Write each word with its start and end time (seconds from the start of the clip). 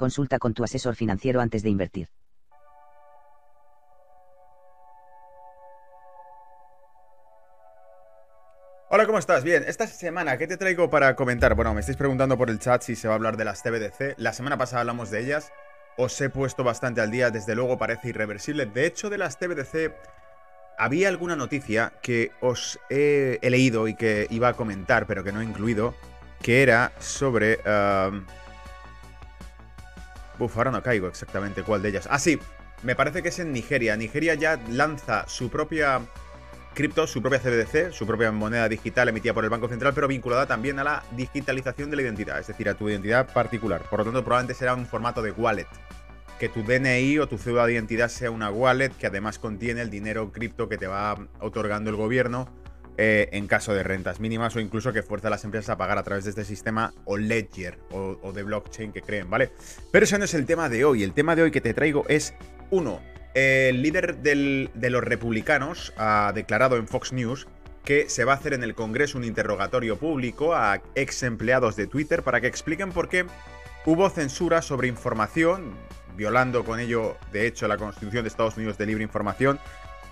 consulta 0.00 0.38
con 0.38 0.54
tu 0.54 0.64
asesor 0.64 0.96
financiero 0.96 1.42
antes 1.42 1.62
de 1.62 1.68
invertir. 1.68 2.08
Hola, 8.88 9.06
¿cómo 9.06 9.18
estás? 9.18 9.44
Bien, 9.44 9.62
esta 9.68 9.86
semana, 9.86 10.38
¿qué 10.38 10.46
te 10.46 10.56
traigo 10.56 10.88
para 10.88 11.14
comentar? 11.14 11.54
Bueno, 11.54 11.74
me 11.74 11.80
estáis 11.80 11.98
preguntando 11.98 12.38
por 12.38 12.48
el 12.48 12.58
chat 12.58 12.82
si 12.82 12.96
se 12.96 13.08
va 13.08 13.14
a 13.14 13.16
hablar 13.16 13.36
de 13.36 13.44
las 13.44 13.62
TBDC. 13.62 14.14
La 14.16 14.32
semana 14.32 14.56
pasada 14.56 14.80
hablamos 14.80 15.10
de 15.10 15.20
ellas. 15.20 15.52
Os 15.98 16.18
he 16.22 16.30
puesto 16.30 16.64
bastante 16.64 17.02
al 17.02 17.10
día, 17.10 17.30
desde 17.30 17.54
luego 17.54 17.76
parece 17.76 18.08
irreversible. 18.08 18.64
De 18.64 18.86
hecho, 18.86 19.10
de 19.10 19.18
las 19.18 19.38
TBDC 19.38 19.94
había 20.78 21.08
alguna 21.08 21.36
noticia 21.36 21.92
que 22.02 22.32
os 22.40 22.80
he, 22.88 23.38
leído 23.42 23.86
y 23.86 23.94
que 23.94 24.26
iba 24.30 24.48
a 24.48 24.54
comentar, 24.54 25.06
pero 25.06 25.22
que 25.22 25.30
no 25.30 25.42
he 25.42 25.44
incluido, 25.44 25.94
que 26.40 26.62
era 26.62 26.90
sobre... 26.98 27.58
Uh... 27.66 28.24
Uf, 30.40 30.56
ahora 30.56 30.70
no 30.70 30.82
caigo 30.82 31.06
exactamente 31.06 31.62
cuál 31.62 31.82
de 31.82 31.90
ellas. 31.90 32.08
Ah, 32.10 32.18
sí, 32.18 32.38
me 32.82 32.96
parece 32.96 33.22
que 33.22 33.28
es 33.28 33.38
en 33.38 33.52
Nigeria. 33.52 33.94
Nigeria 33.96 34.34
ya 34.34 34.58
lanza 34.70 35.28
su 35.28 35.50
propia 35.50 36.00
cripto, 36.74 37.06
su 37.06 37.20
propia 37.20 37.40
CBDC, 37.40 37.92
su 37.92 38.06
propia 38.06 38.32
moneda 38.32 38.68
digital 38.68 39.10
emitida 39.10 39.34
por 39.34 39.44
el 39.44 39.50
Banco 39.50 39.68
Central, 39.68 39.92
pero 39.94 40.08
vinculada 40.08 40.46
también 40.46 40.78
a 40.78 40.84
la 40.84 41.02
digitalización 41.12 41.90
de 41.90 41.96
la 41.96 42.02
identidad, 42.02 42.38
es 42.38 42.46
decir, 42.46 42.68
a 42.70 42.74
tu 42.74 42.88
identidad 42.88 43.30
particular. 43.32 43.82
Por 43.82 43.98
lo 43.98 44.06
tanto, 44.06 44.24
probablemente 44.24 44.54
será 44.54 44.74
un 44.74 44.86
formato 44.86 45.20
de 45.20 45.32
wallet. 45.32 45.66
Que 46.38 46.48
tu 46.48 46.62
DNI 46.62 47.18
o 47.18 47.28
tu 47.28 47.36
cédula 47.36 47.66
de 47.66 47.74
identidad 47.74 48.08
sea 48.08 48.30
una 48.30 48.50
wallet 48.50 48.96
que 48.96 49.08
además 49.08 49.38
contiene 49.38 49.82
el 49.82 49.90
dinero 49.90 50.32
cripto 50.32 50.70
que 50.70 50.78
te 50.78 50.86
va 50.86 51.18
otorgando 51.38 51.90
el 51.90 51.96
gobierno 51.96 52.48
eh, 53.02 53.30
en 53.32 53.46
caso 53.46 53.72
de 53.72 53.82
rentas 53.82 54.20
mínimas 54.20 54.54
o 54.56 54.60
incluso 54.60 54.92
que 54.92 55.02
fuerza 55.02 55.28
a 55.28 55.30
las 55.30 55.44
empresas 55.44 55.70
a 55.70 55.78
pagar 55.78 55.96
a 55.96 56.02
través 56.02 56.24
de 56.24 56.30
este 56.30 56.44
sistema 56.44 56.92
o 57.06 57.16
ledger 57.16 57.78
o, 57.92 58.30
de 58.34 58.42
blockchain 58.42 58.92
que 58.92 59.00
creen, 59.00 59.30
¿vale? 59.30 59.52
Pero 59.90 60.04
ese 60.04 60.18
no 60.18 60.26
es 60.26 60.34
el 60.34 60.44
tema 60.44 60.68
de 60.68 60.84
hoy. 60.84 61.02
El 61.02 61.14
tema 61.14 61.34
de 61.34 61.40
hoy 61.40 61.50
que 61.50 61.62
te 61.62 61.72
traigo 61.72 62.04
es, 62.08 62.34
uno, 62.68 63.00
el 63.32 63.80
líder 63.80 64.18
de 64.18 64.90
los 64.90 65.02
republicanos 65.02 65.94
ha 65.96 66.32
declarado 66.34 66.76
en 66.76 66.86
Fox 66.86 67.14
News 67.14 67.48
que 67.86 68.10
se 68.10 68.26
va 68.26 68.34
a 68.34 68.36
hacer 68.36 68.52
en 68.52 68.62
el 68.62 68.74
Congreso 68.74 69.16
un 69.16 69.24
interrogatorio 69.24 69.96
público 69.96 70.54
a 70.54 70.82
ex 70.94 71.22
empleados 71.22 71.76
de 71.76 71.86
Twitter 71.86 72.22
para 72.22 72.42
que 72.42 72.48
expliquen 72.48 72.92
por 72.92 73.08
qué 73.08 73.24
hubo 73.86 74.10
censura 74.10 74.60
sobre 74.60 74.88
información, 74.88 75.72
violando 76.18 76.66
con 76.66 76.78
ello, 76.78 77.16
de 77.32 77.46
hecho, 77.46 77.66
la 77.66 77.78
Constitución 77.78 78.24
de 78.24 78.28
Estados 78.28 78.58
Unidos 78.58 78.76
de 78.76 78.84
libre 78.84 79.02
información. 79.04 79.58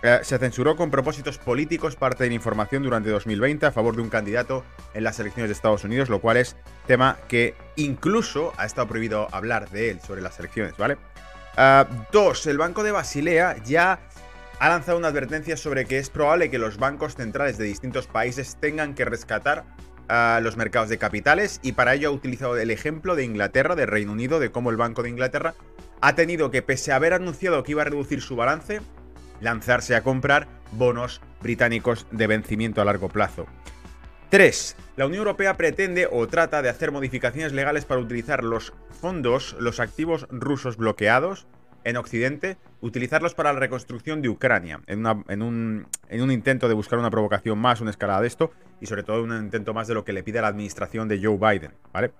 Eh, 0.02 0.20
se 0.22 0.38
censuró 0.38 0.76
con 0.76 0.90
propósitos 0.90 1.38
políticos 1.38 1.96
parte 1.96 2.22
de 2.22 2.30
la 2.30 2.36
información 2.36 2.84
durante 2.84 3.10
2020 3.10 3.66
a 3.66 3.72
favor 3.72 3.96
de 3.96 4.02
un 4.02 4.08
candidato 4.08 4.64
en 4.94 5.02
las 5.02 5.18
elecciones 5.18 5.48
de 5.48 5.54
Estados 5.54 5.82
Unidos, 5.82 6.08
lo 6.08 6.20
cual 6.20 6.36
es 6.36 6.56
tema 6.86 7.18
que 7.26 7.54
incluso 7.74 8.52
ha 8.58 8.66
estado 8.66 8.86
prohibido 8.86 9.26
hablar 9.32 9.68
de 9.70 9.90
él 9.90 10.00
sobre 10.00 10.22
las 10.22 10.38
elecciones, 10.38 10.76
¿vale? 10.76 10.98
Ah, 11.56 11.88
dos, 12.12 12.46
el 12.46 12.58
Banco 12.58 12.84
de 12.84 12.92
Basilea 12.92 13.56
ya 13.64 13.98
ha 14.60 14.68
lanzado 14.68 14.98
una 14.98 15.08
advertencia 15.08 15.56
sobre 15.56 15.84
que 15.86 15.98
es 15.98 16.10
probable 16.10 16.50
que 16.50 16.58
los 16.58 16.78
bancos 16.78 17.16
centrales 17.16 17.58
de 17.58 17.64
distintos 17.64 18.06
países 18.06 18.56
tengan 18.60 18.94
que 18.94 19.04
rescatar 19.04 19.64
a 20.08 20.40
los 20.42 20.56
mercados 20.56 20.88
de 20.88 20.98
capitales 20.98 21.58
y 21.62 21.72
para 21.72 21.94
ello 21.94 22.08
ha 22.08 22.12
utilizado 22.12 22.56
el 22.56 22.70
ejemplo 22.70 23.16
de 23.16 23.24
Inglaterra, 23.24 23.74
de 23.74 23.86
Reino 23.86 24.12
Unido, 24.12 24.38
de 24.38 24.50
cómo 24.50 24.70
el 24.70 24.76
Banco 24.76 25.02
de 25.02 25.10
Inglaterra 25.10 25.54
ha 26.00 26.14
tenido 26.14 26.52
que, 26.52 26.62
pese 26.62 26.92
a 26.92 26.96
haber 26.96 27.12
anunciado 27.12 27.62
que 27.64 27.72
iba 27.72 27.82
a 27.82 27.86
reducir 27.86 28.22
su 28.22 28.36
balance, 28.36 28.80
lanzarse 29.40 29.94
a 29.94 30.02
comprar 30.02 30.46
bonos 30.72 31.20
británicos 31.42 32.06
de 32.10 32.26
vencimiento 32.26 32.80
a 32.80 32.84
largo 32.84 33.08
plazo. 33.08 33.46
3. 34.30 34.76
La 34.96 35.06
Unión 35.06 35.20
Europea 35.20 35.56
pretende 35.56 36.06
o 36.10 36.26
trata 36.28 36.60
de 36.60 36.68
hacer 36.68 36.92
modificaciones 36.92 37.52
legales 37.52 37.86
para 37.86 38.00
utilizar 38.00 38.44
los 38.44 38.74
fondos, 39.00 39.56
los 39.58 39.80
activos 39.80 40.26
rusos 40.30 40.76
bloqueados 40.76 41.46
en 41.84 41.96
Occidente, 41.96 42.58
utilizarlos 42.82 43.34
para 43.34 43.52
la 43.52 43.60
reconstrucción 43.60 44.20
de 44.20 44.28
Ucrania, 44.28 44.80
en, 44.86 45.06
un, 45.42 45.86
intento 46.10 46.68
de 46.68 46.74
buscar 46.74 46.98
una 46.98 47.10
provocación 47.10 47.58
más, 47.58 47.80
una 47.80 47.90
escalada 47.90 48.20
de 48.20 48.26
esto, 48.26 48.50
y 48.80 48.86
sobre 48.86 49.02
todo 49.02 49.22
un 49.22 49.34
intento 49.34 49.72
más 49.72 49.88
de 49.88 49.94
lo 49.94 50.04
que 50.04 50.12
le 50.12 50.22
pide 50.22 50.42
la 50.42 50.48
administración 50.48 51.08
de 51.08 51.20
Joe 51.22 51.38
Biden, 51.38 51.72
¿vale? 51.92 52.12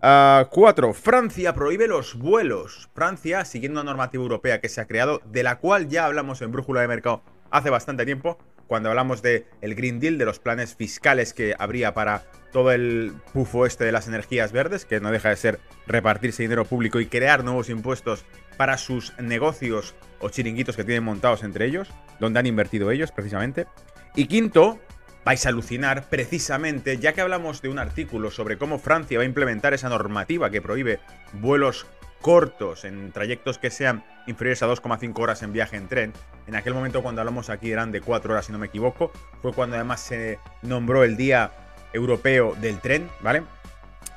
4. 0.00 0.88
Ah, 0.88 0.92
Francia 0.94 1.54
prohíbe 1.54 1.88
los 1.88 2.14
vuelos. 2.14 2.90
Francia, 2.94 3.44
siguiendo 3.44 3.80
una 3.80 3.90
normativa 3.90 4.22
europea 4.22 4.60
que 4.60 4.68
se 4.68 4.80
ha 4.80 4.86
creado, 4.86 5.20
de 5.24 5.42
la 5.42 5.58
cual 5.58 5.88
ya 5.88 6.06
hablamos 6.06 6.42
en 6.42 6.52
Brújula 6.52 6.80
de 6.80 6.88
Mercado 6.88 7.22
hace 7.50 7.70
bastante 7.70 8.04
tiempo, 8.04 8.38
cuando 8.66 8.88
hablamos 8.88 9.22
del 9.22 9.46
el 9.60 9.74
Green 9.74 10.00
Deal, 10.00 10.18
de 10.18 10.24
los 10.24 10.38
planes 10.38 10.74
fiscales 10.74 11.32
que 11.34 11.54
habría 11.58 11.94
para 11.94 12.24
todo 12.52 12.72
el 12.72 13.12
pufo 13.32 13.66
este 13.66 13.84
de 13.84 13.92
las 13.92 14.08
energías 14.08 14.52
verdes, 14.52 14.84
que 14.84 15.00
no 15.00 15.10
deja 15.10 15.28
de 15.28 15.36
ser 15.36 15.60
repartirse 15.86 16.42
dinero 16.42 16.64
público 16.64 17.00
y 17.00 17.06
crear 17.06 17.44
nuevos 17.44 17.68
impuestos 17.68 18.24
para 18.56 18.78
sus 18.78 19.12
negocios 19.18 19.94
o 20.20 20.28
chiringuitos 20.28 20.76
que 20.76 20.84
tienen 20.84 21.04
montados 21.04 21.42
entre 21.42 21.66
ellos, 21.66 21.90
donde 22.20 22.38
han 22.38 22.46
invertido 22.46 22.90
ellos 22.90 23.12
precisamente. 23.12 23.66
Y 24.14 24.26
quinto, 24.26 24.78
vais 25.24 25.44
a 25.46 25.48
alucinar 25.48 26.08
precisamente, 26.08 26.98
ya 26.98 27.12
que 27.12 27.20
hablamos 27.20 27.62
de 27.62 27.68
un 27.68 27.78
artículo 27.78 28.30
sobre 28.30 28.58
cómo 28.58 28.78
Francia 28.78 29.18
va 29.18 29.22
a 29.22 29.26
implementar 29.26 29.74
esa 29.74 29.88
normativa 29.88 30.50
que 30.50 30.62
prohíbe 30.62 31.00
vuelos 31.32 31.86
cortos, 32.20 32.84
en 32.84 33.12
trayectos 33.12 33.58
que 33.58 33.70
sean 33.70 34.04
inferiores 34.26 34.62
a 34.62 34.66
2,5 34.66 35.18
horas 35.18 35.42
en 35.42 35.52
viaje 35.52 35.76
en 35.76 35.88
tren. 35.88 36.12
En 36.46 36.56
aquel 36.56 36.72
momento 36.72 37.02
cuando 37.02 37.20
hablamos 37.20 37.50
aquí 37.50 37.70
eran 37.70 37.92
de 37.92 38.00
4 38.00 38.32
horas 38.32 38.46
si 38.46 38.52
no 38.52 38.58
me 38.58 38.66
equivoco. 38.66 39.12
Fue 39.42 39.52
cuando 39.52 39.76
además 39.76 40.00
se 40.00 40.38
nombró 40.62 41.04
el 41.04 41.16
Día 41.16 41.52
Europeo 41.92 42.54
del 42.60 42.80
Tren, 42.80 43.10
¿vale? 43.20 43.42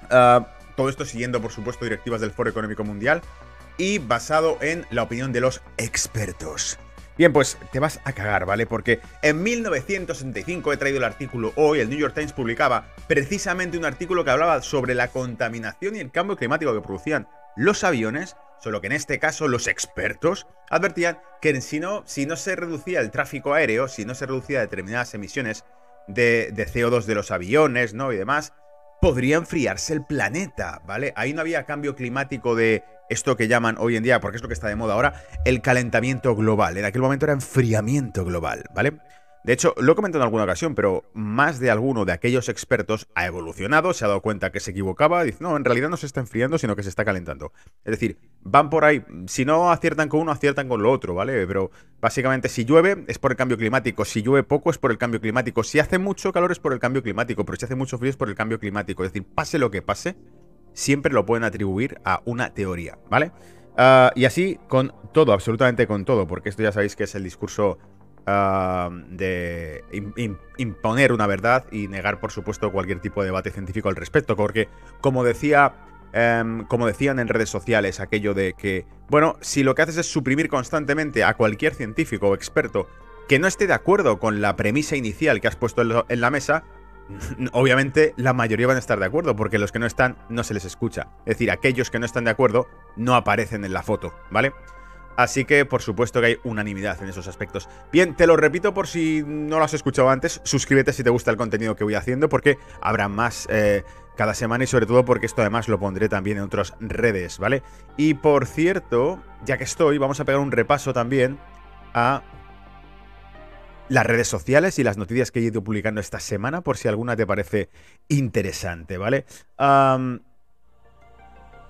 Ah, 0.10 0.56
todo 0.78 0.90
esto 0.90 1.04
siguiendo 1.04 1.42
por 1.42 1.52
supuesto 1.52 1.84
directivas 1.84 2.22
del 2.22 2.32
Foro 2.32 2.50
Económico 2.50 2.84
Mundial 2.84 3.22
y 3.78 4.00
basado 4.00 4.58
en 4.62 4.86
la 4.90 5.04
opinión 5.04 5.34
de 5.34 5.42
los 5.42 5.62
expertos. 5.78 6.80
Bien, 7.18 7.34
pues 7.34 7.58
te 7.72 7.80
vas 7.80 8.00
a 8.04 8.14
cagar, 8.14 8.46
¿vale? 8.46 8.68
Porque 8.68 9.00
en 9.24 9.42
1965 9.42 10.72
he 10.72 10.78
traído 10.78 11.00
el 11.00 11.04
artículo 11.04 11.52
hoy, 11.56 11.80
el 11.80 11.90
New 11.90 11.98
York 11.98 12.14
Times 12.14 12.32
publicaba 12.32 12.86
precisamente 13.08 13.76
un 13.76 13.86
artículo 13.86 14.24
que 14.24 14.30
hablaba 14.30 14.62
sobre 14.62 14.94
la 14.94 15.08
contaminación 15.08 15.96
y 15.96 16.00
el 16.00 16.12
cambio 16.12 16.38
climático 16.38 16.76
que 16.76 16.82
producían 16.82 17.28
los 17.56 17.84
aviones, 17.84 18.36
solo 18.62 18.82
que 18.82 18.88
en 18.88 18.94
este 18.94 19.18
caso 19.18 19.48
los 19.48 19.68
expertos 19.68 20.46
advertían 20.70 21.20
que 21.42 21.60
si 21.60 21.80
no, 21.80 22.04
si 22.06 22.28
no 22.28 22.36
se 22.36 22.56
reducía 22.56 23.00
el 23.00 23.10
tráfico 23.10 23.54
aéreo, 23.54 23.88
si 23.88 24.06
no 24.06 24.14
se 24.14 24.28
reducía 24.28 24.60
determinadas 24.60 25.16
emisiones 25.16 25.66
de, 26.08 26.54
CO2 26.56 27.06
de 27.06 27.16
los 27.16 27.32
aviones, 27.32 27.96
¿no? 27.96 28.14
Y 28.14 28.18
demás, 28.18 28.54
podría 29.02 29.38
enfriarse 29.38 29.94
el 29.94 30.06
planeta, 30.06 30.84
¿vale? 30.86 31.14
Ahí 31.16 31.34
no 31.34 31.42
había 31.42 31.66
cambio 31.66 31.96
climático 31.96 32.56
de 32.56 32.84
esto 33.10 33.38
que 33.38 33.48
llaman 33.48 33.76
hoy 33.80 33.96
en 33.96 34.04
día, 34.04 34.20
porque 34.20 34.38
es 34.38 34.42
lo 34.42 34.48
que 34.48 34.54
está 34.54 34.68
de 34.68 34.76
moda 34.76 34.94
ahora, 34.94 35.24
el 35.46 35.62
calentamiento 35.62 36.36
global. 36.36 36.78
En 36.78 36.86
aquel 36.86 37.02
momento 37.02 37.26
era 37.26 37.34
enfriamiento 37.34 38.26
global, 38.26 38.64
¿vale? 38.74 39.00
De 39.48 39.54
hecho, 39.54 39.74
lo 39.78 39.94
he 39.94 39.96
comentado 39.96 40.22
en 40.22 40.26
alguna 40.26 40.44
ocasión, 40.44 40.76
pero 40.76 41.06
más 41.14 41.60
de 41.60 41.72
alguno 41.72 42.04
de 42.04 42.12
aquellos 42.12 42.50
expertos 42.50 43.08
ha 43.16 43.26
evolucionado, 43.26 43.94
se 43.94 44.04
ha 44.04 44.10
dado 44.10 44.22
cuenta 44.22 44.52
que 44.52 44.60
se 44.60 44.72
equivocaba, 44.72 45.24
dice, 45.24 45.38
no, 45.40 45.56
en 45.56 45.64
realidad 45.64 45.88
no 45.88 45.96
se 45.96 46.06
está 46.06 46.20
enfriando, 46.20 46.58
sino 46.58 46.76
que 46.76 46.84
se 46.84 46.90
está 46.90 47.06
calentando. 47.06 47.54
Es 47.86 47.92
decir, 47.92 48.18
van 48.42 48.70
por 48.70 48.84
ahí, 48.84 49.06
si 49.28 49.46
no 49.46 49.72
aciertan 49.72 50.10
con 50.10 50.20
uno, 50.20 50.34
aciertan 50.34 50.68
con 50.68 50.84
lo 50.84 50.92
otro, 50.92 51.14
¿vale? 51.14 51.48
Pero 51.48 51.72
básicamente 52.02 52.50
si 52.50 52.66
llueve 52.66 53.06
es 53.08 53.20
por 53.20 53.32
el 53.32 53.38
cambio 53.38 53.58
climático, 53.58 54.04
si 54.04 54.22
llueve 54.22 54.44
poco 54.44 54.70
es 54.70 54.78
por 54.78 54.92
el 54.92 54.98
cambio 54.98 55.22
climático, 55.22 55.64
si 55.64 55.80
hace 55.80 55.98
mucho 55.98 56.34
calor 56.34 56.52
es 56.52 56.60
por 56.60 56.74
el 56.74 56.80
cambio 56.80 57.02
climático, 57.02 57.46
pero 57.46 57.58
si 57.58 57.64
hace 57.64 57.76
mucho 57.76 57.98
frío 57.98 58.10
es 58.10 58.18
por 58.18 58.28
el 58.28 58.36
cambio 58.36 58.60
climático. 58.60 59.06
Es 59.06 59.14
decir, 59.14 59.26
pase 59.34 59.60
lo 59.60 59.72
que 59.72 59.82
pase, 59.82 60.18
siempre 60.78 61.12
lo 61.12 61.26
pueden 61.26 61.44
atribuir 61.44 62.00
a 62.06 62.22
una 62.26 62.54
teoría, 62.54 63.00
¿vale? 63.10 63.32
Ah, 63.78 64.12
y 64.16 64.26
así 64.26 64.60
con 64.68 64.94
todo, 65.12 65.34
absolutamente 65.34 65.88
con 65.88 66.06
todo, 66.06 66.28
porque 66.28 66.50
esto 66.50 66.62
ya 66.62 66.72
sabéis 66.72 66.96
que 66.96 67.06
es 67.06 67.16
el 67.16 67.24
discurso 67.24 67.80
de 69.10 69.84
imponer 70.58 71.14
una 71.14 71.28
verdad 71.28 71.64
y 71.72 71.88
negar, 71.88 72.20
por 72.20 72.34
supuesto, 72.34 72.74
cualquier 72.74 73.00
tipo 73.00 73.22
de 73.22 73.28
debate 73.28 73.52
científico 73.52 73.88
al 73.88 73.96
respecto. 73.96 74.36
Porque, 74.36 74.68
como 75.02 75.24
decía. 75.24 75.74
Em, 76.14 76.64
como 76.66 76.88
decían 76.88 77.20
en 77.20 77.28
redes 77.28 77.50
sociales, 77.50 78.00
aquello 78.00 78.34
de 78.34 78.54
que, 78.58 78.86
bueno, 79.10 79.36
si 79.42 79.62
lo 79.62 79.76
que 79.76 79.82
haces 79.82 79.98
es 79.98 80.10
suprimir 80.10 80.48
constantemente 80.48 81.26
a 81.26 81.34
cualquier 81.34 81.76
científico 81.76 82.30
o 82.30 82.34
experto 82.34 82.88
que 83.28 83.40
no 83.40 83.48
esté 83.48 83.68
de 83.68 83.74
acuerdo 83.74 84.18
con 84.18 84.40
la 84.40 84.56
premisa 84.56 84.96
inicial 84.96 85.42
que 85.42 85.50
has 85.50 85.58
puesto 85.58 85.82
en 86.08 86.22
la 86.22 86.32
mesa, 86.32 86.64
obviamente 87.52 88.14
la 88.18 88.34
mayoría 88.34 88.68
van 88.68 88.76
a 88.76 88.80
estar 88.80 89.00
de 89.00 89.06
acuerdo, 89.06 89.36
porque 89.36 89.58
los 89.58 89.72
que 89.72 89.80
no 89.80 89.86
están 89.86 90.18
no 90.30 90.44
se 90.44 90.54
les 90.54 90.66
escucha. 90.66 91.08
Es 91.26 91.36
decir, 91.36 91.52
aquellos 91.52 91.90
que 91.90 92.00
no 92.00 92.06
están 92.06 92.26
de 92.26 92.32
acuerdo 92.32 92.68
no 92.96 93.16
aparecen 93.16 93.66
en 93.66 93.74
la 93.74 93.84
foto, 93.84 94.14
¿vale? 94.32 94.54
Así 95.18 95.46
que 95.46 95.66
por 95.66 95.82
supuesto 95.82 96.22
que 96.22 96.28
hay 96.28 96.38
unanimidad 96.44 97.02
en 97.02 97.10
esos 97.10 97.28
aspectos. 97.28 97.68
Bien, 97.92 98.16
te 98.16 98.28
lo 98.28 98.38
repito 98.38 98.74
por 98.74 98.88
si 98.88 99.24
no 99.26 99.58
lo 99.58 99.66
has 99.66 99.74
escuchado 99.74 100.10
antes, 100.12 100.42
suscríbete 100.44 100.94
si 100.94 101.04
te 101.04 101.10
gusta 101.10 101.32
el 101.32 101.38
contenido 101.38 101.76
que 101.76 101.84
voy 101.84 101.96
haciendo, 101.96 102.30
porque 102.30 102.60
habrá 102.82 103.08
más 103.08 103.48
eh, 103.50 103.84
cada 104.16 104.36
semana 104.36 104.66
y 104.66 104.68
sobre 104.68 104.86
todo 104.86 105.06
porque 105.06 105.26
esto 105.26 105.42
además 105.42 105.68
lo 105.68 105.80
pondré 105.80 106.08
también 106.08 106.38
en 106.38 106.44
otras 106.44 106.76
redes, 106.80 107.40
¿vale? 107.40 107.64
Y 107.98 108.14
por 108.14 108.46
cierto, 108.46 109.20
ya 109.44 109.58
que 109.58 109.64
estoy, 109.64 109.98
vamos 109.98 110.20
a 110.20 110.26
pegar 110.26 110.40
un 110.40 110.52
repaso 110.52 110.94
también 110.94 111.40
a 111.96 112.22
las 113.90 114.06
redes 114.06 114.28
sociales 114.28 114.80
y 114.80 114.84
las 114.84 114.98
noticias 114.98 115.32
que 115.32 115.40
he 115.40 115.44
ido 115.44 115.64
publicando 115.64 116.02
esta 116.02 116.20
semana, 116.20 116.62
por 116.62 116.78
si 116.78 116.88
alguna 116.88 117.16
te 117.16 117.26
parece 117.26 117.70
interesante, 118.08 118.98
¿vale? 118.98 119.26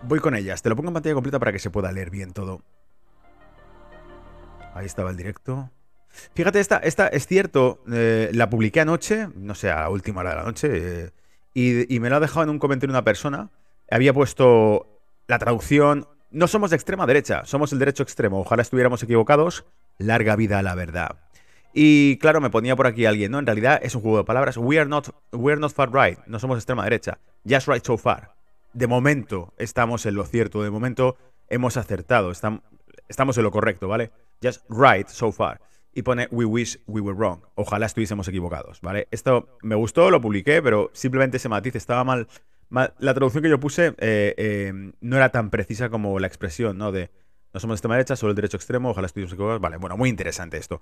voy 0.04 0.20
con 0.20 0.36
ellas, 0.36 0.62
te 0.62 0.70
lo 0.70 0.76
pongo 0.76 0.90
en 0.90 0.94
pantalla 0.94 1.16
completa 1.16 1.40
para 1.40 1.52
que 1.52 1.60
se 1.60 1.70
pueda 1.70 1.92
leer 1.92 2.10
bien 2.10 2.32
todo. 2.32 2.62
Ahí 4.76 4.86
estaba 4.86 5.10
el 5.10 5.18
directo. 5.18 5.72
Fíjate, 6.34 6.60
esta, 6.60 6.78
esta 6.78 7.08
es 7.08 7.28
cierto, 7.28 7.84
eh, 7.92 8.30
la 8.34 8.50
publiqué 8.50 8.82
anoche, 8.82 9.28
no 9.36 9.56
sé, 9.56 9.72
a 9.72 9.82
la 9.82 9.90
última 9.90 10.22
hora 10.22 10.32
de 10.32 10.36
la 10.36 10.44
noche, 10.44 10.70
eh, 10.74 11.12
y, 11.54 12.00
me 12.00 12.10
lo 12.10 12.18
ha 12.18 12.20
dejado 12.20 12.44
en 12.44 12.50
un 12.52 12.60
comentario 12.60 12.92
una 12.92 13.04
persona. 13.04 13.50
Había 13.90 14.14
puesto 14.14 15.02
la 15.28 15.40
traducción, 15.40 16.08
no 16.30 16.48
somos 16.48 16.70
de 16.70 16.76
extrema 16.76 17.08
derecha, 17.08 17.46
somos 17.46 17.74
el 17.74 17.80
derecho 17.80 18.04
extremo, 18.04 18.40
ojalá 18.40 18.62
estuviéramos 18.62 19.02
equivocados, 19.02 19.66
larga 19.98 20.36
vida 20.36 20.60
a 20.60 20.62
la 20.62 20.76
verdad. 20.76 21.27
Y 21.80 22.18
claro, 22.18 22.42
me 22.42 22.50
ponía 22.50 22.76
por 22.76 22.88
aquí 22.88 23.06
alguien, 23.06 23.32
¿no? 23.32 23.38
En 23.38 23.46
realidad 23.46 23.80
es 23.84 23.94
un 23.94 24.02
juego 24.02 24.18
de 24.18 24.24
palabras, 24.24 24.58
we 24.58 24.80
are 24.80 24.90
not, 24.90 25.10
we 25.32 25.52
are 25.52 25.62
not 25.62 25.72
far 25.72 25.94
right, 25.94 26.18
no 26.26 26.40
somos 26.40 26.58
extrema 26.58 26.84
derecha, 26.84 27.20
just 27.48 27.68
right 27.68 27.86
so 27.86 28.00
far. 28.00 28.34
De 28.74 28.88
momento 28.88 29.54
estamos 29.60 30.08
en 30.08 30.16
lo 30.16 30.26
cierto, 30.26 30.64
de 30.64 30.72
momento 30.72 31.18
hemos 31.50 31.78
acertado, 31.78 32.32
estamos 32.32 33.38
en 33.38 33.44
lo 33.44 33.52
correcto, 33.52 33.88
¿vale? 33.88 34.12
just 34.42 34.66
right 34.70 35.08
so 35.08 35.32
far. 35.32 35.62
Y 35.94 36.02
pone 36.02 36.28
We 36.32 36.46
wish 36.46 36.80
we 36.88 37.00
were 37.00 37.16
wrong. 37.16 37.42
Ojalá 37.54 37.86
estuviésemos 37.86 38.28
equivocados, 38.28 38.82
¿vale? 38.82 39.08
Esto 39.12 39.48
me 39.62 39.76
gustó, 39.76 40.10
lo 40.10 40.20
publiqué, 40.20 40.64
pero 40.64 40.90
simplemente 40.94 41.38
ese 41.38 41.48
matiz 41.48 41.76
estaba 41.76 42.04
mal. 42.04 42.28
la 42.72 43.14
traducción 43.14 43.44
que 43.44 43.50
yo 43.50 43.60
puse 43.60 43.94
eh, 44.00 44.34
eh, 44.36 44.74
no 45.00 45.16
era 45.16 45.30
tan 45.30 45.52
precisa 45.52 45.90
como 45.90 46.18
la 46.18 46.26
expresión, 46.26 46.80
¿no? 46.80 46.92
De 46.92 47.12
no 47.58 47.62
somos 47.62 47.74
de 47.74 47.78
extrema 47.78 47.96
derecha, 47.96 48.16
solo 48.16 48.30
el 48.30 48.36
derecho 48.36 48.58
extremo, 48.58 48.92
ojalá 48.92 49.08
estuviésemos 49.08 49.34
equivocados. 49.34 49.62
Vale, 49.62 49.78
bueno, 49.78 49.98
muy 49.98 50.10
interesante 50.10 50.58
esto. 50.58 50.80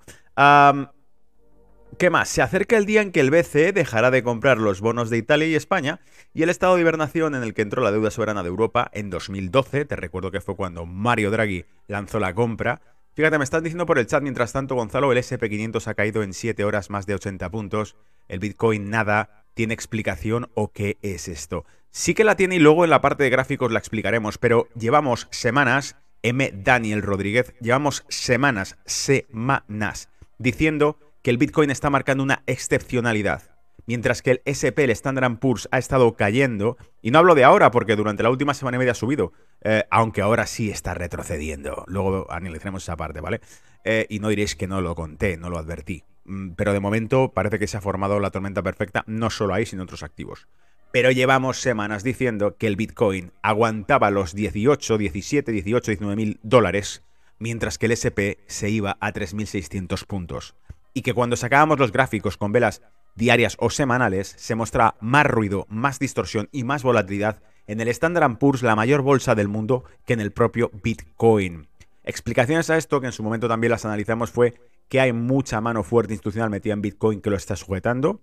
¿Qué 1.98 2.10
más? 2.10 2.28
Se 2.28 2.42
acerca 2.42 2.76
el 2.76 2.84
día 2.84 3.00
en 3.00 3.12
que 3.12 3.20
el 3.20 3.30
BCE 3.30 3.72
dejará 3.72 4.10
de 4.10 4.22
comprar 4.22 4.58
los 4.58 4.82
bonos 4.82 5.08
de 5.08 5.16
Italia 5.16 5.46
y 5.46 5.54
España 5.54 6.00
y 6.34 6.42
el 6.42 6.50
estado 6.50 6.74
de 6.74 6.82
hibernación 6.82 7.34
en 7.34 7.42
el 7.42 7.54
que 7.54 7.62
entró 7.62 7.82
la 7.82 7.92
deuda 7.92 8.10
soberana 8.10 8.42
de 8.42 8.48
Europa 8.48 8.90
en 8.92 9.08
2012, 9.08 9.86
te 9.86 9.96
recuerdo 9.96 10.30
que 10.30 10.42
fue 10.42 10.56
cuando 10.56 10.84
Mario 10.84 11.30
Draghi 11.30 11.64
lanzó 11.86 12.18
la 12.20 12.34
compra, 12.34 12.82
Fíjate, 13.14 13.38
me 13.38 13.44
están 13.44 13.62
diciendo 13.62 13.86
por 13.86 13.98
el 13.98 14.06
chat 14.06 14.22
mientras 14.22 14.52
tanto, 14.52 14.74
Gonzalo, 14.74 15.10
el 15.10 15.16
SP500 15.16 15.86
ha 15.86 15.94
caído 15.94 16.22
en 16.22 16.34
7 16.34 16.62
horas 16.64 16.90
más 16.90 17.06
de 17.06 17.14
80 17.14 17.48
puntos. 17.50 17.96
El 18.28 18.40
Bitcoin 18.40 18.90
nada. 18.90 19.46
¿Tiene 19.54 19.72
explicación 19.72 20.50
o 20.52 20.70
qué 20.70 20.98
es 21.00 21.28
esto? 21.28 21.64
Sí 21.90 22.12
que 22.12 22.24
la 22.24 22.36
tiene 22.36 22.56
y 22.56 22.58
luego 22.58 22.84
en 22.84 22.90
la 22.90 23.00
parte 23.00 23.24
de 23.24 23.30
gráficos 23.30 23.72
la 23.72 23.78
explicaremos, 23.78 24.36
pero 24.36 24.68
llevamos 24.78 25.28
semanas, 25.30 25.96
M. 26.28 26.52
Daniel 26.52 27.02
Rodríguez, 27.02 27.54
llevamos 27.60 28.04
semanas, 28.08 28.76
semanas, 28.84 30.08
diciendo 30.38 30.98
que 31.22 31.30
el 31.30 31.38
Bitcoin 31.38 31.70
está 31.70 31.88
marcando 31.88 32.24
una 32.24 32.42
excepcionalidad 32.46 33.56
mientras 33.86 34.22
que 34.22 34.32
el 34.32 34.42
SP, 34.44 34.84
el 34.84 34.90
Standard 34.90 35.38
Poor's, 35.38 35.68
ha 35.70 35.78
estado 35.78 36.14
cayendo. 36.16 36.76
Y 37.00 37.10
no 37.10 37.18
hablo 37.18 37.34
de 37.34 37.44
ahora, 37.44 37.70
porque 37.70 37.96
durante 37.96 38.22
la 38.22 38.30
última 38.30 38.54
semana 38.54 38.76
y 38.76 38.78
media 38.80 38.92
ha 38.92 38.96
subido, 38.96 39.32
eh, 39.62 39.84
aunque 39.90 40.20
ahora 40.20 40.46
sí 40.46 40.70
está 40.70 40.94
retrocediendo. 40.94 41.84
Luego 41.86 42.26
analizaremos 42.30 42.82
esa 42.82 42.96
parte, 42.96 43.20
¿vale? 43.20 43.40
Eh, 43.84 44.06
y 44.08 44.18
no 44.18 44.28
diréis 44.28 44.56
que 44.56 44.66
no 44.66 44.80
lo 44.80 44.94
conté, 44.94 45.36
no 45.36 45.48
lo 45.48 45.58
advertí. 45.58 46.04
Mm, 46.24 46.50
pero 46.50 46.72
de 46.72 46.80
momento 46.80 47.32
parece 47.32 47.58
que 47.58 47.68
se 47.68 47.76
ha 47.76 47.80
formado 47.80 48.18
la 48.20 48.30
tormenta 48.30 48.62
perfecta, 48.62 49.04
no 49.06 49.30
solo 49.30 49.54
ahí, 49.54 49.64
sino 49.64 49.82
en 49.82 49.84
otros 49.84 50.02
activos. 50.02 50.48
Pero 50.96 51.10
llevamos 51.10 51.60
semanas 51.60 52.02
diciendo 52.02 52.56
que 52.56 52.66
el 52.66 52.76
Bitcoin 52.76 53.30
aguantaba 53.42 54.10
los 54.10 54.34
18, 54.34 54.96
17, 54.96 55.52
18, 55.52 55.90
19 55.90 56.16
mil 56.16 56.40
dólares, 56.42 57.02
mientras 57.38 57.76
que 57.76 57.84
el 57.84 57.92
SP 58.00 58.40
se 58.46 58.70
iba 58.70 58.96
a 58.98 59.12
3.600 59.12 60.06
puntos. 60.06 60.54
Y 60.94 61.02
que 61.02 61.12
cuando 61.12 61.36
sacábamos 61.36 61.78
los 61.78 61.92
gráficos 61.92 62.38
con 62.38 62.50
velas 62.50 62.80
diarias 63.14 63.58
o 63.60 63.68
semanales, 63.68 64.36
se 64.38 64.54
muestra 64.54 64.94
más 65.02 65.26
ruido, 65.26 65.66
más 65.68 65.98
distorsión 65.98 66.48
y 66.50 66.64
más 66.64 66.82
volatilidad 66.82 67.42
en 67.66 67.82
el 67.82 67.88
Standard 67.88 68.38
Poor's, 68.38 68.62
la 68.62 68.74
mayor 68.74 69.02
bolsa 69.02 69.34
del 69.34 69.48
mundo, 69.48 69.84
que 70.06 70.14
en 70.14 70.20
el 70.20 70.32
propio 70.32 70.70
Bitcoin. 70.82 71.68
Explicaciones 72.04 72.70
a 72.70 72.78
esto, 72.78 73.02
que 73.02 73.08
en 73.08 73.12
su 73.12 73.22
momento 73.22 73.48
también 73.48 73.72
las 73.72 73.84
analizamos, 73.84 74.30
fue 74.30 74.54
que 74.88 75.00
hay 75.00 75.12
mucha 75.12 75.60
mano 75.60 75.82
fuerte 75.82 76.14
institucional 76.14 76.48
metida 76.48 76.72
en 76.72 76.80
Bitcoin 76.80 77.20
que 77.20 77.28
lo 77.28 77.36
está 77.36 77.54
sujetando. 77.54 78.22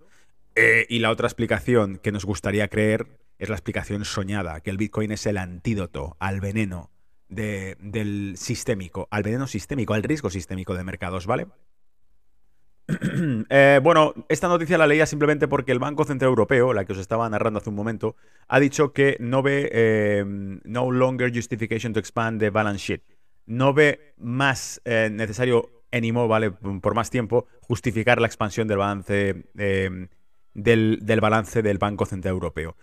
Eh, 0.55 0.85
y 0.89 0.99
la 0.99 1.09
otra 1.09 1.27
explicación 1.27 1.97
que 1.97 2.11
nos 2.11 2.25
gustaría 2.25 2.67
creer 2.67 3.07
es 3.39 3.49
la 3.49 3.55
explicación 3.55 4.05
soñada, 4.05 4.61
que 4.61 4.69
el 4.69 4.77
Bitcoin 4.77 5.11
es 5.11 5.25
el 5.25 5.37
antídoto 5.37 6.15
al 6.19 6.41
veneno 6.41 6.91
del 7.27 8.35
sistémico, 8.37 9.07
al 9.09 9.23
veneno 9.23 9.47
sistémico, 9.47 9.95
al 9.95 10.03
riesgo 10.03 10.29
sistémico 10.29 10.75
de 10.75 10.83
mercados, 10.83 11.25
¿vale? 11.25 11.47
Eh, 13.49 13.79
bueno, 13.81 14.13
esta 14.27 14.49
noticia 14.49 14.77
la 14.77 14.87
leía 14.87 15.05
simplemente 15.05 15.47
porque 15.47 15.71
el 15.71 15.79
Banco 15.79 16.03
Central 16.03 16.29
Europeo, 16.29 16.73
la 16.73 16.83
que 16.85 16.91
os 16.91 16.99
estaba 16.99 17.29
narrando 17.29 17.59
hace 17.59 17.69
un 17.69 17.75
momento, 17.75 18.15
ha 18.47 18.59
dicho 18.59 18.91
que 18.91 19.15
no 19.19 19.41
ve 19.41 19.69
eh, 19.71 20.23
no 20.25 20.91
longer 20.91 21.33
justification 21.33 21.93
to 21.93 21.99
expand 21.99 22.41
the 22.41 22.49
balance 22.49 22.83
sheet. 22.83 23.01
No 23.45 23.73
ve 23.73 24.13
más 24.17 24.81
necesario 24.85 25.83
anymore, 25.91 26.27
¿vale? 26.27 26.51
Por 26.51 26.93
más 26.93 27.09
tiempo, 27.09 27.47
justificar 27.61 28.19
la 28.19 28.27
expansión 28.27 28.67
del 28.67 28.77
balance 28.77 29.43
del, 30.53 30.99
del 31.01 31.21
balance 31.21 31.61
del 31.61 31.77
Banco 31.77 32.05
Central 32.05 32.33
Europeo. 32.33 32.75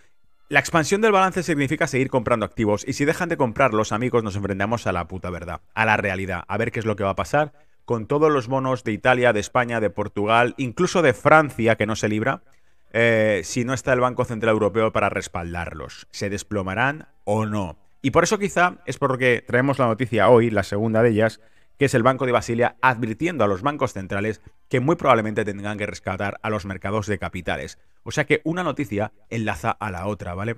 La 0.49 0.58
expansión 0.58 1.00
del 1.00 1.12
balance 1.12 1.44
significa 1.44 1.87
seguir 1.87 2.11
comprando 2.11 2.44
activos 2.44 2.84
y 2.87 2.94
si 2.94 3.05
dejan 3.05 3.28
de 3.28 3.37
comprarlos, 3.37 3.93
amigos, 3.93 4.25
nos 4.25 4.34
enfrentamos 4.34 4.87
a 4.87 4.93
la 4.93 5.06
puta 5.06 5.31
verdad, 5.31 5.61
a 5.75 5.84
la 5.84 5.96
realidad, 5.96 6.43
a 6.49 6.56
ver 6.56 6.72
qué 6.72 6.81
es 6.81 6.87
lo 6.87 6.96
que 6.96 7.05
va 7.05 7.11
a 7.11 7.17
pasar 7.17 7.52
con 7.84 8.06
todos 8.06 8.31
los 8.31 8.46
bonos 8.46 8.84
de 8.84 8.93
Italia, 8.93 9.32
de 9.32 9.40
España, 9.40 9.81
de 9.81 9.90
Portugal, 9.90 10.55
incluso 10.58 11.02
de 11.02 11.12
Francia, 11.12 11.76
que 11.76 11.87
no 11.87 11.96
se 11.96 12.08
libra, 12.08 12.43
eh, 12.93 13.43
si 13.44 13.64
no 13.64 13.75
está 13.75 13.93
el 13.93 14.00
Banco 14.00 14.25
Central 14.25 14.52
Europeo 14.52 14.93
para 14.93 15.08
respaldarlos. 15.08 16.06
¿Se 16.11 16.31
desplomarán 16.31 17.08
o 17.25 17.46
no? 17.46 17.79
Y 18.03 18.12
por 18.12 18.24
eso 18.24 18.39
quizá 18.39 18.79
es 18.86 18.98
porque 18.98 19.43
traemos 19.46 19.79
la 19.79 19.86
noticia 19.86 20.29
hoy, 20.29 20.50
la 20.50 20.62
segunda 20.62 21.03
de 21.03 21.10
ellas, 21.10 21.41
que 21.81 21.87
es 21.87 21.94
el 21.94 22.03
Banco 22.03 22.27
de 22.27 22.32
Basilia 22.32 22.77
advirtiendo 22.82 23.43
a 23.43 23.46
los 23.46 23.63
bancos 23.63 23.94
centrales 23.94 24.43
que 24.69 24.81
muy 24.81 24.96
probablemente 24.96 25.46
tendrán 25.46 25.79
que 25.79 25.87
rescatar 25.87 26.39
a 26.43 26.51
los 26.51 26.67
mercados 26.67 27.06
de 27.06 27.19
capitales. 27.19 27.79
O 28.03 28.10
sea 28.10 28.27
que 28.27 28.43
una 28.44 28.63
noticia 28.63 29.13
enlaza 29.31 29.70
a 29.70 29.91
la 29.91 30.06
otra, 30.06 30.34
¿vale? 30.34 30.56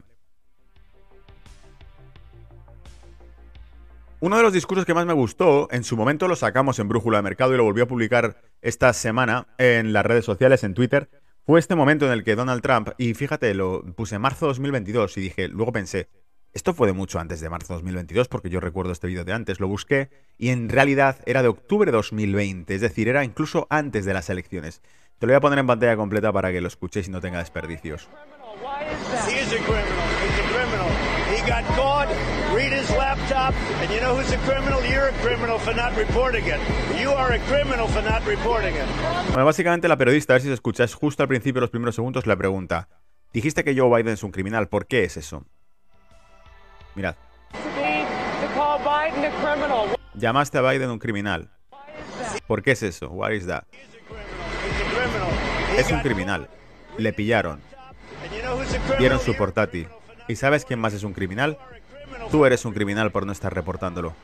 Uno 4.18 4.36
de 4.36 4.42
los 4.42 4.52
discursos 4.52 4.84
que 4.84 4.94
más 4.94 5.06
me 5.06 5.12
gustó, 5.12 5.68
en 5.70 5.84
su 5.84 5.96
momento 5.96 6.26
lo 6.26 6.34
sacamos 6.34 6.80
en 6.80 6.88
Brújula 6.88 7.18
de 7.18 7.22
Mercado 7.22 7.54
y 7.54 7.56
lo 7.56 7.62
volvió 7.62 7.84
a 7.84 7.88
publicar 7.88 8.42
esta 8.60 8.92
semana 8.92 9.46
en 9.58 9.92
las 9.92 10.04
redes 10.04 10.24
sociales, 10.24 10.64
en 10.64 10.74
Twitter, 10.74 11.08
fue 11.46 11.60
este 11.60 11.76
momento 11.76 12.06
en 12.06 12.12
el 12.12 12.24
que 12.24 12.34
Donald 12.34 12.62
Trump, 12.62 12.88
y 12.98 13.14
fíjate, 13.14 13.54
lo 13.54 13.84
puse 13.94 14.16
en 14.16 14.22
marzo 14.22 14.46
2022 14.48 15.16
y 15.18 15.20
dije, 15.20 15.46
luego 15.46 15.70
pensé, 15.70 16.08
esto 16.52 16.74
fue 16.74 16.86
de 16.86 16.92
mucho 16.92 17.18
antes 17.18 17.40
de 17.40 17.48
marzo 17.48 17.74
2022 17.74 18.28
porque 18.28 18.50
yo 18.50 18.60
recuerdo 18.60 18.92
este 18.92 19.06
vídeo 19.06 19.24
de 19.24 19.32
antes, 19.32 19.58
lo 19.58 19.68
busqué 19.68 20.10
y 20.36 20.50
en 20.50 20.68
realidad 20.68 21.16
era 21.24 21.42
de 21.42 21.48
octubre 21.48 21.90
de 21.90 21.96
2020, 21.96 22.74
es 22.74 22.80
decir, 22.80 23.08
era 23.08 23.24
incluso 23.24 23.66
antes 23.70 24.04
de 24.04 24.12
las 24.12 24.28
elecciones. 24.28 24.82
Te 25.18 25.26
lo 25.26 25.32
voy 25.32 25.36
a 25.36 25.40
poner 25.40 25.58
en 25.58 25.66
pantalla 25.66 25.96
completa 25.96 26.32
para 26.32 26.52
que 26.52 26.60
lo 26.60 26.68
escuchéis 26.68 27.08
y 27.08 27.10
no 27.10 27.20
tenga 27.20 27.38
desperdicios. 27.38 28.08
Bueno, 39.28 39.44
básicamente 39.46 39.88
la 39.88 39.96
periodista, 39.96 40.32
a 40.32 40.34
ver 40.34 40.42
si 40.42 40.48
se 40.48 40.54
escucha, 40.54 40.84
es 40.84 40.94
justo 40.94 41.22
al 41.22 41.28
principio, 41.28 41.60
los 41.60 41.70
primeros 41.70 41.94
segundos, 41.94 42.26
le 42.26 42.36
pregunta: 42.36 42.88
Dijiste 43.32 43.64
que 43.64 43.78
Joe 43.78 43.88
Biden 43.88 44.12
es 44.12 44.22
un 44.22 44.32
criminal, 44.32 44.68
¿por 44.68 44.86
qué 44.86 45.04
es 45.04 45.16
eso? 45.16 45.46
Mirad. 46.94 47.16
Llamaste 50.14 50.58
a 50.58 50.62
Biden 50.62 50.90
un 50.90 50.98
criminal. 50.98 51.50
¿Por 52.46 52.62
qué 52.62 52.72
es 52.72 52.82
eso? 52.82 53.08
What 53.08 53.30
is 53.32 53.46
that? 53.46 53.64
Es 55.76 55.90
un 55.90 56.00
criminal. 56.00 56.48
Le 56.98 57.12
pillaron. 57.12 57.60
Vieron 58.98 59.20
su 59.20 59.34
portátil. 59.34 59.88
¿Y 60.28 60.36
sabes 60.36 60.64
quién 60.64 60.78
más 60.78 60.92
es 60.92 61.02
un 61.02 61.12
criminal? 61.12 61.58
Tú 62.30 62.44
eres 62.44 62.64
un 62.64 62.72
criminal 62.72 63.10
por 63.10 63.26
no 63.26 63.32
estar 63.32 63.54
reportándolo. 63.54 64.14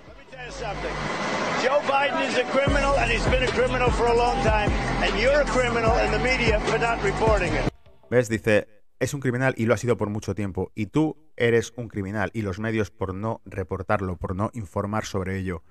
Joe 1.62 1.80
Biden 1.88 2.22
is 2.28 2.38
a 2.38 2.44
criminal 2.52 2.94
and 2.98 3.10
he's 3.10 3.26
been 3.30 3.42
a 3.42 3.48
criminal 3.48 3.90
for 3.90 4.06
a 4.06 4.14
long 4.14 4.36
time 4.44 4.70
and 5.02 5.18
you're 5.20 5.40
a 5.40 5.44
criminal 5.44 5.92
in 6.04 6.10
the 6.12 6.18
media 6.18 6.60
for 6.60 6.78
not 6.78 7.02
reporting 7.02 7.52
it. 7.54 7.68
¿Ves? 8.10 8.28
Dice, 8.28 8.68
es 9.00 9.14
un 9.14 9.20
criminal 9.20 9.54
y 9.56 9.66
lo 9.66 9.74
ha 9.74 9.76
sido 9.76 9.96
por 9.96 10.10
mucho 10.10 10.34
tiempo. 10.34 10.72
Y 10.74 10.86
tú 10.86 11.16
eres 11.36 11.72
un 11.76 11.88
criminal 11.88 12.30
y 12.32 12.42
los 12.42 12.58
medios 12.58 12.90
por 12.90 13.14
no 13.14 13.40
reportarlo, 13.44 14.16
por 14.16 14.34
no 14.34 14.50
informar 14.54 15.04
sobre 15.04 15.38
ello. 15.38 15.62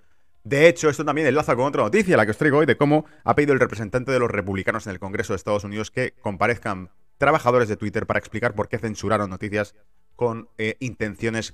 De 0.43 0.69
hecho, 0.69 0.89
esto 0.89 1.03
también 1.03 1.27
enlaza 1.27 1.55
con 1.55 1.65
otra 1.65 1.83
noticia, 1.83 2.15
la 2.15 2.25
que 2.25 2.31
os 2.31 2.37
traigo 2.37 2.59
hoy, 2.59 2.65
de 2.65 2.77
cómo 2.77 3.05
ha 3.25 3.35
pedido 3.35 3.53
el 3.53 3.59
representante 3.59 4.11
de 4.11 4.19
los 4.19 4.31
republicanos 4.31 4.87
en 4.87 4.93
el 4.93 4.99
Congreso 4.99 5.33
de 5.33 5.37
Estados 5.37 5.65
Unidos 5.65 5.91
que 5.91 6.13
comparezcan 6.21 6.89
trabajadores 7.17 7.67
de 7.67 7.75
Twitter 7.75 8.05
para 8.05 8.19
explicar 8.19 8.55
por 8.55 8.69
qué 8.69 8.77
censuraron 8.77 9.29
noticias 9.29 9.75
con 10.15 10.49
eh, 10.57 10.77
intenciones 10.79 11.53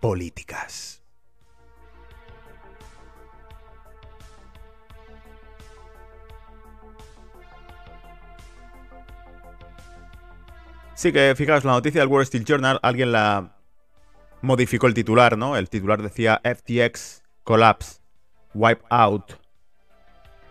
políticas. 0.00 1.02
Sí, 10.98 11.12
que 11.12 11.32
fijaos, 11.36 11.64
la 11.64 11.70
noticia 11.74 12.00
del 12.00 12.08
Wall 12.08 12.24
Street 12.24 12.42
Journal, 12.44 12.80
alguien 12.82 13.12
la 13.12 13.56
modificó 14.42 14.88
el 14.88 14.94
titular, 14.94 15.38
¿no? 15.38 15.56
El 15.56 15.70
titular 15.70 16.02
decía 16.02 16.40
FTX 16.42 17.22
Collapse, 17.44 18.00
Wipe 18.52 18.82
Out. 18.90 19.34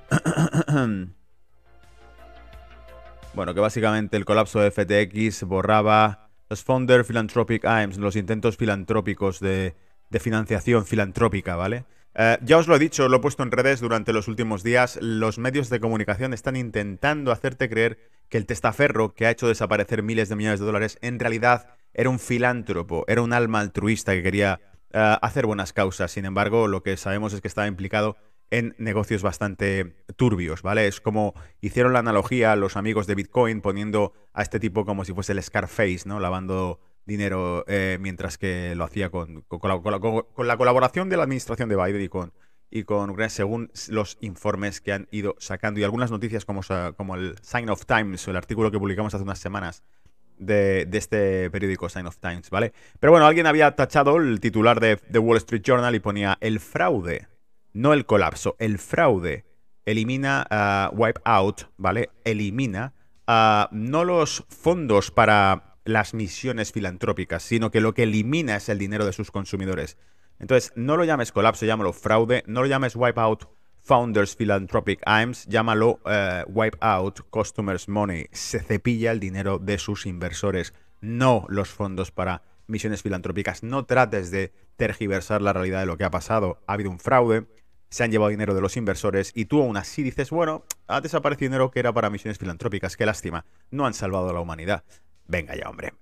bueno, 3.34 3.54
que 3.54 3.60
básicamente 3.60 4.16
el 4.16 4.24
colapso 4.24 4.62
de 4.62 4.72
FTX 4.72 5.44
borraba 5.44 6.30
los 6.48 6.64
Founder 6.64 7.04
Philanthropic 7.04 7.66
Aims, 7.66 7.98
los 7.98 8.16
intentos 8.16 8.56
filantrópicos 8.56 9.42
de, 9.42 9.76
de 10.10 10.20
financiación 10.22 10.86
filantrópica, 10.86 11.58
¿vale? 11.58 11.84
Eh, 12.16 12.38
ya 12.42 12.58
os 12.58 12.68
lo 12.68 12.76
he 12.76 12.80
dicho, 12.80 13.08
lo 13.10 13.18
he 13.18 13.20
puesto 13.20 13.44
en 13.44 13.52
redes 13.52 13.80
durante 13.80 14.14
los 14.14 14.28
últimos 14.28 14.64
días, 14.64 14.98
los 15.02 15.38
medios 15.38 15.70
de 15.70 15.80
comunicación 15.80 16.34
están 16.34 16.56
intentando 16.56 17.32
hacerte 17.32 17.70
creer 17.70 18.00
que 18.30 18.38
el 18.38 18.46
testaferro 18.46 19.14
que 19.14 19.26
ha 19.26 19.32
hecho 19.32 19.48
desaparecer 19.48 20.04
miles 20.04 20.30
de 20.30 20.36
millones 20.36 20.60
de 20.60 20.66
dólares 20.66 20.98
en 21.02 21.20
realidad 21.20 21.68
era 21.94 22.10
un 22.10 22.20
filántropo, 22.20 23.06
era 23.08 23.22
un 23.22 23.34
alma 23.34 23.60
altruista 23.60 24.14
que 24.14 24.24
quería 24.24 24.60
eh, 24.92 25.18
hacer 25.22 25.46
buenas 25.46 25.74
causas. 25.74 26.12
Sin 26.12 26.26
embargo, 26.26 26.68
lo 26.68 26.84
que 26.84 26.98
sabemos 26.98 27.34
es 27.34 27.42
que 27.42 27.48
estaba 27.48 27.68
implicado 27.68 28.18
en 28.50 28.76
negocios 28.78 29.24
bastante 29.24 29.96
turbios, 30.16 30.62
¿vale? 30.62 30.88
Es 30.88 31.02
como 31.02 31.34
hicieron 31.60 31.94
la 31.94 32.00
analogía 32.00 32.56
los 32.56 32.78
amigos 32.78 33.08
de 33.08 33.16
Bitcoin 33.16 33.62
poniendo 33.62 34.14
a 34.34 34.42
este 34.42 34.60
tipo 34.60 34.86
como 34.86 35.04
si 35.04 35.14
fuese 35.14 35.34
el 35.34 35.44
Scarface, 35.44 36.04
¿no? 36.06 36.20
Lavando 36.20 36.80
dinero 37.08 37.64
eh, 37.68 37.98
mientras 38.00 38.38
que 38.38 38.76
lo 38.76 38.84
hacía 38.84 39.10
con, 39.10 39.46
la, 39.64 40.58
colaboración 40.58 41.10
de 41.10 41.18
la 41.18 41.24
administración 41.24 41.70
de 41.70 41.76
Biden 41.76 42.02
y 42.02 42.10
con, 42.10 42.34
y 42.70 42.84
con 42.84 43.10
Ucrania, 43.10 43.30
según 43.30 43.72
los 43.88 44.18
informes 44.22 44.82
que 44.82 44.92
han 44.92 45.08
ido 45.10 45.36
sacando 45.40 45.80
y 45.80 45.84
algunas 45.84 46.12
noticias 46.12 46.46
como, 46.46 46.62
como 46.96 47.16
el 47.16 47.36
Sign 47.42 47.70
of 47.70 47.86
Times 47.86 48.28
o 48.28 48.32
el 48.32 48.38
artículo 48.38 48.70
que 48.70 48.78
publicamos 48.78 49.16
hace 49.16 49.24
unas 49.24 49.40
semanas 49.40 49.84
de, 50.38 50.88
este 50.92 51.50
periódico 51.50 51.90
Sign 51.90 52.06
of 52.06 52.18
Times, 52.18 52.50
¿vale? 52.50 52.74
Pero 53.00 53.12
bueno, 53.12 53.26
alguien 53.26 53.48
había 53.48 53.76
tachado 53.76 54.18
el 54.18 54.40
titular 54.40 54.80
de, 54.80 54.98
The 54.98 55.20
Wall 55.20 55.38
Street 55.38 55.64
Journal 55.64 55.96
y 55.96 56.00
ponía 56.00 56.38
el 56.42 56.60
fraude, 56.60 57.28
no 57.74 57.94
el 57.94 58.06
colapso, 58.06 58.56
el 58.60 58.78
fraude 58.78 59.46
elimina, 59.86 60.46
uh, 60.92 60.96
wipe 60.96 61.22
out, 61.24 61.64
¿vale? 61.78 62.10
Elimina 62.26 62.94
uh, 63.28 63.68
no 63.72 64.04
los 64.04 64.44
fondos 64.50 65.10
para 65.10 65.67
las 65.88 66.14
misiones 66.14 66.72
filantrópicas, 66.72 67.44
sino 67.44 67.72
que 67.72 67.82
lo 67.82 67.94
que 67.94 68.04
elimina 68.04 68.58
es 68.58 68.70
el 68.70 68.78
dinero 68.78 69.06
de 69.06 69.14
sus 69.14 69.32
consumidores. 69.32 69.98
Entonces, 70.40 70.72
no 70.76 70.98
lo 70.98 71.06
llames 71.06 71.32
colapso, 71.32 71.66
llámalo 71.66 71.94
fraude, 71.94 72.44
no 72.46 72.62
lo 72.62 72.68
llames 72.68 72.96
wipeout 72.96 73.50
Founders 73.82 74.36
Philanthropic 74.36 75.02
Aims, 75.06 75.46
llámalo 75.46 76.02
uh, 76.06 76.44
wipeout 76.48 77.22
Customers 77.30 77.88
Money. 77.88 78.28
Se 78.34 78.60
cepilla 78.60 79.12
el 79.12 79.20
dinero 79.20 79.60
de 79.60 79.78
sus 79.78 80.06
inversores, 80.06 80.74
no 81.00 81.46
los 81.48 81.70
fondos 81.70 82.12
para 82.12 82.44
misiones 82.68 83.02
filantrópicas. 83.02 83.64
No 83.64 83.86
trates 83.86 84.30
de 84.30 84.52
tergiversar 84.76 85.42
la 85.42 85.54
realidad 85.54 85.80
de 85.80 85.86
lo 85.86 85.98
que 85.98 86.04
ha 86.04 86.12
pasado. 86.12 86.60
Ha 86.68 86.74
habido 86.74 86.92
un 86.92 87.00
fraude, 87.00 87.48
se 87.90 88.04
han 88.04 88.12
llevado 88.12 88.30
dinero 88.30 88.54
de 88.54 88.62
los 88.62 88.76
inversores 88.76 89.32
y 89.34 89.46
tú 89.46 89.62
aún 89.62 89.78
así 89.78 90.04
dices, 90.04 90.30
bueno, 90.30 90.66
ha 90.88 91.00
desaparecido 91.00 91.50
dinero 91.50 91.72
que 91.72 91.80
era 91.80 91.94
para 91.94 92.10
misiones 92.10 92.38
filantrópicas, 92.38 92.98
qué 92.98 93.06
lástima, 93.06 93.46
no 93.72 93.86
han 93.86 93.94
salvado 93.94 94.30
a 94.30 94.34
la 94.34 94.42
humanidad. 94.42 94.84
Venga 95.28 95.56
ya, 95.56 95.70
hombre. 95.70 95.94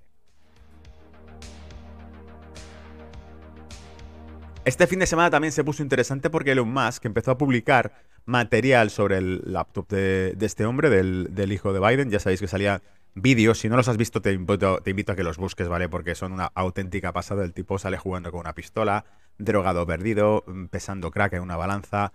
Este 4.65 4.87
fin 4.87 4.97
de 4.97 5.05
semana 5.05 5.29
también 5.29 5.51
se 5.51 5.63
puso 5.63 5.83
interesante 5.83 6.31
porque 6.31 6.51
Elon 6.53 6.67
Musk 6.67 7.05
empezó 7.05 7.31
a 7.31 7.37
publicar 7.37 7.93
material 8.25 8.89
sobre 8.89 9.17
el 9.17 9.41
laptop 9.45 9.87
de, 9.89 10.35
este 10.41 10.65
hombre, 10.65 10.89
del, 10.89 11.51
hijo 11.51 11.71
de 11.71 11.79
Biden. 11.79 12.09
Ya 12.09 12.19
sabéis 12.19 12.41
que 12.41 12.47
salían 12.47 12.81
vídeos. 13.13 13.59
Si 13.59 13.69
no 13.69 13.77
los 13.77 13.87
has 13.87 13.97
visto, 13.97 14.23
te 14.23 14.33
invito, 14.33 14.79
te 14.79 14.89
invito, 14.89 15.11
a 15.11 15.15
que 15.15 15.23
los 15.23 15.37
busques, 15.37 15.67
¿vale? 15.67 15.87
Porque 15.87 16.15
son 16.15 16.31
una 16.31 16.51
auténtica 16.55 17.13
pasada. 17.13 17.43
El 17.43 17.53
tipo 17.53 17.77
sale 17.77 17.97
jugando 17.97 18.31
con 18.31 18.39
una 18.39 18.53
pistola, 18.53 19.05
drogado 19.37 19.85
perdido, 19.85 20.43
pesando 20.71 21.11
crack 21.11 21.33
en 21.33 21.41
una 21.43 21.57
balanza, 21.57 22.11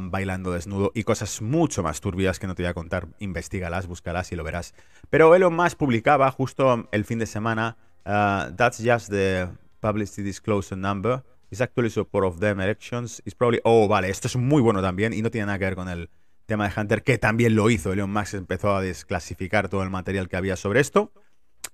bailando 0.00 0.52
desnudo 0.52 0.92
y 0.94 1.04
cosas 1.04 1.42
mucho 1.42 1.82
más 1.82 2.00
turbias 2.00 2.38
que 2.38 2.46
no 2.46 2.54
te 2.54 2.62
voy 2.62 2.70
a 2.70 2.74
contar. 2.74 3.08
Investígalas, 3.18 3.86
búscalas 3.86 4.32
y 4.32 4.36
lo 4.36 4.44
verás. 4.44 4.74
Pero 5.10 5.34
Elon 5.34 5.54
Musk 5.54 5.76
publicaba 5.76 6.30
justo 6.30 6.88
el 6.92 7.04
fin 7.04 7.18
de 7.18 7.26
semana, 7.26 7.76
uh, 8.04 8.54
That's 8.56 8.82
just 8.82 9.10
the 9.10 9.48
publicity 9.80 10.22
disclosure 10.22 10.76
number. 10.76 11.22
It's 11.50 11.60
actually 11.60 11.90
support 11.90 12.24
of 12.24 12.40
them 12.40 12.60
elections. 12.60 13.20
It's 13.24 13.34
probably... 13.34 13.60
Oh, 13.64 13.86
vale, 13.86 14.08
esto 14.08 14.28
es 14.28 14.36
muy 14.36 14.62
bueno 14.62 14.80
también 14.80 15.12
y 15.12 15.20
no 15.20 15.30
tiene 15.30 15.46
nada 15.46 15.58
que 15.58 15.66
ver 15.66 15.76
con 15.76 15.88
el 15.88 16.08
tema 16.46 16.68
de 16.68 16.80
Hunter, 16.80 17.02
que 17.02 17.18
también 17.18 17.54
lo 17.54 17.68
hizo. 17.70 17.92
Elon 17.92 18.12
Musk 18.12 18.34
empezó 18.34 18.74
a 18.74 18.80
desclasificar 18.80 19.68
todo 19.68 19.82
el 19.82 19.90
material 19.90 20.28
que 20.28 20.36
había 20.36 20.56
sobre 20.56 20.80
esto. 20.80 21.12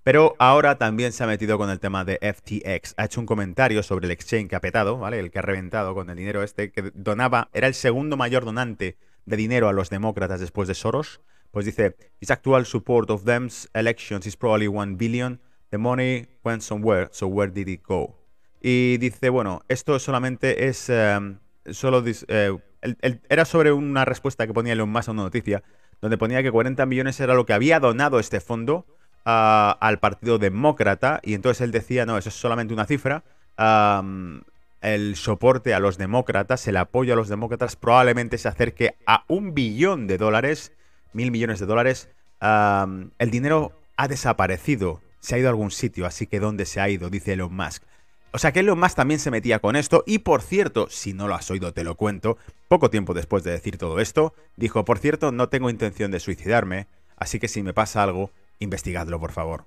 Pero 0.02 0.34
ahora 0.38 0.78
también 0.78 1.12
se 1.12 1.22
ha 1.22 1.26
metido 1.26 1.58
con 1.58 1.68
el 1.70 1.80
tema 1.80 2.04
de 2.04 2.18
FTX. 2.22 2.94
Ha 2.96 3.04
hecho 3.04 3.20
un 3.20 3.26
comentario 3.26 3.82
sobre 3.82 4.06
el 4.06 4.12
exchange 4.12 4.48
que 4.48 4.56
ha 4.56 4.60
petado, 4.60 4.98
¿vale? 4.98 5.18
El 5.18 5.30
que 5.30 5.38
ha 5.38 5.42
reventado 5.42 5.94
con 5.94 6.08
el 6.08 6.16
dinero 6.16 6.42
este, 6.42 6.72
que 6.72 6.92
donaba, 6.94 7.50
era 7.52 7.66
el 7.66 7.74
segundo 7.74 8.16
mayor 8.16 8.44
donante 8.44 8.96
de 9.26 9.36
dinero 9.36 9.68
a 9.68 9.72
los 9.72 9.90
demócratas 9.90 10.40
después 10.40 10.66
de 10.68 10.74
Soros. 10.74 11.20
Pues 11.50 11.66
dice, 11.66 11.96
his 12.20 12.30
actual 12.30 12.64
support 12.66 13.10
of 13.10 13.24
them's 13.24 13.68
elections 13.74 14.26
is 14.26 14.36
probably 14.36 14.66
one 14.66 14.96
billion. 14.96 15.40
The 15.70 15.78
money 15.78 16.26
went 16.42 16.62
somewhere, 16.62 17.08
so 17.12 17.26
where 17.26 17.52
did 17.52 17.68
it 17.68 17.82
go? 17.82 18.18
Y 18.62 18.96
dice, 18.98 19.28
bueno, 19.28 19.60
esto 19.68 19.98
solamente 19.98 20.68
es, 20.68 20.88
em, 20.88 21.38
solo, 21.70 22.02
eh, 22.06 22.58
era 23.28 23.44
sobre 23.44 23.72
una 23.72 24.04
respuesta 24.04 24.46
que 24.46 24.54
ponía 24.54 24.72
Elon 24.72 24.90
Musk 24.90 25.08
a 25.08 25.12
una 25.12 25.22
noticia, 25.24 25.62
donde 26.00 26.16
ponía 26.16 26.42
que 26.42 26.50
40 26.50 26.86
millones 26.86 27.20
era 27.20 27.34
lo 27.34 27.44
que 27.44 27.52
había 27.52 27.80
donado 27.80 28.18
este 28.18 28.40
fondo 28.40 28.86
al 29.28 29.98
Partido 29.98 30.38
Demócrata 30.38 31.20
y 31.22 31.34
entonces 31.34 31.60
él 31.60 31.70
decía, 31.70 32.06
no, 32.06 32.16
eso 32.16 32.30
es 32.30 32.34
solamente 32.34 32.72
una 32.72 32.86
cifra. 32.86 33.22
el 34.80 35.16
soporte 35.16 35.74
a 35.74 35.80
los 35.80 35.98
demócratas, 35.98 36.66
el 36.66 36.76
apoyo 36.78 37.12
a 37.12 37.16
los 37.16 37.28
demócratas 37.28 37.76
probablemente 37.76 38.38
se 38.38 38.48
acerque 38.48 38.94
a 39.06 39.24
un 39.28 39.52
billón 39.54 40.06
de 40.06 40.16
dólares, 40.16 40.72
mil 41.12 41.30
millones 41.30 41.60
de 41.60 41.66
dólares. 41.66 42.08
el 42.40 43.30
dinero 43.30 43.72
ha 43.96 44.08
desaparecido, 44.08 45.02
se 45.20 45.34
ha 45.34 45.38
ido 45.38 45.48
a 45.48 45.50
algún 45.50 45.72
sitio, 45.72 46.06
así 46.06 46.26
que 46.26 46.40
¿dónde 46.40 46.64
se 46.64 46.80
ha 46.80 46.88
ido? 46.88 47.10
Dice 47.10 47.34
Elon 47.34 47.54
Musk. 47.54 47.82
O 48.30 48.38
sea 48.38 48.52
que 48.52 48.60
Elon 48.60 48.78
Musk 48.78 48.96
también 48.96 49.20
se 49.20 49.30
metía 49.30 49.58
con 49.58 49.76
esto 49.76 50.04
y 50.06 50.20
por 50.20 50.40
cierto, 50.40 50.88
si 50.88 51.12
no 51.12 51.28
lo 51.28 51.34
has 51.34 51.50
oído 51.50 51.74
te 51.74 51.84
lo 51.84 51.96
cuento, 51.96 52.38
poco 52.68 52.88
tiempo 52.88 53.12
después 53.12 53.44
de 53.44 53.50
decir 53.50 53.76
todo 53.76 54.00
esto, 54.00 54.32
dijo, 54.56 54.86
por 54.86 54.98
cierto, 54.98 55.32
no 55.32 55.50
tengo 55.50 55.68
intención 55.68 56.10
de 56.10 56.20
suicidarme, 56.20 56.86
así 57.16 57.38
que 57.38 57.48
si 57.48 57.62
me 57.62 57.74
pasa 57.74 58.02
algo, 58.02 58.30
investigadlo 58.58 59.18
por 59.20 59.32
favor. 59.32 59.64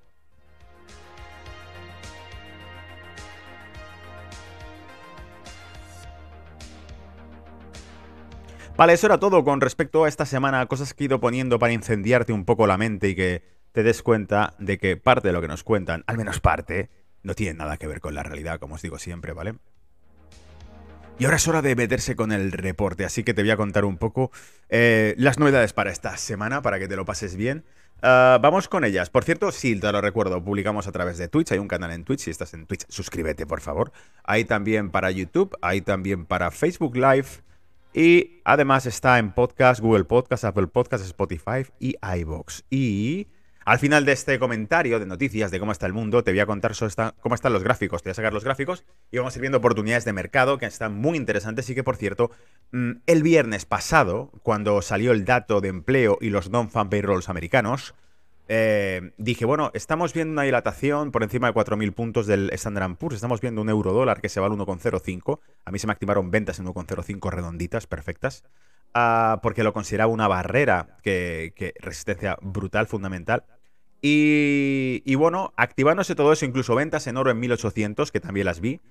Vale, 8.76 8.94
eso 8.94 9.06
era 9.06 9.18
todo 9.18 9.44
con 9.44 9.60
respecto 9.60 10.04
a 10.04 10.08
esta 10.08 10.24
semana, 10.24 10.64
cosas 10.66 10.94
que 10.94 11.04
he 11.04 11.06
ido 11.06 11.20
poniendo 11.20 11.58
para 11.58 11.74
incendiarte 11.74 12.32
un 12.32 12.44
poco 12.44 12.66
la 12.66 12.78
mente 12.78 13.10
y 13.10 13.14
que 13.14 13.42
te 13.72 13.82
des 13.82 14.02
cuenta 14.02 14.54
de 14.58 14.78
que 14.78 14.96
parte 14.96 15.28
de 15.28 15.34
lo 15.34 15.40
que 15.40 15.48
nos 15.48 15.62
cuentan, 15.62 16.04
al 16.06 16.16
menos 16.16 16.40
parte, 16.40 16.88
no 17.22 17.34
tiene 17.34 17.54
nada 17.54 17.76
que 17.76 17.86
ver 17.86 18.00
con 18.00 18.14
la 18.14 18.22
realidad, 18.22 18.58
como 18.58 18.76
os 18.76 18.82
digo 18.82 18.98
siempre, 18.98 19.34
¿vale? 19.34 19.54
Y 21.18 21.24
ahora 21.24 21.36
es 21.36 21.46
hora 21.46 21.62
de 21.62 21.76
meterse 21.76 22.16
con 22.16 22.32
el 22.32 22.50
reporte, 22.50 23.04
así 23.04 23.22
que 23.22 23.34
te 23.34 23.42
voy 23.42 23.50
a 23.50 23.56
contar 23.56 23.84
un 23.84 23.98
poco 23.98 24.32
eh, 24.70 25.14
las 25.18 25.38
novedades 25.38 25.72
para 25.72 25.92
esta 25.92 26.16
semana, 26.16 26.62
para 26.62 26.78
que 26.78 26.88
te 26.88 26.96
lo 26.96 27.04
pases 27.04 27.36
bien. 27.36 27.64
Ah, 28.02 28.38
vamos 28.42 28.66
con 28.66 28.84
ellas. 28.84 29.10
Por 29.10 29.22
cierto, 29.22 29.52
sí, 29.52 29.78
te 29.78 29.92
lo 29.92 30.00
recuerdo, 30.00 30.42
publicamos 30.42 30.88
a 30.88 30.92
través 30.92 31.18
de 31.18 31.28
Twitch. 31.28 31.52
Hay 31.52 31.58
un 31.58 31.68
canal 31.68 31.92
en 31.92 32.04
Twitch. 32.04 32.20
Si 32.20 32.30
estás 32.30 32.52
en 32.52 32.66
Twitch, 32.66 32.84
suscríbete, 32.88 33.46
por 33.46 33.60
favor. 33.60 33.92
Hay 34.24 34.44
también 34.44 34.90
para 34.90 35.10
YouTube, 35.12 35.56
hay 35.62 35.80
también 35.82 36.26
para 36.26 36.50
Facebook 36.50 36.96
Live. 36.96 37.28
Y 37.94 38.40
además 38.44 38.86
está 38.86 39.18
en 39.18 39.32
podcast, 39.32 39.80
Google 39.80 40.04
Podcast, 40.04 40.44
Apple 40.44 40.66
Podcast, 40.66 41.04
Spotify 41.04 41.66
y 41.78 41.94
iBox. 42.20 42.64
Y 42.70 43.28
al 43.64 43.78
final 43.78 44.04
de 44.04 44.12
este 44.12 44.38
comentario 44.38 44.98
de 44.98 45.06
noticias 45.06 45.50
de 45.50 45.60
cómo 45.60 45.72
está 45.72 45.86
el 45.86 45.92
mundo, 45.92 46.24
te 46.24 46.32
voy 46.32 46.40
a 46.40 46.46
contar 46.46 46.72
cómo 47.20 47.34
están 47.34 47.52
los 47.52 47.62
gráficos. 47.62 48.02
Te 48.02 48.08
voy 48.08 48.12
a 48.12 48.14
sacar 48.14 48.32
los 48.32 48.44
gráficos 48.44 48.84
y 49.10 49.18
vamos 49.18 49.34
a 49.34 49.38
ir 49.38 49.40
viendo 49.40 49.58
oportunidades 49.58 50.04
de 50.04 50.12
mercado 50.12 50.58
que 50.58 50.66
están 50.66 50.94
muy 50.94 51.16
interesantes 51.16 51.68
y 51.70 51.74
que, 51.74 51.84
por 51.84 51.96
cierto, 51.96 52.30
mm, 52.72 52.92
el 53.06 53.22
viernes 53.22 53.66
pasado, 53.66 54.30
cuando 54.42 54.80
salió 54.82 55.12
el 55.12 55.24
dato 55.24 55.60
de 55.60 55.68
empleo 55.68 56.18
y 56.20 56.30
los 56.30 56.50
non-fan 56.50 56.90
payrolls 56.90 57.28
americanos, 57.28 57.94
eh, 58.54 59.12
dije, 59.16 59.46
bueno, 59.46 59.70
estamos 59.72 60.12
viendo 60.12 60.32
una 60.32 60.42
dilatación 60.42 61.10
por 61.10 61.22
encima 61.22 61.46
de 61.46 61.54
4.000 61.54 61.94
puntos 61.94 62.26
del 62.26 62.50
Standard 62.50 62.96
Poor's, 62.96 63.14
estamos 63.14 63.40
viendo 63.40 63.62
un 63.62 63.70
euro 63.70 63.94
dólar 63.94 64.20
que 64.20 64.28
se 64.28 64.40
va 64.40 64.46
al 64.46 64.52
1,05, 64.52 65.40
a 65.64 65.70
mí 65.70 65.78
se 65.78 65.86
me 65.86 65.94
activaron 65.94 66.30
ventas 66.30 66.58
en 66.58 66.66
1,05 66.66 67.30
redonditas, 67.30 67.86
perfectas, 67.86 68.44
uh, 68.94 69.40
porque 69.40 69.62
lo 69.62 69.72
consideraba 69.72 70.12
una 70.12 70.28
barrera 70.28 70.98
que, 71.02 71.54
que 71.56 71.72
resistencia 71.80 72.36
brutal, 72.42 72.86
fundamental. 72.86 73.44
Y, 74.02 75.02
y, 75.06 75.14
bueno, 75.14 75.54
activándose 75.56 76.14
todo 76.14 76.30
eso, 76.34 76.44
incluso 76.44 76.74
ventas 76.74 77.06
en 77.06 77.16
oro 77.16 77.30
en 77.30 77.40
1800, 77.40 78.12
que 78.12 78.20
también 78.20 78.44
las 78.44 78.60
vi, 78.60 78.82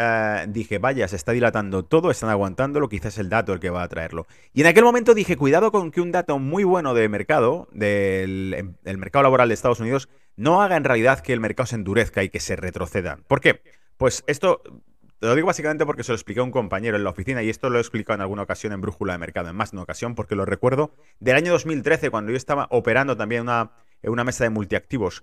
uh, 0.00 0.50
dije, 0.50 0.78
vaya, 0.78 1.06
se 1.08 1.16
está 1.16 1.32
dilatando 1.32 1.84
todo, 1.84 2.10
están 2.10 2.30
aguantándolo, 2.30 2.88
quizás 2.88 3.18
el 3.18 3.28
dato 3.28 3.52
el 3.52 3.60
que 3.60 3.70
va 3.70 3.82
a 3.82 3.88
traerlo. 3.88 4.26
Y 4.52 4.62
en 4.62 4.66
aquel 4.66 4.84
momento 4.84 5.14
dije, 5.14 5.36
cuidado 5.36 5.70
con 5.70 5.90
que 5.90 6.00
un 6.00 6.12
dato 6.12 6.38
muy 6.38 6.64
bueno 6.64 6.94
de 6.94 7.08
mercado, 7.08 7.68
del, 7.72 8.74
del 8.82 8.98
mercado 8.98 9.22
laboral 9.24 9.48
de 9.48 9.54
Estados 9.54 9.80
Unidos, 9.80 10.08
no 10.36 10.62
haga 10.62 10.76
en 10.76 10.84
realidad 10.84 11.20
que 11.20 11.32
el 11.32 11.40
mercado 11.40 11.66
se 11.66 11.76
endurezca 11.76 12.22
y 12.22 12.30
que 12.30 12.40
se 12.40 12.56
retroceda. 12.56 13.18
¿Por 13.26 13.40
qué? 13.40 13.62
Pues 13.96 14.24
esto 14.26 14.62
te 15.20 15.26
lo 15.26 15.34
digo 15.34 15.46
básicamente 15.46 15.84
porque 15.84 16.02
se 16.02 16.12
lo 16.12 16.16
expliqué 16.16 16.40
a 16.40 16.44
un 16.44 16.50
compañero 16.50 16.96
en 16.96 17.04
la 17.04 17.10
oficina 17.10 17.42
y 17.42 17.50
esto 17.50 17.68
lo 17.68 17.76
he 17.76 17.80
explicado 17.82 18.14
en 18.14 18.22
alguna 18.22 18.42
ocasión 18.42 18.72
en 18.72 18.80
Brújula 18.80 19.12
de 19.12 19.18
Mercado, 19.18 19.50
en 19.50 19.56
más 19.56 19.70
de 19.70 19.76
una 19.76 19.82
ocasión, 19.82 20.14
porque 20.14 20.34
lo 20.34 20.46
recuerdo 20.46 20.94
del 21.18 21.36
año 21.36 21.52
2013, 21.52 22.08
cuando 22.08 22.30
yo 22.30 22.38
estaba 22.38 22.66
operando 22.70 23.18
también 23.18 23.42
una, 23.42 23.70
en 24.02 24.12
una 24.12 24.24
mesa 24.24 24.44
de 24.44 24.50
multiactivos. 24.50 25.22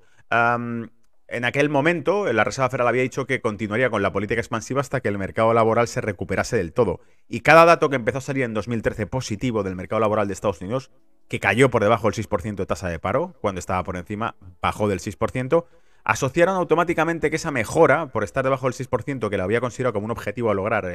En 1.30 1.44
aquel 1.44 1.70
momento, 1.70 2.32
la 2.32 2.46
Reserva 2.46 2.70
Federal 2.70 2.88
había 2.88 3.02
dicho 3.02 3.28
que 3.28 3.42
continuaría 3.42 3.90
con 3.90 4.02
la 4.02 4.14
política 4.14 4.40
expansiva 4.40 4.80
hasta 4.80 5.02
que 5.02 5.10
el 5.10 5.18
mercado 5.18 5.54
laboral 5.54 5.88
se 5.90 6.00
recuperase 6.00 6.56
del 6.56 6.72
todo. 6.72 7.02
Y 7.28 7.42
cada 7.42 7.66
dato 7.66 7.90
que 7.90 7.98
empezó 7.98 8.20
a 8.20 8.22
salir 8.22 8.44
en 8.44 8.54
2013 8.54 9.08
positivo 9.08 9.64
del 9.64 9.76
mercado 9.76 10.00
laboral 10.00 10.28
de 10.28 10.34
Estados 10.34 10.62
Unidos, 10.62 10.90
que 11.28 11.42
cayó 11.42 11.70
por 11.70 11.84
debajo 11.84 12.10
del 12.10 12.26
6% 12.26 12.56
de 12.56 12.66
tasa 12.66 12.88
de 12.88 13.00
paro, 13.00 13.36
cuando 13.42 13.60
estaba 13.60 13.84
por 13.84 13.98
encima, 13.98 14.36
bajó 14.62 14.88
del 14.88 15.00
6%, 15.00 15.66
asociaron 16.06 16.56
automáticamente 16.56 17.30
que 17.30 17.36
esa 17.36 17.52
mejora, 17.52 18.08
por 18.08 18.24
estar 18.24 18.46
debajo 18.46 18.70
del 18.70 18.74
6%, 18.74 19.30
que 19.30 19.38
la 19.38 19.44
había 19.44 19.60
considerado 19.60 19.94
como 19.94 20.06
un 20.06 20.12
objetivo 20.12 20.50
a 20.50 20.54
lograr 20.54 20.86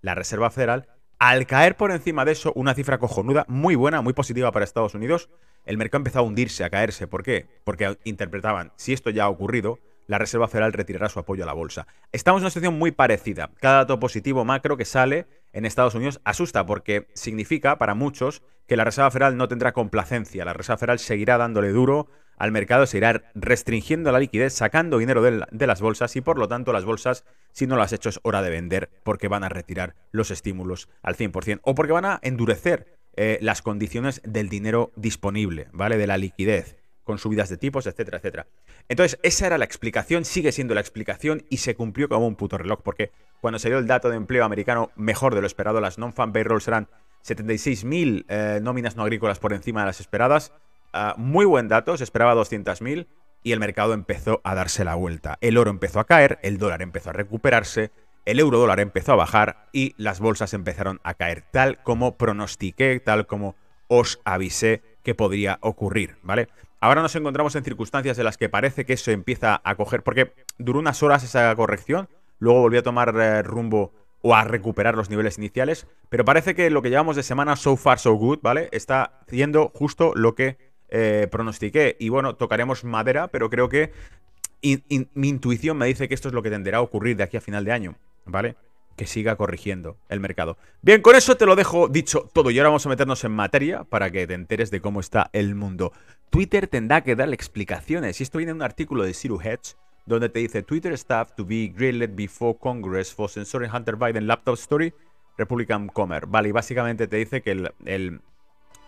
la 0.00 0.14
Reserva 0.14 0.48
Federal, 0.48 0.88
al 1.18 1.46
caer 1.46 1.76
por 1.76 1.90
encima 1.90 2.24
de 2.24 2.32
eso, 2.32 2.52
una 2.54 2.74
cifra 2.74 2.98
cojonuda, 2.98 3.44
muy 3.48 3.74
buena, 3.74 4.02
muy 4.02 4.12
positiva 4.12 4.52
para 4.52 4.64
Estados 4.64 4.94
Unidos, 4.94 5.30
el 5.64 5.78
mercado 5.78 6.00
empezó 6.00 6.18
a 6.18 6.22
hundirse, 6.22 6.64
a 6.64 6.70
caerse. 6.70 7.06
¿Por 7.06 7.22
qué? 7.22 7.46
Porque 7.64 7.96
interpretaban, 8.04 8.72
si 8.76 8.92
esto 8.92 9.10
ya 9.10 9.24
ha 9.24 9.28
ocurrido, 9.28 9.78
la 10.06 10.18
Reserva 10.18 10.48
Federal 10.48 10.72
retirará 10.72 11.08
su 11.08 11.18
apoyo 11.18 11.44
a 11.44 11.46
la 11.46 11.52
bolsa. 11.52 11.86
Estamos 12.12 12.40
en 12.40 12.44
una 12.44 12.50
situación 12.50 12.78
muy 12.78 12.90
parecida. 12.90 13.50
Cada 13.60 13.78
dato 13.78 13.98
positivo 13.98 14.44
macro 14.44 14.76
que 14.76 14.84
sale 14.84 15.26
en 15.52 15.64
Estados 15.64 15.94
Unidos 15.94 16.20
asusta 16.24 16.66
porque 16.66 17.08
significa 17.14 17.78
para 17.78 17.94
muchos 17.94 18.42
que 18.66 18.76
la 18.76 18.84
Reserva 18.84 19.10
Federal 19.10 19.36
no 19.36 19.48
tendrá 19.48 19.72
complacencia. 19.72 20.44
La 20.44 20.52
Reserva 20.52 20.78
Federal 20.78 20.98
seguirá 20.98 21.38
dándole 21.38 21.70
duro 21.70 22.08
al 22.36 22.52
mercado, 22.52 22.86
se 22.86 22.98
irá 22.98 23.30
restringiendo 23.34 24.12
la 24.12 24.18
liquidez, 24.18 24.52
sacando 24.52 24.98
dinero 24.98 25.22
de, 25.22 25.66
las 25.66 25.80
bolsas 25.80 26.14
y 26.16 26.20
por 26.20 26.38
lo 26.38 26.48
tanto 26.48 26.72
las 26.72 26.84
bolsas, 26.84 27.24
si 27.52 27.66
no 27.66 27.76
las 27.76 27.92
hecho, 27.92 28.08
es 28.08 28.20
hora 28.22 28.42
de 28.42 28.50
vender 28.50 28.90
porque 29.02 29.28
van 29.28 29.44
a 29.44 29.48
retirar 29.48 29.94
los 30.12 30.30
estímulos 30.30 30.88
al 31.02 31.16
100% 31.16 31.60
o 31.62 31.74
porque 31.74 31.92
van 31.92 32.04
a 32.04 32.18
endurecer 32.22 32.98
eh, 33.16 33.38
las 33.40 33.62
condiciones 33.62 34.20
del 34.24 34.48
dinero 34.48 34.92
disponible, 34.96 35.68
¿vale? 35.72 35.96
De 35.96 36.06
la 36.06 36.18
liquidez 36.18 36.76
con 37.04 37.18
subidas 37.18 37.50
de 37.50 37.58
tipos, 37.58 37.86
etcétera, 37.86 38.18
etcétera. 38.18 38.46
Entonces, 38.88 39.18
esa 39.22 39.46
era 39.46 39.58
la 39.58 39.64
explicación, 39.64 40.24
sigue 40.24 40.52
siendo 40.52 40.74
la 40.74 40.80
explicación 40.80 41.44
y 41.50 41.58
se 41.58 41.76
cumplió 41.76 42.08
como 42.08 42.26
un 42.26 42.34
puto 42.34 42.58
reloj, 42.58 42.80
porque 42.82 43.12
cuando 43.40 43.58
salió 43.58 43.78
el 43.78 43.86
dato 43.86 44.08
de 44.08 44.16
empleo 44.16 44.44
americano 44.44 44.90
mejor 44.96 45.34
de 45.34 45.42
lo 45.42 45.46
esperado, 45.46 45.80
las 45.80 45.98
non-fan 45.98 46.32
payrolls 46.32 46.66
eran 46.66 46.88
76.000 47.24 48.24
eh, 48.28 48.60
nóminas 48.62 48.96
no 48.96 49.02
agrícolas 49.02 49.38
por 49.38 49.52
encima 49.52 49.80
de 49.80 49.86
las 49.86 50.00
esperadas. 50.00 50.52
Muy 51.16 51.44
buen 51.44 51.68
dato, 51.68 51.96
se 51.96 52.04
esperaba 52.04 52.34
200.000 52.34 53.06
y 53.42 53.52
el 53.52 53.60
mercado 53.60 53.92
empezó 53.92 54.40
a 54.42 54.54
darse 54.54 54.84
la 54.84 54.94
vuelta. 54.94 55.38
El 55.40 55.58
oro 55.58 55.70
empezó 55.70 56.00
a 56.00 56.06
caer, 56.06 56.38
el 56.42 56.58
dólar 56.58 56.82
empezó 56.82 57.10
a 57.10 57.12
recuperarse, 57.12 57.90
el 58.24 58.40
euro 58.40 58.58
dólar 58.58 58.80
empezó 58.80 59.12
a 59.12 59.16
bajar 59.16 59.68
y 59.72 59.94
las 59.98 60.18
bolsas 60.18 60.54
empezaron 60.54 61.00
a 61.04 61.14
caer, 61.14 61.44
tal 61.50 61.82
como 61.82 62.16
pronostiqué, 62.16 62.98
tal 63.00 63.26
como 63.26 63.54
os 63.86 64.20
avisé 64.24 64.82
que 65.02 65.14
podría 65.14 65.58
ocurrir, 65.60 66.16
¿vale? 66.22 66.48
Ahora 66.80 67.02
nos 67.02 67.14
encontramos 67.16 67.54
en 67.54 67.64
circunstancias 67.64 68.18
en 68.18 68.24
las 68.24 68.38
que 68.38 68.48
parece 68.48 68.84
que 68.86 68.94
eso 68.94 69.10
empieza 69.10 69.60
a 69.62 69.74
coger, 69.74 70.02
porque 70.02 70.32
duró 70.58 70.78
unas 70.78 71.02
horas 71.02 71.22
esa 71.22 71.54
corrección, 71.54 72.08
luego 72.38 72.60
volvió 72.60 72.80
a 72.80 72.82
tomar 72.82 73.14
eh, 73.16 73.42
rumbo 73.42 73.92
o 74.22 74.34
a 74.34 74.44
recuperar 74.44 74.94
los 74.94 75.10
niveles 75.10 75.36
iniciales, 75.36 75.86
pero 76.08 76.24
parece 76.24 76.54
que 76.54 76.70
lo 76.70 76.80
que 76.80 76.88
llevamos 76.88 77.16
de 77.16 77.22
semana 77.22 77.56
so 77.56 77.76
far 77.76 77.98
so 77.98 78.14
good, 78.14 78.38
¿vale? 78.42 78.68
Está 78.72 79.20
haciendo 79.26 79.70
justo 79.74 80.12
lo 80.14 80.34
que 80.34 80.73
eh, 80.88 81.28
pronostiqué. 81.30 81.96
Y 81.98 82.08
bueno, 82.08 82.36
tocaremos 82.36 82.84
madera, 82.84 83.28
pero 83.28 83.50
creo 83.50 83.68
que 83.68 83.92
mi 84.62 85.28
intuición 85.28 85.76
me 85.76 85.86
dice 85.86 86.08
que 86.08 86.14
esto 86.14 86.28
es 86.28 86.34
lo 86.34 86.42
que 86.42 86.50
tenderá 86.50 86.78
a 86.78 86.82
ocurrir 86.82 87.16
de 87.16 87.24
aquí 87.24 87.36
a 87.36 87.40
final 87.40 87.64
de 87.64 87.72
año, 87.72 87.96
¿vale? 88.24 88.56
Que 88.96 89.06
siga 89.06 89.36
corrigiendo 89.36 89.96
el 90.08 90.20
mercado. 90.20 90.56
Bien, 90.80 91.02
con 91.02 91.16
eso 91.16 91.36
te 91.36 91.46
lo 91.46 91.56
dejo 91.56 91.88
dicho 91.88 92.30
todo. 92.32 92.50
Y 92.50 92.58
ahora 92.58 92.70
vamos 92.70 92.86
a 92.86 92.88
meternos 92.88 93.24
en 93.24 93.32
materia 93.32 93.84
para 93.84 94.10
que 94.10 94.26
te 94.26 94.34
enteres 94.34 94.70
de 94.70 94.80
cómo 94.80 95.00
está 95.00 95.30
el 95.32 95.54
mundo. 95.54 95.92
Twitter 96.30 96.68
tendrá 96.68 97.02
que 97.02 97.16
darle 97.16 97.34
explicaciones. 97.34 98.20
Y 98.20 98.22
esto 98.22 98.38
viene 98.38 98.52
en 98.52 98.56
un 98.56 98.62
artículo 98.62 99.02
de 99.02 99.12
Zero 99.12 99.40
Hedge 99.40 99.76
donde 100.06 100.28
te 100.28 100.40
dice 100.40 100.62
Twitter 100.62 100.92
staff 100.92 101.32
to 101.34 101.44
be 101.44 101.72
grilled 101.74 102.14
before 102.14 102.56
Congress 102.58 103.12
for 103.12 103.28
censoring 103.28 103.70
Hunter 103.72 103.96
Biden 103.96 104.26
laptop 104.26 104.54
story, 104.54 104.92
Republican 105.38 105.88
Comer. 105.88 106.26
Vale, 106.26 106.50
y 106.50 106.52
básicamente 106.52 107.06
te 107.06 107.16
dice 107.16 107.42
que 107.42 107.52
el, 107.84 108.20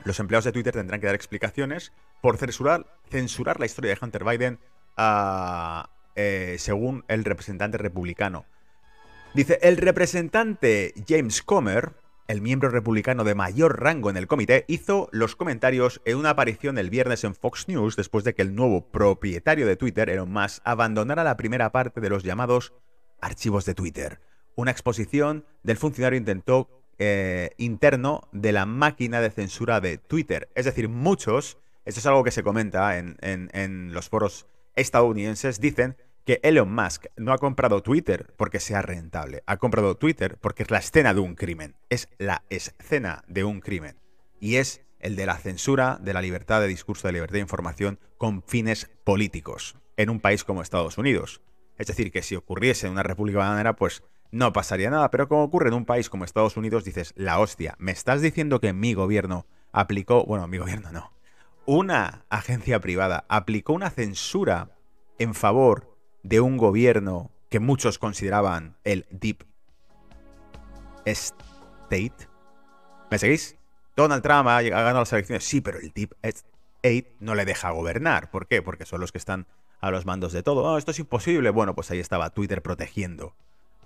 los 0.07 0.21
empleados 0.21 0.45
de 0.45 0.53
Twitter 0.53 0.73
tendrán 0.73 1.01
que 1.01 1.07
dar 1.07 1.17
explicaciones 1.17 1.93
por 2.23 2.39
censurar, 2.39 3.61
la 3.61 3.67
historia 3.67 3.93
de 3.93 3.99
Hunter 4.01 4.25
Biden 4.25 4.61
uh, 4.97 5.83
eh, 6.15 6.57
según 6.59 7.05
el 7.09 7.25
representante 7.25 7.77
republicano. 7.77 8.47
Dice, 9.35 9.59
el 9.63 9.77
representante 9.77 10.95
James 11.09 11.43
Comer, 11.43 11.95
el 12.29 12.41
miembro 12.41 12.69
republicano 12.69 13.25
de 13.25 13.35
mayor 13.35 13.83
rango 13.83 14.09
en 14.09 14.17
el 14.17 14.29
comité, 14.29 14.65
hizo 14.69 15.09
los 15.11 15.35
comentarios 15.35 16.01
en 16.05 16.19
una 16.19 16.31
aparición 16.31 16.79
el 16.79 16.89
viernes 16.89 17.25
en 17.25 17.35
Fox 17.35 17.67
News 17.67 17.97
después 17.97 18.23
de 18.23 18.35
que 18.35 18.43
el 18.43 18.55
nuevo 18.55 18.89
propietario 18.89 19.67
de 19.67 19.77
Twitter, 19.77 20.09
Elon 20.09 20.33
Musk, 20.33 20.63
abandonara 20.65 21.25
la 21.25 21.37
primera 21.37 21.73
parte 21.73 22.01
de 22.01 22.11
los 22.11 22.23
llamados 22.23 22.73
archivos 23.21 23.65
de 23.65 23.75
Twitter. 23.75 24.21
Una 24.55 24.71
exposición 24.71 25.45
del 25.65 25.77
funcionario 25.77 26.17
intentó 26.17 26.71
eh, 26.99 27.51
interno 27.59 28.29
de 28.33 28.53
la 28.53 28.67
máquina 28.67 29.21
de 29.21 29.31
censura 29.31 29.81
de 29.81 29.99
Twitter. 29.99 30.49
Es 30.55 30.65
decir, 30.65 30.89
muchos, 30.89 31.59
esto 31.85 32.01
es 32.01 32.07
algo 32.07 32.25
que 32.25 32.31
se 32.31 32.43
comenta 32.43 32.99
en, 32.99 33.17
en, 33.21 33.93
los 33.93 34.09
foros 34.09 34.47
estadounidenses, 34.75 35.61
dicen 35.61 35.97
que 36.25 36.41
Elon 36.43 36.73
Musk 36.73 37.07
no 37.17 37.33
ha 37.33 37.39
comprado 37.39 37.83
Twitter 37.83 38.33
porque 38.37 38.61
sea 38.61 38.83
rentable, 38.83 39.43
ha 39.47 39.59
comprado 39.59 39.97
Twitter 39.97 40.39
porque 40.41 40.65
es 40.65 40.71
la 40.71 40.79
escena 40.79 41.15
de 41.15 41.21
un 41.21 41.35
crimen, 41.35 41.77
es 41.89 42.09
la 42.19 42.43
escena 42.51 43.23
de 43.29 43.45
un 43.45 43.61
crimen. 43.61 43.97
Y 44.41 44.57
es 44.57 44.83
el 44.99 45.17
de 45.17 45.27
la 45.27 45.37
censura 45.37 45.99
de 46.01 46.13
la 46.13 46.23
libertad 46.23 46.61
de 46.61 46.67
discurso, 46.67 47.07
de 47.07 47.13
libertad 47.13 47.35
de 47.35 47.41
información 47.41 48.01
con 48.19 48.43
fines 48.43 48.91
políticos 49.05 49.77
en 49.97 50.11
un 50.11 50.21
país 50.21 50.45
como 50.45 50.63
Estados 50.63 50.99
Unidos. 50.99 51.43
Es 51.79 51.87
decir, 51.87 52.11
que 52.11 52.23
si 52.23 52.37
ocurriese 52.37 52.87
en 52.87 52.93
una 52.93 53.03
república 53.03 53.39
bananera, 53.39 53.77
pues 53.77 54.03
no 54.37 54.53
pasaría 54.53 54.91
nada. 54.91 55.11
Pero 55.11 55.29
como 55.29 55.43
ocurre 55.43 55.69
en 55.69 55.75
un 55.75 55.85
país 55.85 56.09
como 56.11 56.25
Estados 56.25 56.57
Unidos, 56.57 56.85
dices, 56.85 57.13
la 57.17 57.39
hostia, 57.39 57.75
¿me 57.79 57.93
estás 57.93 58.21
diciendo 58.21 58.61
que 58.61 58.73
mi 58.73 58.95
gobierno 58.95 59.47
aplicó, 59.73 60.25
bueno, 60.25 60.47
mi 60.47 60.59
gobierno 60.59 60.93
no, 60.93 61.13
una 61.65 62.25
agencia 62.29 62.81
privada 62.81 63.25
aplicó 63.29 63.73
una 63.73 63.91
censura 63.91 64.71
en 65.19 65.35
favor 65.35 65.97
de 66.23 66.41
un 66.41 66.57
gobierno 66.57 67.31
que 67.49 67.61
muchos 67.61 67.99
consideraban 67.99 68.77
el 68.85 69.07
Deep 69.11 69.45
State. 71.05 72.29
¿Me 73.11 73.19
seguís? 73.19 73.57
Donald 73.97 74.23
Trump 74.23 74.49
ha 74.49 74.61
ganado 74.63 75.01
las 75.01 75.13
elecciones. 75.13 75.45
Sí, 75.45 75.61
pero 75.61 75.79
el 75.79 75.93
Deep 75.93 76.15
State 76.23 77.17
no 77.21 77.35
le 77.35 77.45
deja 77.45 77.71
gobernar. 77.71 78.31
¿Por 78.31 78.47
qué? 78.47 78.63
Porque 78.63 78.85
son 78.85 79.01
los 79.01 79.13
que 79.13 79.19
están 79.19 79.47
a 79.81 79.91
los 79.91 80.05
mandos 80.05 80.33
de 80.33 80.43
todo. 80.43 80.65
Oh, 80.65 80.79
esto 80.79 80.91
es 80.91 80.99
imposible. 80.99 81.51
Bueno, 81.51 81.75
pues 81.75 81.91
ahí 81.91 82.01
estaba 82.01 82.31
Twitter 82.31 82.63
protegiendo 82.63 83.35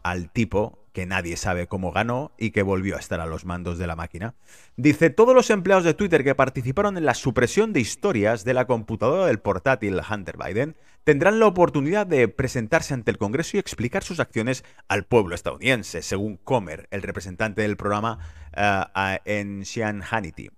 al 0.03 0.31
tipo 0.31 0.81
que 0.93 1.07
nadie 1.07 1.37
sabe 1.37 1.67
cómo 1.67 1.93
ganó 1.93 2.33
y 2.37 2.51
que 2.51 2.63
volvió 2.63 2.97
a 2.97 2.99
estar 2.99 3.21
a 3.21 3.27
los 3.27 3.45
mandos 3.45 3.79
de 3.79 3.87
la 3.87 3.97
máquina. 3.97 4.35
Dice, 4.77 5.11
todos 5.11 5.35
los 5.35 5.51
empleados 5.51 5.85
de 5.85 5.95
Twitter 5.95 6.25
que 6.25 6.35
participaron 6.35 6.97
en 6.97 7.05
la 7.05 7.15
supresión 7.15 7.73
de 7.73 7.81
historias 7.81 8.45
de 8.45 8.55
la 8.55 8.67
computadora 8.67 9.27
del 9.27 9.39
portátil 9.39 10.01
Hunter 10.09 10.37
Biden 10.37 10.77
tendrán 11.05 11.39
la 11.39 11.47
oportunidad 11.47 12.07
de 12.07 12.29
presentarse 12.29 12.95
ante 12.95 13.11
el 13.11 13.19
Congreso 13.19 13.57
y 13.57 13.61
explicar 13.61 14.03
sus 14.03 14.21
acciones 14.21 14.65
al 14.89 15.05
pueblo 15.05 15.35
estadounidense, 15.35 16.03
según 16.03 16.37
Comer, 16.37 16.89
el 16.91 17.03
representante 17.03 17.63
del 17.63 17.77
programa 17.77 18.19
uh, 18.57 19.17
en 19.25 19.65
Sean 19.65 20.03
Hannity. 20.03 20.51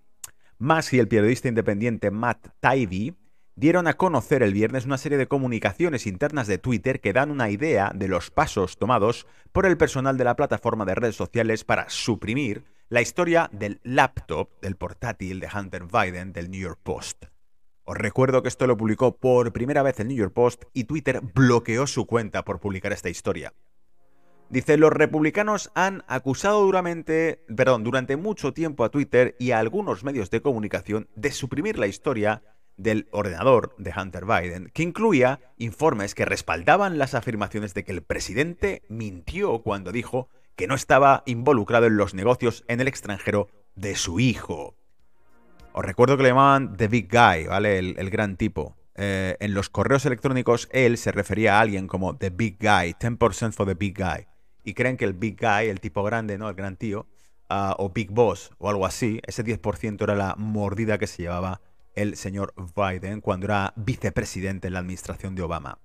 Más 0.58 0.92
y 0.92 0.98
el 0.98 1.08
periodista 1.08 1.48
independiente 1.48 2.10
Matt 2.10 2.48
Taibbi 2.60 3.16
dieron 3.54 3.86
a 3.86 3.94
conocer 3.94 4.42
el 4.42 4.54
viernes 4.54 4.86
una 4.86 4.98
serie 4.98 5.18
de 5.18 5.28
comunicaciones 5.28 6.06
internas 6.06 6.46
de 6.46 6.58
Twitter 6.58 7.00
que 7.00 7.12
dan 7.12 7.30
una 7.30 7.50
idea 7.50 7.92
de 7.94 8.08
los 8.08 8.30
pasos 8.30 8.78
tomados 8.78 9.26
por 9.52 9.66
el 9.66 9.76
personal 9.76 10.16
de 10.16 10.24
la 10.24 10.36
plataforma 10.36 10.84
de 10.84 10.94
redes 10.94 11.16
sociales 11.16 11.64
para 11.64 11.88
suprimir 11.90 12.64
la 12.88 13.02
historia 13.02 13.48
del 13.52 13.80
laptop, 13.84 14.50
del 14.60 14.76
portátil 14.76 15.40
de 15.40 15.48
Hunter 15.54 15.84
Biden 15.84 16.32
del 16.32 16.50
New 16.50 16.60
York 16.60 16.80
Post. 16.82 17.24
Os 17.84 17.96
recuerdo 17.96 18.42
que 18.42 18.48
esto 18.48 18.66
lo 18.66 18.76
publicó 18.76 19.16
por 19.16 19.52
primera 19.52 19.82
vez 19.82 19.98
el 19.98 20.08
New 20.08 20.16
York 20.16 20.32
Post 20.32 20.64
y 20.72 20.84
Twitter 20.84 21.20
bloqueó 21.20 21.86
su 21.86 22.06
cuenta 22.06 22.44
por 22.44 22.60
publicar 22.60 22.92
esta 22.92 23.08
historia. 23.08 23.52
Dice, 24.50 24.76
los 24.76 24.92
republicanos 24.92 25.72
han 25.74 26.04
acusado 26.08 26.60
duramente, 26.60 27.42
perdón, 27.56 27.84
durante 27.84 28.16
mucho 28.16 28.52
tiempo 28.52 28.84
a 28.84 28.90
Twitter 28.90 29.34
y 29.38 29.52
a 29.52 29.58
algunos 29.58 30.04
medios 30.04 30.28
de 30.28 30.42
comunicación 30.42 31.08
de 31.16 31.30
suprimir 31.30 31.78
la 31.78 31.86
historia 31.86 32.42
del 32.76 33.08
ordenador 33.12 33.74
de 33.78 33.92
Hunter 33.96 34.24
Biden, 34.24 34.70
que 34.72 34.82
incluía 34.82 35.40
informes 35.56 36.14
que 36.14 36.24
respaldaban 36.24 36.98
las 36.98 37.14
afirmaciones 37.14 37.74
de 37.74 37.84
que 37.84 37.92
el 37.92 38.02
presidente 38.02 38.82
mintió 38.88 39.62
cuando 39.62 39.92
dijo 39.92 40.28
que 40.56 40.66
no 40.66 40.74
estaba 40.74 41.22
involucrado 41.26 41.86
en 41.86 41.96
los 41.96 42.14
negocios 42.14 42.64
en 42.68 42.80
el 42.80 42.88
extranjero 42.88 43.48
de 43.74 43.94
su 43.96 44.20
hijo. 44.20 44.74
Os 45.72 45.84
recuerdo 45.84 46.16
que 46.16 46.24
le 46.24 46.28
llamaban 46.30 46.76
The 46.76 46.88
Big 46.88 47.08
Guy, 47.10 47.46
¿vale? 47.46 47.78
El, 47.78 48.10
gran 48.10 48.36
tipo. 48.36 48.76
Eh, 48.94 49.36
en 49.40 49.54
los 49.54 49.70
correos 49.70 50.04
electrónicos 50.04 50.68
él 50.70 50.98
se 50.98 51.12
refería 51.12 51.56
a 51.56 51.60
alguien 51.60 51.86
como 51.86 52.16
The 52.16 52.30
Big 52.30 52.58
Guy, 52.60 52.94
10% 52.94 53.52
for 53.52 53.66
the 53.66 53.74
Big 53.74 53.96
Guy 53.96 54.26
y 54.64 54.74
creen 54.74 54.96
que 54.96 55.04
el 55.04 55.12
big 55.12 55.38
guy, 55.38 55.68
el 55.68 55.80
tipo 55.80 56.02
grande, 56.02 56.38
¿no? 56.38 56.48
El 56.48 56.54
gran 56.54 56.76
tío, 56.76 57.06
ah, 57.48 57.74
o 57.78 57.90
big 57.90 58.10
boss 58.10 58.50
o 58.58 58.68
algo 58.68 58.86
así, 58.86 59.20
ese 59.26 59.44
10% 59.44 60.02
era 60.02 60.14
la 60.14 60.34
mordida 60.36 60.98
que 60.98 61.06
se 61.06 61.22
llevaba 61.22 61.60
el 61.94 62.16
señor 62.16 62.54
Biden 62.76 63.20
cuando 63.20 63.46
era 63.46 63.72
vicepresidente 63.76 64.68
en 64.68 64.74
la 64.74 64.80
administración 64.80 65.34
de 65.34 65.42
Obama. 65.42 65.78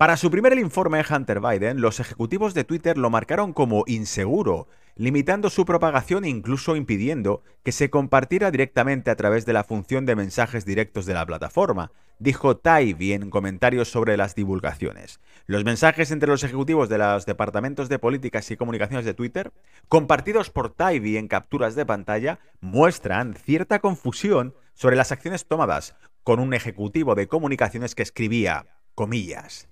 Para 0.00 0.16
suprimir 0.16 0.52
el 0.54 0.60
informe 0.60 1.04
Hunter 1.08 1.40
Biden, 1.40 1.82
los 1.82 2.00
ejecutivos 2.00 2.54
de 2.54 2.64
Twitter 2.64 2.96
lo 2.96 3.10
marcaron 3.10 3.52
como 3.52 3.84
inseguro, 3.86 4.66
limitando 4.96 5.50
su 5.50 5.66
propagación 5.66 6.24
e 6.24 6.30
incluso 6.30 6.74
impidiendo 6.74 7.42
que 7.62 7.72
se 7.72 7.90
compartiera 7.90 8.50
directamente 8.50 9.10
a 9.10 9.16
través 9.16 9.44
de 9.44 9.52
la 9.52 9.62
función 9.62 10.06
de 10.06 10.16
mensajes 10.16 10.64
directos 10.64 11.04
de 11.04 11.12
la 11.12 11.26
plataforma, 11.26 11.92
dijo 12.18 12.56
Tybee 12.56 13.14
en 13.14 13.28
comentarios 13.30 13.88
sobre 13.88 14.16
las 14.16 14.34
divulgaciones. 14.34 15.20
Los 15.46 15.64
mensajes 15.64 16.10
entre 16.10 16.30
los 16.30 16.44
ejecutivos 16.44 16.88
de 16.88 16.98
los 16.98 17.26
departamentos 17.26 17.88
de 17.88 17.98
políticas 17.98 18.50
y 18.50 18.56
comunicaciones 18.56 19.04
de 19.04 19.14
Twitter, 19.14 19.52
compartidos 19.88 20.50
por 20.50 20.70
Tybee 20.70 21.18
en 21.18 21.28
capturas 21.28 21.74
de 21.74 21.86
pantalla, 21.86 22.38
muestran 22.60 23.34
cierta 23.34 23.80
confusión 23.80 24.54
sobre 24.80 24.96
las 24.96 25.12
acciones 25.12 25.46
tomadas, 25.46 25.94
con 26.22 26.40
un 26.40 26.54
ejecutivo 26.54 27.14
de 27.14 27.28
comunicaciones 27.28 27.94
que 27.94 28.02
escribía, 28.02 28.66
comillas, 28.94 29.68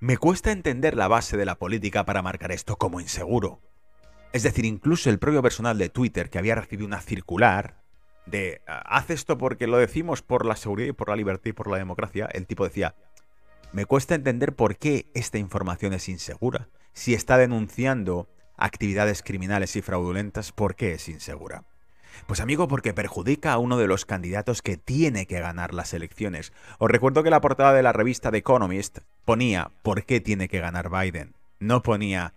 me 0.00 0.16
cuesta 0.16 0.50
entender 0.50 0.96
la 0.96 1.08
base 1.08 1.36
de 1.36 1.44
la 1.44 1.58
política 1.58 2.06
para 2.06 2.22
marcar 2.22 2.52
esto 2.52 2.76
como 2.76 3.02
inseguro. 3.02 3.60
Es 4.32 4.44
decir, 4.44 4.64
incluso 4.64 5.10
el 5.10 5.18
propio 5.18 5.42
personal 5.42 5.76
de 5.76 5.90
Twitter 5.90 6.30
que 6.30 6.38
había 6.38 6.54
recibido 6.54 6.86
una 6.86 7.02
circular 7.02 7.82
de 8.24 8.62
ah, 8.66 8.82
haz 8.86 9.10
esto 9.10 9.36
porque 9.36 9.66
lo 9.66 9.76
decimos 9.76 10.22
por 10.22 10.46
la 10.46 10.56
seguridad 10.56 10.88
y 10.88 10.92
por 10.92 11.10
la 11.10 11.16
libertad 11.16 11.50
y 11.50 11.52
por 11.52 11.68
la 11.68 11.76
democracia, 11.76 12.26
el 12.32 12.46
tipo 12.46 12.64
decía, 12.64 12.94
me 13.72 13.84
cuesta 13.84 14.14
entender 14.14 14.56
por 14.56 14.78
qué 14.78 15.10
esta 15.12 15.36
información 15.36 15.92
es 15.92 16.08
insegura. 16.08 16.70
Si 16.94 17.12
está 17.12 17.36
denunciando 17.36 18.30
actividades 18.56 19.22
criminales 19.22 19.76
y 19.76 19.82
fraudulentas, 19.82 20.52
¿por 20.52 20.76
qué 20.76 20.94
es 20.94 21.10
insegura? 21.10 21.66
Pues 22.26 22.40
amigo, 22.40 22.66
porque 22.66 22.94
perjudica 22.94 23.52
a 23.52 23.58
uno 23.58 23.76
de 23.76 23.86
los 23.86 24.04
candidatos 24.04 24.62
que 24.62 24.76
tiene 24.76 25.26
que 25.26 25.40
ganar 25.40 25.74
las 25.74 25.92
elecciones. 25.92 26.52
Os 26.78 26.90
recuerdo 26.90 27.22
que 27.22 27.30
la 27.30 27.40
portada 27.40 27.72
de 27.72 27.82
la 27.82 27.92
revista 27.92 28.30
The 28.30 28.38
Economist 28.38 28.98
ponía 29.24 29.70
¿por 29.82 30.04
qué 30.04 30.20
tiene 30.20 30.48
que 30.48 30.60
ganar 30.60 30.90
Biden? 30.90 31.34
No 31.60 31.82
ponía 31.82 32.34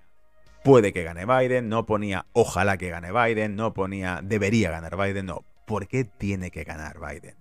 puede 0.63 0.94
que 0.94 1.04
gane 1.04 1.26
Biden, 1.26 1.70
no 1.70 1.86
ponía 1.86 2.26
ojalá 2.34 2.78
que 2.78 2.89
gane 2.89 3.12
Biden, 3.12 3.56
no 3.56 3.74
ponía 3.74 4.20
debería 4.22 4.72
ganar 4.72 4.98
Biden, 4.98 5.26
no, 5.26 5.44
¿por 5.65 5.88
qué 5.88 6.04
tiene 6.04 6.52
que 6.52 6.63
ganar 6.63 6.98
Biden? 7.00 7.36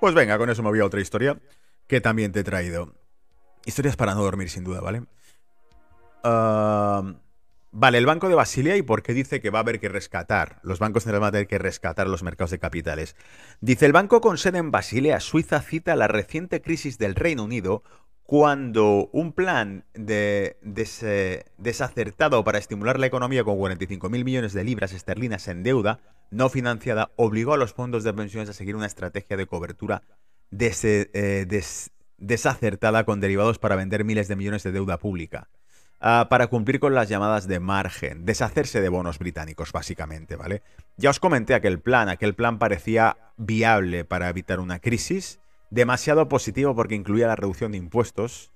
Pues 0.00 0.14
venga, 0.14 0.36
con 0.36 0.50
eso 0.50 0.62
me 0.62 0.68
voy 0.68 0.80
a 0.80 0.84
otra 0.84 1.00
historia 1.00 1.38
que 1.86 2.00
también 2.00 2.32
te 2.32 2.40
he 2.40 2.44
traído. 2.44 2.94
Historias 3.64 3.96
para 3.96 4.14
no 4.14 4.22
dormir, 4.22 4.50
sin 4.50 4.64
duda, 4.64 4.80
¿vale? 4.80 5.04
vale, 7.70 7.98
el 7.98 8.06
Banco 8.06 8.30
de 8.30 8.34
Basilea 8.34 8.78
y 8.78 8.82
por 8.82 9.02
qué 9.02 9.12
dice 9.12 9.42
que 9.42 9.50
va 9.50 9.58
a 9.58 9.62
haber 9.62 9.78
que 9.78 9.90
rescatar. 9.90 10.58
Los 10.62 10.78
bancos 10.78 11.02
centrales 11.02 11.20
van 11.20 11.28
a 11.28 11.32
tener 11.32 11.46
que 11.46 11.58
rescatar 11.58 12.08
los 12.08 12.22
mercados 12.22 12.50
de 12.50 12.58
capitales. 12.58 13.14
Dice, 13.60 13.84
el 13.84 13.92
banco 13.92 14.22
con 14.22 14.38
sede 14.38 14.58
en 14.58 14.70
Basilea, 14.70 15.20
Suiza, 15.20 15.60
cita 15.60 15.96
la 15.96 16.08
reciente 16.08 16.62
crisis 16.62 16.96
del 16.96 17.14
Reino 17.14 17.44
Unido 17.44 17.82
cuando 18.24 19.10
un 19.12 19.32
plan 19.32 19.84
de, 19.92 20.56
desacertado 21.58 22.42
para 22.42 22.58
estimular 22.58 22.98
la 22.98 23.06
economía 23.06 23.44
con 23.44 23.58
45.000 23.58 24.24
millones 24.24 24.54
de 24.54 24.64
libras 24.64 24.92
esterlinas 24.94 25.46
en 25.48 25.62
deuda 25.62 26.00
no 26.30 26.48
financiada 26.48 27.12
obligó 27.16 27.52
a 27.52 27.58
los 27.58 27.74
fondos 27.74 28.02
de 28.02 28.14
pensiones 28.14 28.48
a 28.48 28.54
seguir 28.54 28.76
una 28.76 28.86
estrategia 28.86 29.36
de 29.36 29.46
cobertura 29.46 30.02
eh, 30.52 31.46
desacertada 32.18 33.04
con 33.04 33.20
derivados 33.20 33.58
para 33.58 33.76
vender 33.76 34.04
miles 34.04 34.28
de 34.28 34.36
millones 34.36 34.62
de 34.62 34.72
deuda 34.72 34.98
pública. 34.98 35.48
Ah, 36.06 36.26
para 36.28 36.48
cumplir 36.48 36.80
con 36.80 36.94
las 36.94 37.08
llamadas 37.08 37.48
de 37.48 37.60
margen, 37.60 38.26
deshacerse 38.26 38.82
de 38.82 38.90
bonos 38.90 39.18
británicos, 39.18 39.72
básicamente, 39.72 40.36
¿vale? 40.36 40.62
Ya 40.98 41.08
os 41.08 41.18
comenté 41.18 41.54
aquel 41.54 41.80
plan, 41.80 42.10
aquel 42.10 42.34
plan 42.34 42.58
parecía 42.58 43.16
viable 43.38 44.04
para 44.04 44.28
evitar 44.28 44.60
una 44.60 44.80
crisis, 44.80 45.40
demasiado 45.70 46.28
positivo 46.28 46.74
porque 46.74 46.94
incluía 46.94 47.26
la 47.26 47.36
reducción 47.36 47.72
de 47.72 47.78
impuestos, 47.78 48.50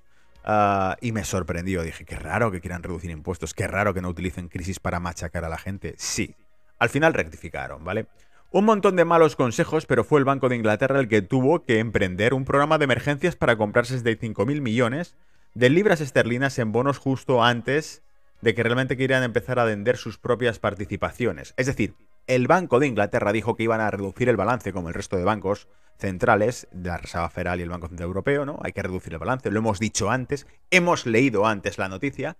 ah, 0.44 0.96
y 1.00 1.12
me 1.12 1.24
sorprendió, 1.24 1.82
dije, 1.82 2.04
qué 2.04 2.16
raro 2.16 2.50
que 2.50 2.60
quieran 2.60 2.82
reducir 2.82 3.10
impuestos, 3.10 3.54
qué 3.54 3.66
raro 3.66 3.94
que 3.94 4.02
no 4.02 4.10
utilicen 4.10 4.48
crisis 4.48 4.78
para 4.78 5.00
machacar 5.00 5.44
a 5.46 5.48
la 5.48 5.56
gente. 5.56 5.94
Sí, 5.96 6.34
al 6.78 6.90
final 6.90 7.14
rectificaron, 7.14 7.82
¿vale? 7.82 8.08
Un 8.50 8.64
montón 8.64 8.96
de 8.96 9.04
malos 9.04 9.36
consejos, 9.36 9.84
pero 9.84 10.04
fue 10.04 10.20
el 10.20 10.24
Banco 10.24 10.48
de 10.48 10.56
Inglaterra 10.56 10.98
el 11.00 11.08
que 11.08 11.20
tuvo 11.20 11.66
que 11.66 11.80
emprender 11.80 12.32
un 12.32 12.46
programa 12.46 12.78
de 12.78 12.84
emergencias 12.84 13.36
para 13.36 13.58
comprarse 13.58 14.00
de 14.00 14.18
5.000 14.18 14.62
millones 14.62 15.18
de 15.52 15.68
libras 15.68 16.00
esterlinas 16.00 16.58
en 16.58 16.72
bonos 16.72 16.96
justo 16.96 17.44
antes 17.44 18.02
de 18.40 18.54
que 18.54 18.62
realmente 18.62 18.96
querían 18.96 19.22
empezar 19.22 19.58
a 19.58 19.64
vender 19.64 19.98
sus 19.98 20.16
propias 20.16 20.58
participaciones. 20.58 21.52
Es 21.58 21.66
decir, 21.66 21.94
el 22.26 22.46
Banco 22.46 22.80
de 22.80 22.86
Inglaterra 22.86 23.32
dijo 23.32 23.54
que 23.54 23.64
iban 23.64 23.82
a 23.82 23.90
reducir 23.90 24.30
el 24.30 24.38
balance 24.38 24.72
como 24.72 24.88
el 24.88 24.94
resto 24.94 25.18
de 25.18 25.24
bancos 25.24 25.68
centrales, 25.98 26.68
la 26.72 26.96
Reserva 26.96 27.28
Federal 27.28 27.60
y 27.60 27.64
el 27.64 27.68
Banco 27.68 27.88
Central 27.88 28.06
Europeo, 28.06 28.46
¿no? 28.46 28.60
Hay 28.62 28.72
que 28.72 28.82
reducir 28.82 29.12
el 29.12 29.18
balance, 29.18 29.50
lo 29.50 29.58
hemos 29.58 29.78
dicho 29.78 30.10
antes, 30.10 30.46
hemos 30.70 31.04
leído 31.04 31.44
antes 31.44 31.76
la 31.76 31.90
noticia, 31.90 32.38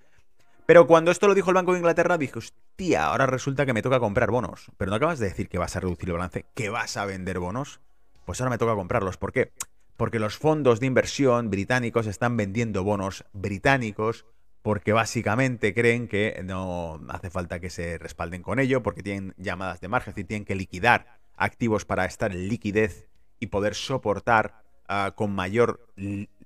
pero 0.68 0.86
cuando 0.86 1.10
esto 1.10 1.26
lo 1.26 1.34
dijo 1.34 1.48
el 1.48 1.54
Banco 1.54 1.72
de 1.72 1.78
Inglaterra, 1.78 2.18
dije, 2.18 2.40
hostia, 2.40 3.06
ahora 3.06 3.24
resulta 3.24 3.64
que 3.64 3.72
me 3.72 3.80
toca 3.80 3.98
comprar 3.98 4.30
bonos. 4.30 4.70
Pero 4.76 4.90
no 4.90 4.96
acabas 4.96 5.18
de 5.18 5.24
decir 5.24 5.48
que 5.48 5.56
vas 5.56 5.74
a 5.74 5.80
reducir 5.80 6.10
el 6.10 6.12
balance, 6.12 6.44
que 6.54 6.68
vas 6.68 6.98
a 6.98 7.06
vender 7.06 7.38
bonos. 7.38 7.80
Pues 8.26 8.38
ahora 8.38 8.50
me 8.50 8.58
toca 8.58 8.74
comprarlos. 8.74 9.16
¿Por 9.16 9.32
qué? 9.32 9.50
Porque 9.96 10.18
los 10.18 10.36
fondos 10.36 10.78
de 10.78 10.84
inversión 10.84 11.48
británicos 11.48 12.06
están 12.06 12.36
vendiendo 12.36 12.84
bonos 12.84 13.24
británicos 13.32 14.26
porque 14.60 14.92
básicamente 14.92 15.72
creen 15.72 16.06
que 16.06 16.38
no 16.44 17.00
hace 17.08 17.30
falta 17.30 17.60
que 17.60 17.70
se 17.70 17.96
respalden 17.96 18.42
con 18.42 18.58
ello, 18.58 18.82
porque 18.82 19.02
tienen 19.02 19.32
llamadas 19.38 19.80
de 19.80 19.88
margen, 19.88 20.12
y 20.18 20.24
tienen 20.24 20.44
que 20.44 20.54
liquidar 20.54 21.18
activos 21.34 21.86
para 21.86 22.04
estar 22.04 22.30
en 22.32 22.46
liquidez 22.46 23.08
y 23.40 23.46
poder 23.46 23.74
soportar 23.74 24.64
ah, 24.86 25.14
con 25.16 25.34
mayor 25.34 25.88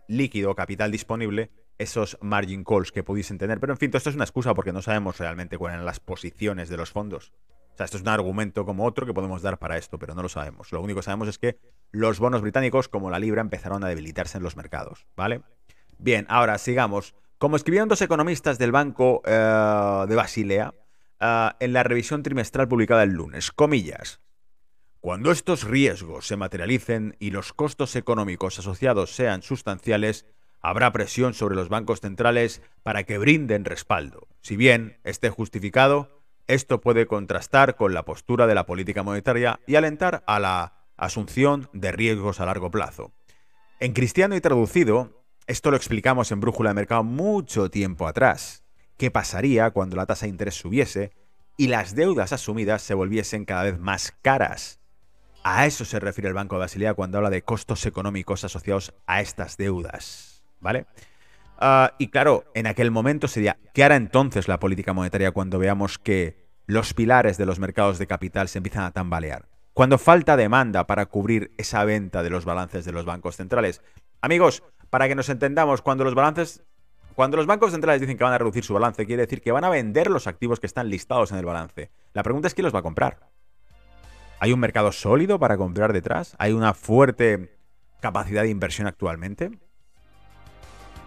líquido 0.07 0.55
capital 0.55 0.93
disponible 0.93 1.51
esos 1.83 2.17
margin 2.21 2.65
calls 2.65 2.93
que 2.93 3.03
pudiesen 3.03 3.39
tener. 3.39 3.61
Pero 3.61 3.73
en 3.73 3.79
fin, 3.79 3.91
todo 3.91 3.99
esto 3.99 4.11
es 4.11 4.17
una 4.17 4.25
excusa 4.25 4.55
porque 4.55 4.73
no 4.73 4.83
sabemos 4.83 5.19
realmente 5.19 5.59
cuáles 5.59 5.75
eran 5.75 5.87
las 5.87 6.01
posiciones 6.01 6.69
de 6.69 6.77
los 6.77 6.91
fondos. 6.91 7.33
O 7.73 7.77
sea, 7.77 7.85
esto 7.85 7.97
es 7.97 8.03
un 8.03 8.09
argumento 8.09 8.65
como 8.65 8.85
otro 8.85 9.07
que 9.07 9.15
podemos 9.15 9.43
dar 9.43 9.59
para 9.59 9.79
esto, 9.79 9.99
pero 9.99 10.15
no 10.15 10.23
lo 10.23 10.29
sabemos. 10.29 10.73
Lo 10.73 10.81
único 10.81 11.01
que 11.01 11.05
sabemos 11.05 11.29
es 11.29 11.39
que 11.39 11.59
los 11.91 12.19
bonos 12.19 12.43
británicos, 12.43 12.89
como 12.89 13.11
la 13.11 13.19
libra, 13.19 13.41
empezaron 13.41 13.83
a 13.85 13.89
debilitarse 13.89 14.39
en 14.39 14.45
los 14.45 14.57
mercados, 14.57 15.07
¿vale? 15.17 15.43
Bien, 15.99 16.27
ahora 16.29 16.59
sigamos. 16.59 17.15
Como 17.39 17.57
escribieron 17.57 17.89
dos 17.89 18.03
economistas 18.03 18.59
del 18.59 18.73
Banco 18.73 19.23
eh, 19.25 20.05
de 20.09 20.15
Basilea 20.15 20.75
eh, 21.19 21.51
en 21.61 21.73
la 21.73 21.83
revisión 21.83 22.23
trimestral 22.23 22.69
publicada 22.69 23.03
el 23.03 23.11
lunes, 23.11 23.51
comillas, 23.51 24.21
cuando 25.03 25.33
estos 25.33 25.65
riesgos 25.65 26.29
se 26.29 26.37
materialicen 26.37 27.17
y 27.19 27.33
los 27.33 27.53
costos 27.53 27.97
económicos 27.97 28.61
asociados 28.61 29.11
sean 29.13 29.43
sustanciales, 29.43 30.27
habrá 30.63 30.93
presión 30.93 31.35
sobre 31.35 31.57
los 31.57 31.69
bancos 31.69 32.01
centrales 32.01 32.63
para 32.83 33.05
que 33.05 33.19
brinden 33.19 33.65
respaldo. 33.65 34.29
Si 34.41 34.57
bien 34.57 34.99
esté 35.05 35.29
justificado, 35.29 36.23
esto 36.47 36.81
puede 36.81 37.07
contrastar 37.07 37.77
con 37.77 37.95
la 37.95 38.05
postura 38.05 38.47
de 38.47 38.55
la 38.55 38.67
política 38.67 39.03
monetaria 39.03 39.61
y 39.67 39.75
alentar 39.75 40.23
a 40.27 40.39
la 40.39 40.75
asunción 40.97 41.69
de 41.73 41.93
riesgos 41.93 42.41
a 42.41 42.47
largo 42.47 42.71
plazo. 42.71 43.13
En 43.81 43.93
cristiano 43.93 44.37
y 44.37 44.41
traducido, 44.41 45.25
esto 45.47 45.71
lo 45.71 45.77
explicamos 45.77 46.31
en 46.31 46.41
Brújula 46.41 46.71
de 46.71 46.75
Mercado 46.75 47.03
mucho 47.03 47.71
tiempo 47.71 48.07
atrás. 48.07 48.65
¿Qué 48.97 49.11
pasaría 49.11 49.71
cuando 49.73 49.97
la 49.97 50.07
tasa 50.07 50.27
de 50.27 50.31
interés 50.31 50.55
subiese 50.55 51.13
y 51.57 51.67
las 51.67 51.97
deudas 51.97 52.33
asumidas 52.33 52.83
se 52.83 52.95
volviesen 52.95 53.45
cada 53.45 53.65
vez 53.65 53.79
más 53.79 54.13
caras? 54.23 54.79
A 55.43 55.67
eso 55.67 55.85
se 55.85 55.99
refiere 55.99 56.29
el 56.29 56.35
Banco 56.35 56.55
de 56.55 56.61
Basilea 56.61 56.95
cuando 56.95 57.19
habla 57.19 57.31
de 57.31 57.43
costos 57.43 57.85
económicos 57.87 58.45
asociados 58.45 58.95
a 59.07 59.21
estas 59.21 59.57
deudas. 59.57 60.32
¿Vale? 60.63 60.87
Ah, 61.59 61.95
y 61.99 62.09
claro, 62.09 62.45
en 62.55 62.67
aquel 62.67 62.91
momento 62.91 63.29
sería, 63.29 63.59
¿qué 63.75 63.85
hará 63.85 63.97
entonces 63.97 64.49
la 64.49 64.59
política 64.59 64.95
monetaria 64.95 65.31
cuando 65.33 65.59
veamos 65.59 65.99
que 65.99 66.49
los 66.67 66.95
pilares 66.95 67.37
de 67.37 67.47
los 67.47 67.59
mercados 67.59 67.99
de 67.99 68.07
capital 68.07 68.49
se 68.49 68.59
empiezan 68.59 68.85
a 68.85 68.93
tambalear? 68.93 69.49
Cuando 69.75 69.99
falta 69.99 70.37
demanda 70.37 70.87
para 70.87 71.07
cubrir 71.07 71.53
esa 71.59 71.85
venta 71.85 72.23
de 72.23 72.31
los 72.31 72.45
balances 72.45 72.85
de 72.85 72.93
los 72.93 73.05
bancos 73.05 73.37
centrales. 73.37 73.83
Amigos, 74.21 74.63
para 74.91 75.09
que 75.09 75.15
nos 75.15 75.29
entendamos, 75.29 75.83
cuando 75.83 76.05
los 76.05 76.15
balances 76.15 76.65
cuando 77.15 77.37
los 77.37 77.47
bancos 77.47 77.73
centrales 77.73 78.01
dicen 78.01 78.17
que 78.17 78.25
van 78.25 78.33
a 78.33 78.39
reducir 78.39 78.65
su 78.65 78.73
balance, 78.73 79.07
quiere 79.07 79.23
decir 79.23 79.43
que 79.43 79.53
van 79.53 79.65
a 79.65 79.69
vender 79.69 80.11
los 80.11 80.27
activos 80.27 80.61
que 80.61 80.67
están 80.67 80.89
listados 80.89 81.31
en 81.31 81.39
el 81.39 81.45
balance. 81.45 81.91
La 82.15 82.23
pregunta 82.23 82.49
es 82.49 82.55
quién 82.55 82.65
los 82.65 82.75
va 82.75 82.79
a 82.79 82.83
comprar. 82.83 83.29
¿Hay 84.41 84.53
un 84.53 84.61
mercado 84.61 84.93
sólido 84.93 85.39
para 85.39 85.57
comprar 85.57 85.93
detrás? 85.93 86.35
¿Hay 86.39 86.53
una 86.53 86.75
fuerte 86.75 87.57
capacidad 88.01 88.43
de 88.43 88.49
inversión 88.49 88.87
actualmente? 88.87 89.51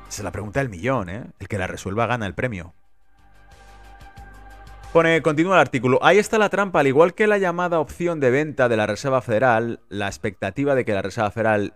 Esa 0.07 0.21
es 0.21 0.23
la 0.23 0.31
pregunta 0.31 0.59
del 0.59 0.69
millón, 0.69 1.09
¿eh? 1.09 1.25
El 1.39 1.47
que 1.47 1.57
la 1.57 1.67
resuelva 1.67 2.05
gana 2.07 2.25
el 2.25 2.35
premio. 2.35 2.73
Pone, 4.93 5.21
continúa 5.21 5.55
el 5.55 5.61
artículo. 5.61 5.99
Ahí 6.01 6.19
está 6.19 6.37
la 6.37 6.49
trampa. 6.49 6.79
Al 6.79 6.87
igual 6.87 7.13
que 7.13 7.27
la 7.27 7.37
llamada 7.37 7.79
opción 7.79 8.21
de 8.21 8.31
venta 8.31 8.69
de 8.69 8.77
la 8.77 8.87
Reserva 8.87 9.21
Federal, 9.21 9.81
la 9.89 10.07
expectativa 10.07 10.73
de 10.73 10.85
que 10.85 10.93
la 10.93 11.01
Reserva 11.01 11.31
Federal 11.31 11.73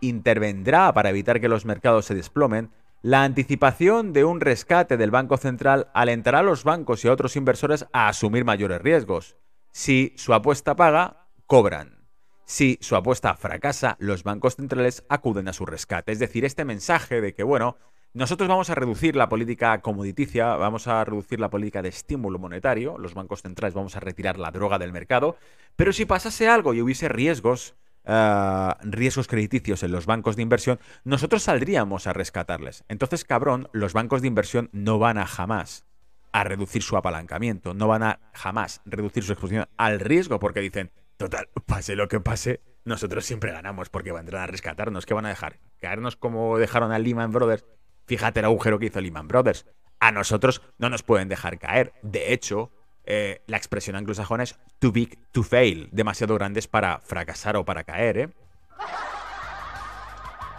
intervendrá 0.00 0.92
para 0.92 1.10
evitar 1.10 1.40
que 1.40 1.48
los 1.48 1.64
mercados 1.64 2.06
se 2.06 2.14
desplomen, 2.14 2.70
la 3.02 3.24
anticipación 3.24 4.12
de 4.12 4.24
un 4.24 4.40
rescate 4.40 4.96
del 4.96 5.10
Banco 5.10 5.38
Central 5.38 5.88
alentará 5.92 6.38
a 6.38 6.44
los 6.44 6.62
bancos 6.62 7.04
y 7.04 7.08
a 7.08 7.12
otros 7.12 7.34
inversores 7.34 7.86
a 7.92 8.06
asumir 8.06 8.44
mayores 8.44 8.80
riesgos. 8.80 9.36
Si 9.72 10.14
su 10.16 10.32
apuesta 10.32 10.76
paga, 10.76 11.26
cobran. 11.46 12.01
Si 12.44 12.78
su 12.80 12.96
apuesta 12.96 13.34
fracasa, 13.34 13.96
los 13.98 14.24
bancos 14.24 14.56
centrales 14.56 15.04
acuden 15.08 15.48
a 15.48 15.52
su 15.52 15.64
rescate. 15.64 16.12
Es 16.12 16.18
decir, 16.18 16.44
este 16.44 16.64
mensaje 16.64 17.20
de 17.20 17.34
que, 17.34 17.42
bueno, 17.42 17.76
nosotros 18.14 18.48
vamos 18.48 18.68
a 18.68 18.74
reducir 18.74 19.16
la 19.16 19.28
política 19.28 19.80
comoditicia, 19.80 20.56
vamos 20.56 20.86
a 20.86 21.04
reducir 21.04 21.40
la 21.40 21.50
política 21.50 21.80
de 21.80 21.88
estímulo 21.88 22.38
monetario, 22.38 22.98
los 22.98 23.14
bancos 23.14 23.42
centrales 23.42 23.74
vamos 23.74 23.96
a 23.96 24.00
retirar 24.00 24.38
la 24.38 24.50
droga 24.50 24.78
del 24.78 24.92
mercado, 24.92 25.36
pero 25.76 25.92
si 25.92 26.04
pasase 26.04 26.48
algo 26.48 26.74
y 26.74 26.82
hubiese 26.82 27.08
riesgos, 27.08 27.74
Ah, 28.04 28.78
riesgos 28.82 29.28
crediticios 29.28 29.84
en 29.84 29.92
los 29.92 30.06
bancos 30.06 30.34
de 30.34 30.42
inversión, 30.42 30.80
nosotros 31.04 31.44
saldríamos 31.44 32.08
a 32.08 32.12
rescatarles. 32.12 32.84
Entonces, 32.88 33.24
cabrón, 33.24 33.68
los 33.72 33.92
bancos 33.92 34.22
de 34.22 34.28
inversión 34.28 34.70
no 34.72 34.98
van 34.98 35.18
a 35.18 35.26
jamás 35.26 35.84
a 36.32 36.42
reducir 36.42 36.82
su 36.82 36.96
apalancamiento, 36.96 37.74
no 37.74 37.86
van 37.86 38.02
a 38.02 38.18
jamás 38.32 38.80
reducir 38.86 39.22
su 39.22 39.32
exposición 39.32 39.68
al 39.76 40.00
riesgo 40.00 40.40
porque 40.40 40.60
dicen, 40.60 40.90
total, 41.16 41.48
pase 41.66 41.96
lo 41.96 42.08
que 42.08 42.20
pase, 42.20 42.60
nosotros 42.84 43.24
siempre 43.24 43.52
ganamos 43.52 43.88
porque 43.88 44.12
vendrán 44.12 44.42
a 44.42 44.46
rescatarnos. 44.46 45.06
¿Qué 45.06 45.14
van 45.14 45.26
a 45.26 45.30
dejar? 45.30 45.60
¿Caernos 45.80 46.16
como 46.16 46.58
dejaron 46.58 46.92
a 46.92 46.98
Lehman 46.98 47.30
Brothers? 47.30 47.64
Fíjate 48.06 48.40
el 48.40 48.46
agujero 48.46 48.78
que 48.78 48.86
hizo 48.86 49.00
Lehman 49.00 49.28
Brothers. 49.28 49.66
A 50.00 50.10
nosotros 50.10 50.62
no 50.78 50.90
nos 50.90 51.02
pueden 51.02 51.28
dejar 51.28 51.58
caer. 51.58 51.92
De 52.02 52.32
hecho, 52.32 52.72
eh, 53.04 53.42
la 53.46 53.56
expresión 53.56 53.96
anglosajona 53.96 54.42
es 54.42 54.58
too 54.78 54.92
big 54.92 55.18
to 55.32 55.42
fail, 55.42 55.88
demasiado 55.92 56.34
grandes 56.34 56.66
para 56.66 56.98
fracasar 57.00 57.56
o 57.56 57.64
para 57.64 57.84
caer, 57.84 58.18
¿eh? 58.18 58.28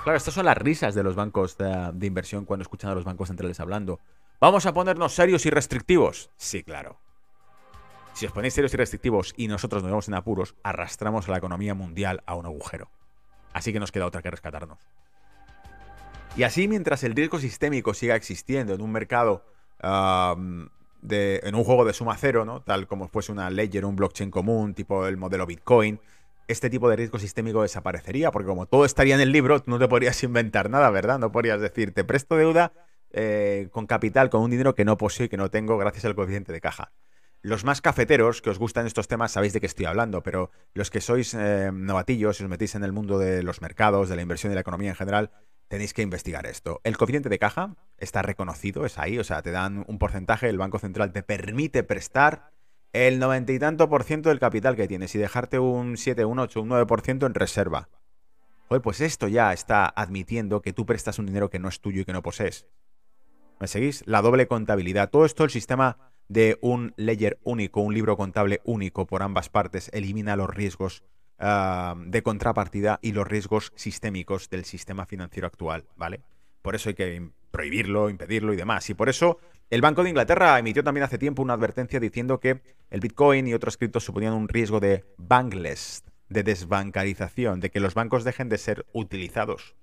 Claro, 0.03 0.17
estas 0.17 0.33
son 0.33 0.45
las 0.45 0.57
risas 0.57 0.95
de 0.95 1.03
los 1.03 1.15
bancos 1.15 1.57
de, 1.57 2.05
inversión 2.05 2.43
cuando 2.43 2.63
escuchan 2.63 2.91
a 2.91 2.95
los 2.95 3.05
bancos 3.05 3.29
centrales 3.29 3.61
hablando. 3.61 3.99
¿Vamos 4.41 4.65
a 4.65 4.73
ponernos 4.73 5.13
serios 5.13 5.45
y 5.45 5.49
restrictivos? 5.49 6.29
Sí, 6.35 6.61
claro. 6.63 6.99
Si 8.13 8.25
os 8.25 8.31
ponéis 8.31 8.53
serios 8.53 8.73
y 8.73 8.77
restrictivos 8.77 9.33
y 9.35 9.47
nosotros 9.47 9.81
nos 9.81 9.91
vemos 9.91 10.07
en 10.07 10.13
apuros, 10.13 10.55
arrastramos 10.63 11.27
a 11.27 11.31
la 11.31 11.37
economía 11.37 11.73
mundial 11.73 12.21
a 12.25 12.35
un 12.35 12.45
agujero. 12.45 12.89
Así 13.53 13.73
que 13.73 13.79
nos 13.79 13.91
queda 13.91 14.05
otra 14.05 14.21
que 14.21 14.31
rescatarnos. 14.31 14.79
Y 16.35 16.43
así, 16.43 16.67
mientras 16.67 17.03
el 17.03 17.15
riesgo 17.15 17.39
sistémico 17.39 17.93
siga 17.93 18.15
existiendo 18.15 18.73
en 18.73 18.81
un 18.81 18.91
mercado 18.91 19.45
en 19.81 21.55
un 21.55 21.63
juego 21.63 21.85
de 21.85 21.93
suma 21.93 22.15
cero, 22.17 22.45
¿no? 22.45 22.61
Tal 22.61 22.87
como 22.87 23.07
fuese 23.07 23.31
una 23.31 23.49
ledger, 23.49 23.85
un 23.85 23.95
blockchain 23.95 24.31
común, 24.31 24.73
tipo 24.73 25.05
el 25.05 25.17
modelo 25.17 25.45
Bitcoin, 25.45 25.99
este 26.47 26.69
tipo 26.69 26.89
de 26.89 26.95
riesgo 26.95 27.19
sistémico 27.19 27.61
desaparecería, 27.61 28.31
porque 28.31 28.47
como 28.47 28.65
todo 28.65 28.85
estaría 28.85 29.15
en 29.15 29.21
el 29.21 29.31
libro, 29.31 29.61
no 29.65 29.79
te 29.79 29.87
podrías 29.87 30.21
inventar 30.23 30.69
nada, 30.69 30.89
¿verdad? 30.89 31.19
No 31.19 31.31
podrías 31.31 31.59
decir, 31.59 31.93
te 31.93 32.03
presto 32.03 32.35
deuda 32.35 32.73
eh, 33.11 33.69
con 33.71 33.85
capital, 33.85 34.29
con 34.29 34.41
un 34.41 34.51
dinero 34.51 34.75
que 34.75 34.85
no 34.85 34.97
poseo 34.97 35.25
y 35.25 35.29
que 35.29 35.37
no 35.37 35.49
tengo 35.49 35.77
gracias 35.77 36.05
al 36.05 36.15
coeficiente 36.15 36.51
de 36.51 36.61
caja. 36.61 36.91
Los 37.43 37.65
más 37.65 37.81
cafeteros 37.81 38.41
que 38.41 38.49
os 38.49 38.57
gustan 38.57 38.87
estos 38.87 39.09
temas 39.09 39.33
sabéis 39.33 39.51
de 39.51 39.59
qué 39.59 39.65
estoy 39.65 39.83
hablando, 39.83 40.23
pero 40.23 40.49
los 40.73 40.89
que 40.89 41.01
sois 41.01 41.33
eh, 41.33 41.71
novatillos 41.73 42.39
y 42.39 42.43
os 42.45 42.49
metéis 42.49 42.73
en 42.75 42.85
el 42.85 42.93
mundo 42.93 43.19
de 43.19 43.43
los 43.43 43.61
mercados, 43.61 44.07
de 44.07 44.15
la 44.15 44.21
inversión 44.21 44.49
y 44.49 44.53
de 44.53 44.55
la 44.55 44.61
economía 44.61 44.91
en 44.91 44.95
general, 44.95 45.29
tenéis 45.67 45.93
que 45.93 46.03
investigar 46.03 46.45
esto. 46.45 46.79
El 46.85 46.95
coeficiente 46.95 47.27
de 47.27 47.39
caja 47.39 47.75
está 47.97 48.21
reconocido, 48.21 48.85
es 48.85 48.97
ahí, 48.97 49.19
o 49.19 49.25
sea, 49.25 49.41
te 49.41 49.51
dan 49.51 49.83
un 49.89 49.99
porcentaje, 49.99 50.47
el 50.47 50.57
Banco 50.57 50.79
Central 50.79 51.11
te 51.11 51.21
permite 51.21 51.83
prestar 51.83 52.51
el 52.93 53.19
noventa 53.19 53.51
y 53.51 53.59
tanto 53.59 53.89
por 53.89 54.05
ciento 54.05 54.29
del 54.29 54.39
capital 54.39 54.77
que 54.77 54.87
tienes 54.87 55.13
y 55.13 55.17
dejarte 55.17 55.59
un 55.59 55.97
7, 55.97 56.23
un 56.23 56.39
8, 56.39 56.61
un 56.61 56.69
9% 56.69 57.25
en 57.25 57.33
reserva. 57.33 57.89
Joder, 58.69 58.81
pues 58.81 59.01
esto 59.01 59.27
ya 59.27 59.51
está 59.51 59.85
admitiendo 59.85 60.61
que 60.61 60.71
tú 60.71 60.85
prestas 60.85 61.19
un 61.19 61.25
dinero 61.25 61.49
que 61.49 61.59
no 61.59 61.67
es 61.67 61.81
tuyo 61.81 62.03
y 62.03 62.05
que 62.05 62.13
no 62.13 62.23
posees. 62.23 62.67
¿Me 63.59 63.67
seguís? 63.67 64.01
La 64.07 64.21
doble 64.21 64.47
contabilidad. 64.47 65.09
Todo 65.09 65.25
esto, 65.25 65.43
el 65.43 65.49
sistema 65.49 66.12
de 66.27 66.57
un 66.61 66.93
ledger 66.97 67.39
único, 67.43 67.81
un 67.81 67.93
libro 67.93 68.17
contable 68.17 68.61
único 68.63 69.05
por 69.05 69.23
ambas 69.23 69.49
partes, 69.49 69.89
elimina 69.93 70.35
los 70.35 70.49
riesgos 70.49 71.03
Ah, 71.45 71.95
de 71.97 72.23
contrapartida 72.23 72.99
y 73.01 73.11
los 73.11 73.27
riesgos 73.27 73.73
sistémicos 73.75 74.49
del 74.49 74.65
sistema 74.65 75.05
financiero 75.05 75.45
actual, 75.45 75.83
¿vale? 75.97 76.21
Por 76.61 76.73
eso 76.73 76.87
hay 76.87 76.95
que 76.95 77.31
prohibirlo, 77.51 78.09
impedirlo 78.09 78.53
y 78.53 78.55
demás. 78.55 78.89
Y 78.89 78.93
por 78.93 79.09
eso 79.09 79.39
el 79.69 79.81
Banco 79.81 80.03
de 80.03 80.09
Inglaterra 80.09 80.57
emitió 80.57 80.85
también 80.85 81.03
hace 81.03 81.17
tiempo 81.17 81.41
una 81.41 81.55
advertencia 81.55 81.99
diciendo 81.99 82.39
que 82.39 82.61
el 82.89 83.01
Bitcoin 83.01 83.45
y 83.47 83.53
otros 83.53 83.75
criptos 83.75 84.05
suponían 84.05 84.31
un 84.31 84.47
riesgo 84.47 84.79
de 84.79 85.03
bankless, 85.17 86.05
de 86.29 86.43
desbancarización, 86.43 87.59
de 87.59 87.71
que 87.71 87.81
los 87.81 87.93
bancos 87.93 88.23
dejen 88.23 88.47
de 88.47 88.57
ser 88.57 88.85
utilizados 88.93 89.75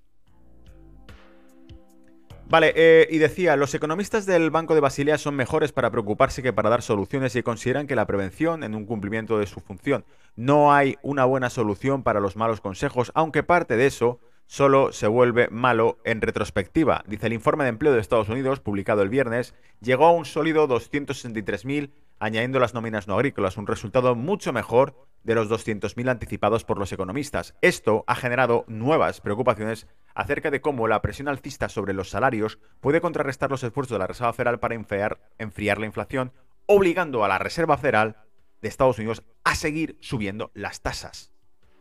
Vale, 2.51 2.73
eh, 2.75 3.07
y 3.09 3.17
decía, 3.17 3.55
los 3.55 3.73
economistas 3.75 4.25
del 4.25 4.51
Banco 4.51 4.75
de 4.75 4.81
Basilea 4.81 5.17
son 5.17 5.37
mejores 5.37 5.71
para 5.71 5.89
preocuparse 5.89 6.43
que 6.43 6.51
para 6.51 6.69
dar 6.69 6.81
soluciones 6.81 7.33
y 7.37 7.43
consideran 7.43 7.87
que 7.87 7.95
la 7.95 8.05
prevención 8.05 8.65
en 8.65 8.75
un 8.75 8.85
cumplimiento 8.85 9.39
de 9.39 9.47
su 9.47 9.61
función. 9.61 10.03
No 10.35 10.73
hay 10.73 10.97
una 11.01 11.23
buena 11.23 11.49
solución 11.49 12.03
para 12.03 12.19
los 12.19 12.35
malos 12.35 12.59
consejos, 12.59 13.13
aunque 13.15 13.41
parte 13.43 13.77
de 13.77 13.85
eso 13.85 14.19
solo 14.47 14.91
se 14.91 15.07
vuelve 15.07 15.47
malo 15.49 15.99
en 16.03 16.19
retrospectiva. 16.19 17.05
Dice 17.07 17.27
el 17.27 17.33
informe 17.33 17.63
de 17.63 17.69
empleo 17.69 17.93
de 17.93 18.01
Estados 18.01 18.27
Unidos, 18.27 18.59
publicado 18.59 19.01
el 19.01 19.07
viernes, 19.07 19.55
llegó 19.79 20.07
a 20.07 20.11
un 20.11 20.25
sólido 20.25 20.67
263.000 20.67 21.91
añadiendo 22.21 22.59
las 22.59 22.75
nóminas 22.75 23.07
no 23.07 23.15
agrícolas, 23.15 23.57
un 23.57 23.65
resultado 23.65 24.13
mucho 24.13 24.53
mejor 24.53 25.07
de 25.23 25.33
los 25.33 25.49
200.000 25.49 26.07
anticipados 26.07 26.63
por 26.63 26.77
los 26.77 26.91
economistas. 26.91 27.55
Esto 27.61 28.03
ha 28.05 28.15
generado 28.15 28.63
nuevas 28.67 29.21
preocupaciones 29.21 29.87
acerca 30.13 30.51
de 30.51 30.61
cómo 30.61 30.87
la 30.87 31.01
presión 31.01 31.27
alcista 31.27 31.67
sobre 31.67 31.93
los 31.93 32.11
salarios 32.11 32.59
puede 32.79 33.01
contrarrestar 33.01 33.49
los 33.49 33.63
esfuerzos 33.63 33.95
de 33.95 33.99
la 33.99 34.07
Reserva 34.07 34.33
Federal 34.33 34.59
para 34.59 34.75
enfriar, 34.75 35.19
enfriar 35.39 35.79
la 35.79 35.87
inflación, 35.87 36.31
obligando 36.67 37.25
a 37.25 37.27
la 37.27 37.39
Reserva 37.39 37.77
Federal 37.77 38.17
de 38.61 38.69
Estados 38.69 38.99
Unidos 38.99 39.23
a 39.43 39.55
seguir 39.55 39.97
subiendo 39.99 40.51
las 40.53 40.81
tasas. 40.81 41.33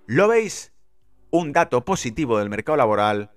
¿Lo 0.07 0.27
veis? 0.27 0.73
Un 1.31 1.53
dato 1.53 1.85
positivo 1.85 2.39
del 2.39 2.49
mercado 2.49 2.79
laboral 2.79 3.33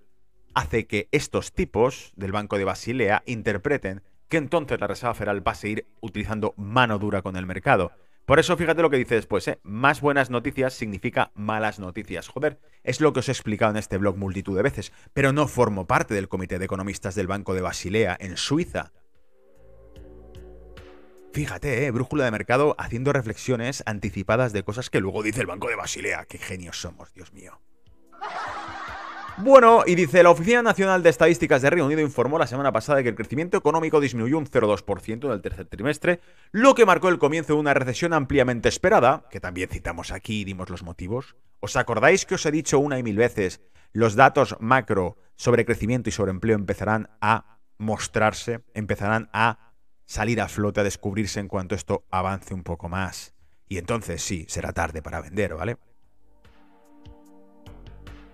hace 0.54 0.88
que 0.88 1.10
estos 1.12 1.52
tipos 1.52 2.14
del 2.16 2.32
Banco 2.32 2.58
de 2.58 2.64
Basilea 2.64 3.24
interpreten 3.26 4.04
que 4.34 4.38
entonces 4.38 4.82
la 4.82 4.88
Reserva 4.88 5.14
Federal 5.14 5.48
va 5.48 5.52
a 5.52 5.56
seguir 5.56 5.86
utilizando 6.02 6.56
mano 6.58 6.98
dura 6.98 7.22
con 7.22 7.36
el 7.36 7.46
mercado. 7.46 7.92
Por 8.26 8.40
eso 8.40 8.58
fíjate 8.58 8.82
lo 8.82 8.90
que 8.90 8.98
dice 8.98 9.14
después, 9.14 9.48
¿eh? 9.48 9.60
más 9.62 10.02
buenas 10.02 10.32
noticias 10.32 10.74
significa 10.74 11.30
malas 11.36 11.78
noticias. 11.78 12.30
Joder, 12.30 12.58
es 12.84 13.00
lo 13.00 13.14
que 13.14 13.20
os 13.20 13.30
he 13.30 13.32
explicado 13.32 13.70
en 13.70 13.78
este 13.78 14.00
blog 14.00 14.18
multitud 14.18 14.56
de 14.56 14.64
veces, 14.64 14.92
pero 15.14 15.34
no 15.34 15.48
formo 15.48 15.86
parte 15.86 16.16
del 16.16 16.30
comité 16.30 16.58
de 16.58 16.66
economistas 16.66 17.14
del 17.14 17.28
Banco 17.28 17.54
de 17.54 17.62
Basilea 17.62 18.18
en 18.20 18.36
Suiza. 18.36 18.92
Fíjate, 21.32 21.86
¿eh? 21.86 21.92
brújula 21.92 22.26
de 22.26 22.32
mercado 22.32 22.76
haciendo 22.80 23.14
reflexiones 23.14 23.84
anticipadas 23.86 24.52
de 24.52 24.64
cosas 24.64 24.90
que 24.90 25.00
luego 25.00 25.22
dice 25.22 25.42
el 25.42 25.48
Banco 25.48 25.70
de 25.70 25.76
Basilea. 25.76 26.26
Qué 26.26 26.40
genios 26.40 26.82
somos, 26.82 27.14
Dios 27.14 27.34
mío. 27.34 27.62
Bueno, 29.38 29.82
y 29.88 29.96
dice, 29.96 30.22
la 30.22 30.30
Oficina 30.30 30.62
Nacional 30.62 31.02
de 31.02 31.10
Estadísticas 31.10 31.64
de 31.64 31.72
Reino 31.72 31.88
Unido 31.88 32.02
informó 32.02 32.38
la 32.38 32.46
semana 32.46 32.72
pasada 32.72 33.02
que 33.02 33.10
el 33.10 33.16
crecimiento 33.16 33.58
económico 33.58 34.00
disminuyó 34.00 34.38
un 34.38 34.46
0,2% 34.46 35.26
en 35.26 35.32
el 35.32 35.42
tercer 35.42 35.66
trimestre, 35.66 36.20
lo 36.52 36.76
que 36.76 36.86
marcó 36.86 37.10
el 37.10 37.18
comienzo 37.18 37.54
de 37.54 37.60
una 37.60 37.74
recesión 37.74 38.14
ampliamente 38.14 38.70
esperada, 38.70 39.26
que 39.32 39.40
también 39.40 39.70
citamos 39.70 40.12
aquí 40.12 40.42
y 40.42 40.44
dimos 40.44 40.70
los 40.70 40.84
motivos. 40.84 41.36
¿Os 41.62 41.76
acordáis 41.76 42.28
que 42.28 42.36
os 42.36 42.46
he 42.46 42.52
dicho 42.52 42.78
una 42.78 43.00
y 43.00 43.04
mil 43.04 43.18
veces, 43.18 43.62
los 43.92 44.16
datos 44.16 44.56
macro 44.60 45.18
sobre 45.36 45.66
crecimiento 45.66 46.10
y 46.10 46.12
sobre 46.12 46.30
empleo 46.30 46.56
empezarán 46.56 47.10
a 47.20 47.58
mostrarse, 47.80 48.64
empezarán 48.76 49.32
a 49.34 49.74
salir 50.06 50.42
a 50.42 50.48
flote, 50.48 50.82
a 50.82 50.84
descubrirse 50.84 51.40
en 51.40 51.48
cuanto 51.48 51.74
esto 51.74 52.06
avance 52.12 52.54
un 52.54 52.64
poco 52.64 52.88
más? 52.88 53.34
Y 53.68 53.80
entonces 53.80 54.22
sí, 54.22 54.46
será 54.48 54.74
tarde 54.74 55.02
para 55.02 55.22
vender, 55.22 55.56
¿vale? 55.56 55.78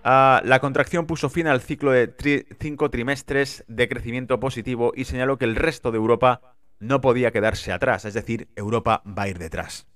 Ah, 0.02 0.40
la 0.44 0.60
contracción 0.60 1.06
puso 1.06 1.28
fin 1.28 1.46
al 1.46 1.60
ciclo 1.60 1.92
de 1.92 2.46
cinco 2.58 2.90
trimestres 2.90 3.64
de 3.68 3.88
crecimiento 3.88 4.40
positivo 4.40 4.92
y 4.96 5.04
señaló 5.04 5.36
que 5.36 5.44
el 5.44 5.56
resto 5.56 5.90
de 5.90 5.98
Europa 5.98 6.56
no 6.78 7.02
podía 7.02 7.30
quedarse 7.30 7.72
atrás, 7.72 8.06
es 8.06 8.14
decir, 8.14 8.48
Europa 8.56 9.02
va 9.06 9.24
a 9.24 9.28
ir 9.28 9.38
detrás. 9.38 9.86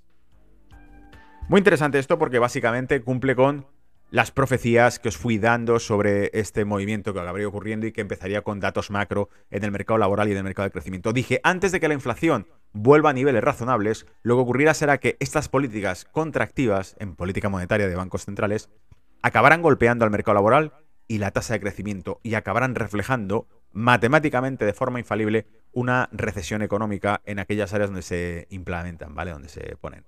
Muy 1.48 1.58
interesante 1.58 1.98
esto 1.98 2.18
porque 2.18 2.38
básicamente 2.38 3.00
cumple 3.02 3.34
con 3.34 3.66
las 4.10 4.30
profecías 4.30 4.98
que 4.98 5.08
os 5.08 5.16
fui 5.16 5.38
dando 5.38 5.80
sobre 5.80 6.30
este 6.34 6.64
movimiento 6.64 7.12
que 7.12 7.20
acabaría 7.20 7.48
ocurriendo 7.48 7.86
y 7.86 7.92
que 7.92 8.00
empezaría 8.00 8.42
con 8.42 8.60
datos 8.60 8.90
macro 8.90 9.28
en 9.50 9.64
el 9.64 9.72
mercado 9.72 9.98
laboral 9.98 10.28
y 10.28 10.32
en 10.32 10.38
el 10.38 10.44
mercado 10.44 10.68
de 10.68 10.72
crecimiento. 10.72 11.12
Dije, 11.12 11.40
antes 11.42 11.72
de 11.72 11.80
que 11.80 11.88
la 11.88 11.94
inflación 11.94 12.46
vuelva 12.72 13.10
a 13.10 13.12
niveles 13.12 13.42
razonables, 13.42 14.06
lo 14.22 14.36
que 14.36 14.42
ocurrirá 14.42 14.74
será 14.74 14.98
que 14.98 15.16
estas 15.20 15.48
políticas 15.48 16.04
contractivas 16.04 16.96
en 17.00 17.16
política 17.16 17.48
monetaria 17.48 17.88
de 17.88 17.96
bancos 17.96 18.24
centrales 18.24 18.70
acabarán 19.24 19.62
golpeando 19.62 20.04
al 20.04 20.10
mercado 20.10 20.34
laboral 20.34 20.74
y 21.08 21.16
la 21.16 21.30
tasa 21.30 21.54
de 21.54 21.60
crecimiento 21.60 22.20
y 22.22 22.34
acabarán 22.34 22.74
reflejando 22.74 23.48
matemáticamente 23.72 24.66
de 24.66 24.74
forma 24.74 24.98
infalible 25.00 25.46
una 25.72 26.10
recesión 26.12 26.60
económica 26.60 27.22
en 27.24 27.38
aquellas 27.38 27.72
áreas 27.72 27.88
donde 27.88 28.02
se 28.02 28.46
implementan, 28.50 29.14
¿vale? 29.14 29.30
Donde 29.30 29.48
se 29.48 29.76
ponen. 29.80 30.04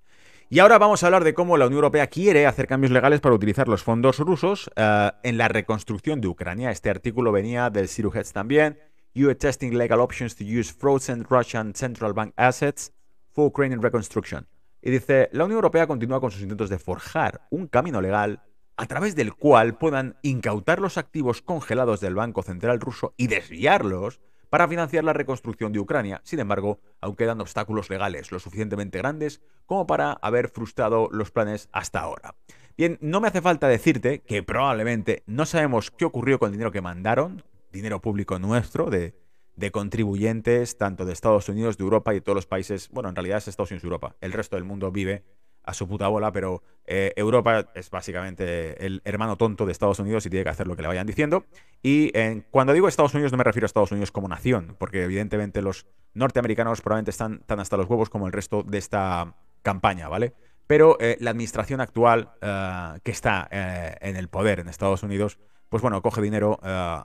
Y 0.51 0.59
ahora 0.59 0.77
vamos 0.77 1.03
a 1.03 1.07
hablar 1.07 1.25
de 1.25 1.33
cómo 1.33 1.57
la 1.57 1.67
Unión 1.67 1.79
Europea 1.79 2.09
quiere 2.09 2.47
hacer 2.47 2.67
cambios 2.67 2.93
legales 2.93 3.21
para 3.21 3.35
utilizar 3.35 3.69
los 3.69 3.83
fondos 3.83 4.19
rusos 4.19 4.71
eh, 4.77 5.11
en 5.23 5.39
la 5.39 5.49
reconstrucción 5.49 6.21
de 6.21 6.29
Ucrania. 6.29 6.71
Este 6.71 6.91
artículo 6.91 7.33
venía 7.33 7.71
del 7.71 7.89
Zero 7.89 8.13
también. 8.35 8.79
You 9.15 9.35
testing 9.35 9.79
legal 9.79 10.01
options 10.01 10.37
to 10.37 10.45
use 10.45 10.75
frozen 10.75 11.25
Russian 11.25 11.75
central 11.75 12.13
bank 12.13 12.35
assets 12.37 12.93
for 13.33 13.47
Ukrainian 13.47 13.81
reconstruction. 13.81 14.47
Y 14.83 14.91
dice, 14.91 15.31
la 15.33 15.45
Unión 15.45 15.57
Europea 15.57 15.87
continúa 15.87 16.21
con 16.21 16.31
sus 16.31 16.43
intentos 16.43 16.69
de 16.69 16.79
forjar 16.79 17.47
un 17.49 17.67
camino 17.67 18.03
legal 18.03 18.43
a 18.77 18.87
través 18.87 19.17
del 19.17 19.35
cual 19.35 19.77
puedan 19.77 20.17
incautar 20.23 20.81
los 20.81 20.99
activos 20.99 21.43
congelados 21.43 22.01
del 22.01 22.15
Banco 22.15 22.43
Central 22.43 22.81
ruso 22.81 23.15
y 23.17 23.27
desviarlos 23.27 24.21
para 24.51 24.69
financiar 24.69 25.05
la 25.05 25.13
reconstrucción 25.13 25.73
de 25.73 25.81
Ucrania. 25.81 26.21
Sin 26.25 26.39
embargo, 26.39 26.81
aún 27.01 27.17
quedan 27.17 27.41
obstáculos 27.41 27.91
legales 27.91 28.31
lo 28.31 28.39
suficientemente 28.39 28.99
grandes 28.99 29.41
como 29.67 29.87
para 29.87 30.13
haber 30.13 30.49
frustrado 30.49 31.09
los 31.11 31.31
planes 31.31 31.69
hasta 31.73 32.01
ahora. 32.01 32.37
Bien, 32.77 32.99
no 33.01 33.21
me 33.21 33.29
hace 33.29 33.41
falta 33.41 33.69
decirte 33.69 34.21
que 34.21 34.43
probablemente 34.43 35.23
no 35.27 35.47
sabemos 35.47 35.91
qué 35.91 36.05
ocurrió 36.05 36.39
con 36.39 36.49
el 36.49 36.53
dinero 36.53 36.73
que 36.73 36.83
mandaron, 36.83 37.43
dinero 37.73 38.01
público 38.01 38.39
nuestro, 38.39 38.91
de, 38.91 39.15
de 39.57 39.71
contribuyentes 39.71 40.77
tanto 40.77 41.05
de 41.07 41.15
Estados 41.15 41.49
Unidos, 41.49 41.79
de 41.79 41.85
Europa 41.85 42.13
y 42.13 42.17
de 42.17 42.21
todos 42.21 42.37
los 42.37 42.47
países, 42.47 42.91
bueno, 42.91 43.09
en 43.09 43.17
realidad 43.17 43.39
es 43.39 43.49
Estados 43.49 43.71
Unidos 43.71 43.85
y 43.85 43.87
Europa, 43.87 44.17
el 44.21 44.33
resto 44.33 44.57
del 44.57 44.65
mundo 44.65 44.93
vive 44.93 45.25
a 45.67 45.75
su 45.75 45.87
puta 45.87 46.09
bola, 46.09 46.33
pero 46.33 46.63
eh, 46.87 47.13
Europa 47.17 47.71
es 47.75 47.91
básicamente 47.91 48.85
el 48.85 49.03
hermano 49.05 49.37
tonto 49.37 49.67
de 49.67 49.73
Estados 49.73 49.99
Unidos 49.99 50.25
y 50.25 50.31
tiene 50.31 50.45
que 50.45 50.51
hacer 50.51 50.67
lo 50.67 50.77
que 50.77 50.83
le 50.83 50.89
vayan 50.89 51.07
diciendo. 51.07 51.45
Y 51.83 52.13
cuando 52.51 52.73
digo 52.73 52.89
Estados 52.89 53.13
Unidos 53.15 53.33
no 53.33 53.39
me 53.39 53.45
refiero 53.45 53.65
a 53.65 53.67
Estados 53.67 53.93
Unidos 53.93 54.11
como 54.13 54.29
nación, 54.29 54.77
porque 54.79 55.05
evidentemente 55.05 55.61
los 55.61 55.87
norteamericanos 56.15 56.81
probablemente 56.81 57.11
están 57.11 57.41
tan 57.41 57.61
hasta 57.61 57.77
los 57.77 57.89
huevos 57.89 58.09
como 58.09 58.27
el 58.27 58.33
resto 58.33 58.63
de 58.63 58.79
esta 58.79 59.35
campaña, 59.63 60.09
¿vale? 60.09 60.33
Pero 60.67 60.97
eh, 61.01 61.17
la 61.21 61.31
administración 61.31 61.81
actual 61.81 62.31
eh, 62.41 62.99
que 63.03 63.11
está 63.11 63.49
en 63.51 64.17
el 64.17 64.29
poder 64.29 64.61
en 64.61 64.69
Estados 64.69 65.03
Unidos 65.03 65.39
pues 65.69 65.83
bueno, 65.83 66.01
coge 66.03 66.23
dinero 66.23 66.59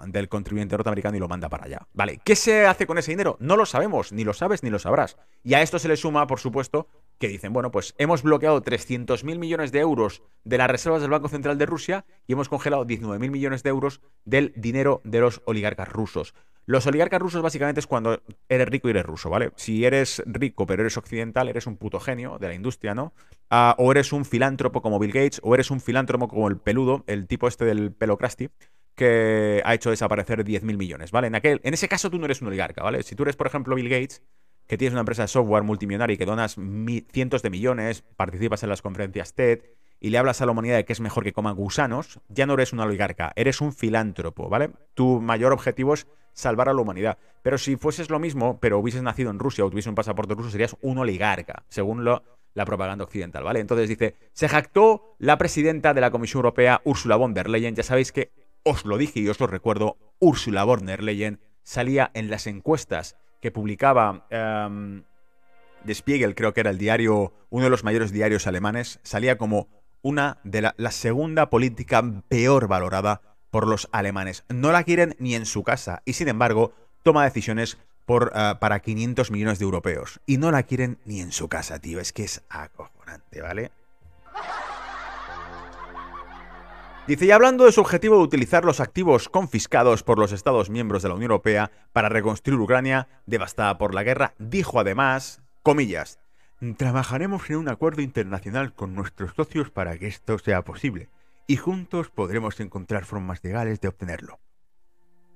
del 0.08 0.30
contribuyente 0.30 0.76
norteamericano 0.76 1.18
y 1.18 1.20
lo 1.20 1.28
manda 1.28 1.50
para 1.50 1.66
allá. 1.66 1.88
Vale, 1.94 2.20
¿qué 2.24 2.36
se 2.36 2.66
hace 2.66 2.88
con 2.88 2.98
ese 2.98 3.12
dinero? 3.12 3.38
No 3.40 3.58
lo 3.58 3.66
sabemos, 3.66 4.12
ni 4.12 4.24
lo 4.24 4.34
sabes 4.34 4.64
ni 4.64 4.70
lo 4.70 4.80
sabrás. 4.80 5.18
Y 5.44 5.54
a 5.56 5.62
esto 5.62 5.80
se 5.80 5.88
le 5.88 5.98
suma, 5.98 6.28
por 6.28 6.40
supuesto, 6.40 6.88
que 7.18 7.28
dicen, 7.28 7.54
bueno, 7.54 7.72
pues 7.72 7.94
hemos 7.98 8.24
bloqueado 8.24 8.62
300.000 8.64 9.38
millones 9.38 9.72
de 9.72 9.80
euros 9.80 10.24
de 10.44 10.58
las 10.58 10.70
reservas 10.70 11.02
del 11.02 11.12
Banco 11.12 11.30
Central 11.30 11.58
de 11.58 11.68
Rusia 11.68 12.06
y 12.26 12.34
hemos 12.34 12.50
congelado 12.50 12.86
19.000 12.86 13.30
millones 13.30 13.64
de 13.64 13.70
euros 13.70 14.02
del 14.26 14.54
dinero 14.56 15.02
de 15.04 15.20
los 15.20 15.42
oligarcas 15.46 15.88
rusos. 15.90 16.34
Los 16.72 16.88
oligarcas 16.88 17.20
rusos 17.20 17.42
básicamente 17.42 17.82
es 17.82 17.86
cuando 17.86 18.22
eres 18.48 18.70
rico 18.70 18.88
y 18.88 18.92
eres 18.92 19.06
ruso, 19.06 19.30
¿vale? 19.30 19.52
Si 19.58 19.84
eres 19.84 20.24
rico 20.26 20.66
pero 20.66 20.84
eres 20.84 20.96
occidental, 20.96 21.50
eres 21.50 21.68
un 21.68 21.76
puto 21.76 22.00
genio 22.00 22.38
de 22.40 22.48
la 22.48 22.54
industria, 22.54 22.96
¿no? 22.96 23.12
Ah, 23.50 23.76
o 23.78 23.92
eres 23.92 24.14
un 24.14 24.24
filántropo 24.24 24.82
como 24.82 24.98
Bill 24.98 25.12
Gates, 25.12 25.42
o 25.44 25.54
eres 25.54 25.70
un 25.70 25.82
filántropo 25.82 26.30
como 26.30 26.48
el 26.48 26.56
peludo, 26.56 27.04
el 27.08 27.28
tipo 27.28 27.50
este 27.50 27.66
del 27.66 27.92
pelo 27.92 28.18
crusty, 28.18 28.52
que 28.96 29.62
ha 29.66 29.74
hecho 29.74 29.90
desaparecer 29.90 30.46
10.000 30.46 30.78
millones, 30.78 31.12
¿vale? 31.12 31.28
En, 31.28 31.36
aquel, 31.36 31.60
en 31.66 31.74
ese 31.74 31.90
caso 31.90 32.10
tú 32.10 32.18
no 32.20 32.24
eres 32.24 32.42
un 32.42 32.48
oligarca, 32.48 32.82
¿vale? 32.82 33.04
Si 33.04 33.16
tú 33.16 33.24
eres, 33.24 33.36
por 33.36 33.48
ejemplo, 33.48 33.76
Bill 33.76 33.90
Gates, 33.90 34.24
que 34.66 34.78
tienes 34.78 34.94
una 34.94 35.02
empresa 35.02 35.24
de 35.24 35.28
software 35.28 35.64
multimillonaria 35.64 36.14
y 36.14 36.18
que 36.18 36.26
donas 36.26 36.56
cientos 37.12 37.42
de 37.42 37.50
millones, 37.50 38.06
participas 38.16 38.64
en 38.64 38.70
las 38.70 38.82
conferencias 38.82 39.34
TED 39.34 39.60
y 40.02 40.10
le 40.10 40.18
hablas 40.18 40.42
a 40.42 40.48
la 40.48 40.52
humanidad 40.52 40.78
de 40.78 40.84
que 40.84 40.94
es 40.94 41.00
mejor 41.00 41.24
que 41.24 41.32
coman 41.32 41.56
gusanos, 41.56 42.20
ya 42.28 42.48
no 42.48 42.56
eres 42.56 42.74
un 42.74 42.80
oligarca, 42.80 43.32
eres 43.36 43.62
un 43.62 43.72
filántropo, 43.72 44.50
¿vale? 44.50 44.72
Tu 44.96 45.22
mayor 45.22 45.54
objetivo 45.54 45.94
es 45.94 46.08
salvar 46.34 46.70
a 46.70 46.74
la 46.74 46.82
humanidad. 46.82 47.20
Pero 47.44 47.60
si 47.60 47.76
fueses 47.76 48.10
lo 48.10 48.20
mismo, 48.20 48.60
pero 48.60 48.80
hubieses 48.80 49.04
nacido 49.04 49.30
en 49.30 49.38
Rusia 49.38 49.64
o 49.64 49.70
tuvieses 49.70 49.90
un 49.90 49.96
pasaporte 49.96 50.34
ruso, 50.34 50.50
serías 50.50 50.76
un 50.82 50.98
oligarca, 50.98 51.64
según 51.70 52.04
la 52.04 52.66
propaganda 52.66 53.06
occidental, 53.06 53.44
¿vale? 53.44 53.60
Entonces 53.60 53.88
dice, 53.88 54.16
se 54.34 54.50
jactó 54.50 55.16
la 55.20 55.38
presidenta 55.38 55.94
de 55.94 56.02
la 56.02 56.10
Comisión 56.10 56.40
Europea, 56.40 56.82
Ursula 56.84 57.16
von 57.16 57.36
der 57.36 57.48
Leyen, 57.48 57.76
ya 57.76 57.84
sabéis 57.84 58.12
que 58.12 58.32
os 58.64 58.86
lo 58.86 58.98
dije 58.98 59.20
y 59.20 59.30
os 59.30 59.40
lo 59.40 59.46
recuerdo, 59.46 59.98
Ursula 60.20 60.64
von 60.64 60.86
der 60.88 61.04
Leyen 61.04 61.40
salía 61.62 62.10
en 62.16 62.32
las 62.32 62.48
encuestas 62.48 63.18
que 63.40 63.52
publicaba 63.52 64.28
um, 64.68 65.04
Spiegel, 65.88 66.36
creo 66.36 66.54
que 66.54 66.62
era 66.62 66.72
el 66.72 66.78
diario, 66.78 67.34
uno 67.50 67.66
de 67.66 67.70
los 67.70 67.84
mayores 67.84 68.12
diarios 68.12 68.48
alemanes, 68.48 69.00
salía 69.04 69.38
como 69.38 69.68
una 70.02 70.38
de 70.44 70.62
la, 70.62 70.76
la 70.78 70.92
segunda 70.92 71.50
política 71.50 72.04
peor 72.28 72.68
valorada 72.68 73.22
por 73.52 73.68
los 73.68 73.90
alemanes. 73.92 74.44
No 74.50 74.72
la 74.72 74.84
quieren 74.84 75.16
ni 75.20 75.36
en 75.36 75.46
su 75.46 75.64
casa 75.64 76.02
y 76.06 76.14
sin 76.14 76.28
embargo 76.28 76.74
toma 77.04 77.24
decisiones 77.24 77.78
uh, 78.08 78.60
para 78.60 78.80
500 78.80 79.32
millones 79.32 79.60
de 79.60 79.66
europeos. 79.66 80.20
Y 80.26 80.38
no 80.38 80.52
la 80.52 80.64
quieren 80.64 81.00
ni 81.06 81.22
en 81.22 81.32
su 81.32 81.48
casa, 81.48 81.80
tío. 81.80 82.00
Es 82.00 82.14
que 82.14 82.24
es 82.24 82.44
acojonante, 82.50 83.42
¿vale? 83.42 83.72
Dice, 87.08 87.26
y 87.26 87.32
hablando 87.32 87.66
de 87.66 87.72
su 87.72 87.82
objetivo 87.82 88.18
de 88.18 88.24
utilizar 88.24 88.64
los 88.64 88.80
activos 88.80 89.28
confiscados 89.28 90.04
por 90.04 90.20
los 90.20 90.32
Estados 90.32 90.70
miembros 90.70 91.02
de 91.02 91.10
la 91.10 91.16
Unión 91.16 91.32
Europea 91.32 91.72
para 91.94 92.10
reconstruir 92.10 92.60
Ucrania 92.60 93.08
devastada 93.26 93.78
por 93.78 93.94
la 93.96 94.04
guerra, 94.04 94.36
dijo 94.38 94.80
además, 94.80 95.42
comillas, 95.64 96.20
trabajaremos 96.78 97.50
en 97.50 97.58
un 97.58 97.70
acuerdo 97.70 98.02
internacional 98.02 98.74
con 98.74 98.94
nuestros 98.94 99.34
socios 99.36 99.72
para 99.72 99.98
que 99.98 100.08
esto 100.08 100.38
sea 100.38 100.64
posible, 100.64 101.10
y 101.48 101.58
juntos 101.58 102.10
podremos 102.10 102.60
encontrar 102.60 103.06
formas 103.06 103.44
legales 103.44 103.82
de 103.82 103.88
obtenerlo. 103.88 104.40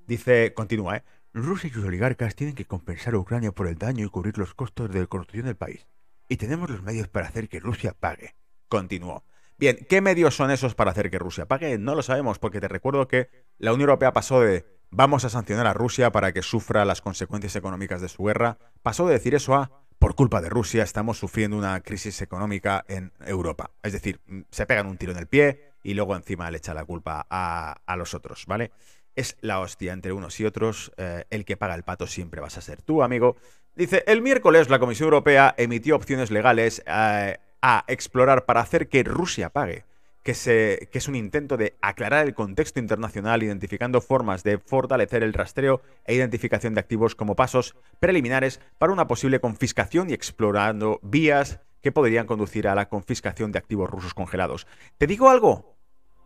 Dice, 0.06 0.54
continúa, 0.54 0.98
¿eh? 0.98 1.04
Rusia 1.34 1.68
y 1.68 1.72
sus 1.72 1.84
oligarcas 1.84 2.34
tienen 2.34 2.54
que 2.54 2.64
compensar 2.64 3.14
a 3.14 3.18
Ucrania 3.18 3.52
por 3.52 3.66
el 3.66 3.76
daño 3.76 4.06
y 4.06 4.08
cubrir 4.08 4.38
los 4.38 4.54
costos 4.54 4.90
de 4.90 5.00
reconstrucción 5.00 5.46
del 5.46 5.56
país. 5.56 5.86
Y 6.28 6.36
tenemos 6.36 6.70
los 6.70 6.82
medios 6.82 7.08
para 7.08 7.26
hacer 7.26 7.48
que 7.48 7.60
Rusia 7.60 7.92
pague. 7.98 8.34
Continuó. 8.68 9.24
Bien, 9.58 9.76
¿qué 9.88 10.00
medios 10.00 10.34
son 10.34 10.50
esos 10.50 10.74
para 10.74 10.92
hacer 10.92 11.10
que 11.10 11.18
Rusia 11.18 11.46
pague? 11.46 11.76
No 11.76 11.94
lo 11.94 12.02
sabemos, 12.02 12.38
porque 12.38 12.60
te 12.60 12.68
recuerdo 12.68 13.08
que 13.08 13.28
la 13.58 13.72
Unión 13.72 13.90
Europea 13.90 14.12
pasó 14.12 14.40
de 14.40 14.64
vamos 14.90 15.24
a 15.24 15.28
sancionar 15.28 15.66
a 15.66 15.74
Rusia 15.74 16.10
para 16.12 16.32
que 16.32 16.42
sufra 16.42 16.84
las 16.84 17.02
consecuencias 17.02 17.56
económicas 17.56 18.00
de 18.00 18.08
su 18.08 18.24
guerra, 18.24 18.58
pasó 18.82 19.06
de 19.06 19.14
decir 19.14 19.34
eso 19.34 19.54
a 19.54 19.85
por 19.98 20.14
culpa 20.14 20.40
de 20.40 20.48
Rusia 20.48 20.82
estamos 20.82 21.18
sufriendo 21.18 21.56
una 21.56 21.80
crisis 21.80 22.20
económica 22.22 22.84
en 22.88 23.12
Europa. 23.24 23.70
Es 23.82 23.92
decir, 23.92 24.20
se 24.50 24.66
pegan 24.66 24.86
un 24.86 24.98
tiro 24.98 25.12
en 25.12 25.18
el 25.18 25.26
pie 25.26 25.72
y 25.82 25.94
luego 25.94 26.16
encima 26.16 26.50
le 26.50 26.58
echa 26.58 26.74
la 26.74 26.84
culpa 26.84 27.26
a, 27.30 27.96
los 27.96 28.14
otros, 28.14 28.44
¿vale? 28.46 28.72
Es 29.14 29.36
la 29.40 29.60
hostia 29.60 29.92
entre 29.92 30.12
unos 30.12 30.38
y 30.40 30.44
otros. 30.44 30.92
Eh, 30.96 31.24
el 31.30 31.44
que 31.44 31.56
paga 31.56 31.74
el 31.74 31.82
pato 31.82 32.06
siempre 32.06 32.40
vas 32.40 32.58
a 32.58 32.60
ser 32.60 32.82
tú, 32.82 33.02
amigo. 33.02 33.36
Dice, 33.74 34.04
el 34.06 34.20
miércoles 34.20 34.68
la 34.68 34.78
Comisión 34.78 35.06
Europea 35.06 35.54
emitió 35.56 35.96
opciones 35.96 36.30
legales 36.30 36.82
eh, 36.86 37.38
a 37.62 37.84
explorar 37.88 38.44
para 38.44 38.60
hacer 38.60 38.88
que 38.88 39.02
Rusia 39.02 39.50
pague, 39.50 39.84
que, 40.26 40.88
es 40.92 41.08
un 41.08 41.14
intento 41.14 41.56
de 41.56 41.76
aclarar 41.80 42.26
el 42.26 42.34
contexto 42.34 42.80
internacional 42.80 43.44
identificando 43.44 44.00
formas 44.00 44.42
de 44.42 44.58
fortalecer 44.58 45.22
el 45.22 45.32
rastreo 45.32 45.82
e 46.04 46.16
identificación 46.16 46.74
de 46.74 46.80
activos 46.80 47.14
como 47.14 47.36
pasos 47.36 47.76
preliminares 48.00 48.60
para 48.78 48.92
una 48.92 49.06
posible 49.06 49.38
confiscación 49.38 50.10
y 50.10 50.14
explorando 50.14 50.98
vías 51.04 51.60
que 51.80 51.92
podrían 51.92 52.26
conducir 52.26 52.66
a 52.66 52.74
la 52.74 52.88
confiscación 52.88 53.52
de 53.52 53.60
activos 53.60 53.88
rusos 53.88 54.14
congelados. 54.14 54.66
¿Te 54.98 55.06
digo 55.06 55.30
algo? 55.30 55.76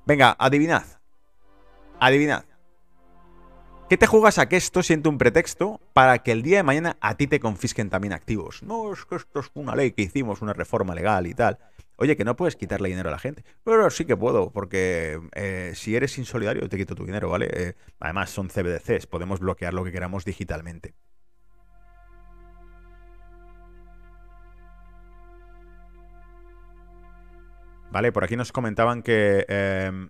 Venga, 0.07 0.35
adivinad. 0.39 0.85
Adivinad. 2.01 2.47
¿Qué 3.91 3.99
te 3.99 4.07
juegas 4.07 4.39
a 4.39 4.49
que 4.49 4.57
esto 4.57 4.83
siente 4.83 5.11
un 5.11 5.18
pretexto 5.18 5.79
para 5.93 6.20
que 6.20 6.33
el 6.33 6.43
día 6.43 6.59
de 6.59 6.62
mañana 6.62 6.97
a 7.03 7.16
ti 7.16 7.27
te 7.27 7.41
confisquen 7.41 7.91
también 7.91 8.14
activos? 8.14 8.62
No, 8.62 8.95
es 8.95 9.05
que 9.05 9.16
esto 9.16 9.41
es 9.41 9.51
una 9.53 9.77
ley 9.77 9.93
que 9.93 10.03
hicimos, 10.03 10.41
una 10.41 10.55
reforma 10.55 10.95
legal 10.95 11.27
y 11.27 11.35
tal. 11.35 11.59
Oye, 12.01 12.17
que 12.17 12.25
no 12.25 12.35
puedes 12.35 12.57
quitarle 12.57 12.89
dinero 12.89 13.11
a 13.11 13.13
la 13.13 13.19
gente. 13.19 13.45
Pero 13.63 13.91
sí 13.91 14.07
que 14.07 14.17
puedo, 14.17 14.51
porque 14.53 15.21
eh, 15.35 15.73
si 15.75 15.95
eres 15.95 16.17
insolidario 16.17 16.67
te 16.67 16.79
quito 16.79 16.95
tu 16.95 17.05
dinero, 17.05 17.29
¿vale? 17.29 17.51
Eh, 17.53 17.75
además 17.99 18.31
son 18.31 18.49
CBDCs, 18.49 19.07
podemos 19.07 19.39
bloquear 19.39 19.75
lo 19.75 19.85
que 19.85 19.93
queramos 19.93 20.25
digitalmente. 20.25 20.95
Vale, 27.91 28.13
por 28.13 28.25
aquí 28.25 28.35
nos 28.35 28.51
comentaban 28.51 29.03
que... 29.03 29.45
Em, 29.49 30.09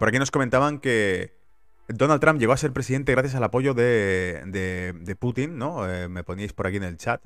Por 0.00 0.08
aquí 0.08 0.18
nos 0.18 0.32
comentaban 0.32 0.80
que 0.80 1.36
Donald 1.86 2.20
Trump 2.20 2.40
llegó 2.40 2.52
a 2.52 2.56
ser 2.56 2.72
presidente 2.72 3.12
gracias 3.12 3.36
al 3.36 3.44
apoyo 3.44 3.74
de, 3.74 4.42
de, 4.46 5.16
Putin, 5.16 5.56
¿no? 5.56 5.88
Eh, 5.88 6.08
me 6.08 6.24
poníais 6.24 6.52
por 6.52 6.66
aquí 6.66 6.78
en 6.78 6.84
el 6.84 6.96
chat. 6.96 7.22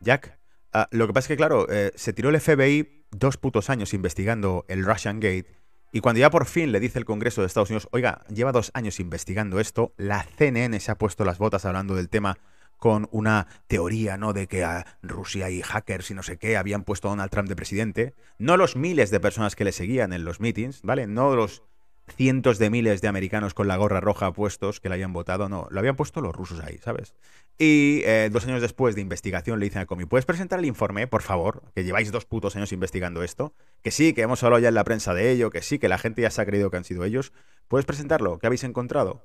Jack. 0.00 0.38
Ah, 0.78 0.88
lo 0.90 1.06
que 1.06 1.14
pasa 1.14 1.24
es 1.24 1.28
que, 1.28 1.36
claro, 1.38 1.66
eh, 1.70 1.90
se 1.94 2.12
tiró 2.12 2.28
el 2.28 2.38
FBI 2.38 3.06
dos 3.10 3.38
putos 3.38 3.70
años 3.70 3.94
investigando 3.94 4.66
el 4.68 4.84
Russian 4.84 5.20
Gate. 5.20 5.46
Y 5.90 6.00
cuando 6.00 6.20
ya 6.20 6.28
por 6.28 6.44
fin 6.44 6.70
le 6.70 6.80
dice 6.80 6.98
el 6.98 7.06
Congreso 7.06 7.40
de 7.40 7.46
Estados 7.46 7.70
Unidos, 7.70 7.88
oiga, 7.92 8.26
lleva 8.28 8.52
dos 8.52 8.72
años 8.74 9.00
investigando 9.00 9.58
esto, 9.58 9.94
la 9.96 10.22
CNN 10.36 10.78
se 10.78 10.90
ha 10.90 10.98
puesto 10.98 11.24
las 11.24 11.38
botas 11.38 11.64
hablando 11.64 11.94
del 11.94 12.10
tema 12.10 12.36
con 12.76 13.08
una 13.10 13.46
teoría, 13.68 14.18
¿no? 14.18 14.34
De 14.34 14.48
que 14.48 14.64
a 14.64 14.84
Rusia 15.00 15.48
y 15.48 15.62
hackers 15.62 16.10
y 16.10 16.14
no 16.14 16.22
sé 16.22 16.36
qué 16.36 16.58
habían 16.58 16.84
puesto 16.84 17.08
a 17.08 17.12
Donald 17.12 17.30
Trump 17.30 17.48
de 17.48 17.56
presidente. 17.56 18.14
No 18.36 18.58
los 18.58 18.76
miles 18.76 19.10
de 19.10 19.18
personas 19.18 19.56
que 19.56 19.64
le 19.64 19.72
seguían 19.72 20.12
en 20.12 20.26
los 20.26 20.40
meetings, 20.40 20.82
¿vale? 20.82 21.06
No 21.06 21.34
los 21.34 21.62
cientos 22.08 22.58
de 22.58 22.70
miles 22.70 23.00
de 23.00 23.08
americanos 23.08 23.54
con 23.54 23.68
la 23.68 23.76
gorra 23.76 24.00
roja 24.00 24.32
puestos 24.32 24.80
que 24.80 24.88
le 24.88 24.94
habían 24.94 25.12
votado, 25.12 25.48
no, 25.48 25.66
lo 25.70 25.78
habían 25.78 25.96
puesto 25.96 26.20
los 26.20 26.34
rusos 26.34 26.60
ahí, 26.60 26.78
¿sabes? 26.78 27.14
Y 27.58 28.02
eh, 28.04 28.28
dos 28.30 28.46
años 28.46 28.60
después 28.60 28.94
de 28.94 29.00
investigación 29.00 29.58
le 29.58 29.66
dicen 29.66 29.82
a 29.82 29.86
Comi, 29.86 30.04
¿puedes 30.04 30.26
presentar 30.26 30.58
el 30.58 30.66
informe, 30.66 31.06
por 31.06 31.22
favor? 31.22 31.62
Que 31.74 31.84
lleváis 31.84 32.12
dos 32.12 32.26
putos 32.26 32.54
años 32.54 32.72
investigando 32.72 33.22
esto. 33.22 33.54
Que 33.82 33.90
sí, 33.90 34.12
que 34.12 34.22
hemos 34.22 34.42
hablado 34.42 34.60
ya 34.60 34.68
en 34.68 34.74
la 34.74 34.84
prensa 34.84 35.14
de 35.14 35.30
ello, 35.30 35.50
que 35.50 35.62
sí, 35.62 35.78
que 35.78 35.88
la 35.88 35.98
gente 35.98 36.22
ya 36.22 36.30
se 36.30 36.42
ha 36.42 36.46
creído 36.46 36.70
que 36.70 36.76
han 36.76 36.84
sido 36.84 37.04
ellos. 37.04 37.32
¿Puedes 37.68 37.86
presentarlo? 37.86 38.38
¿Qué 38.38 38.46
habéis 38.46 38.64
encontrado? 38.64 39.24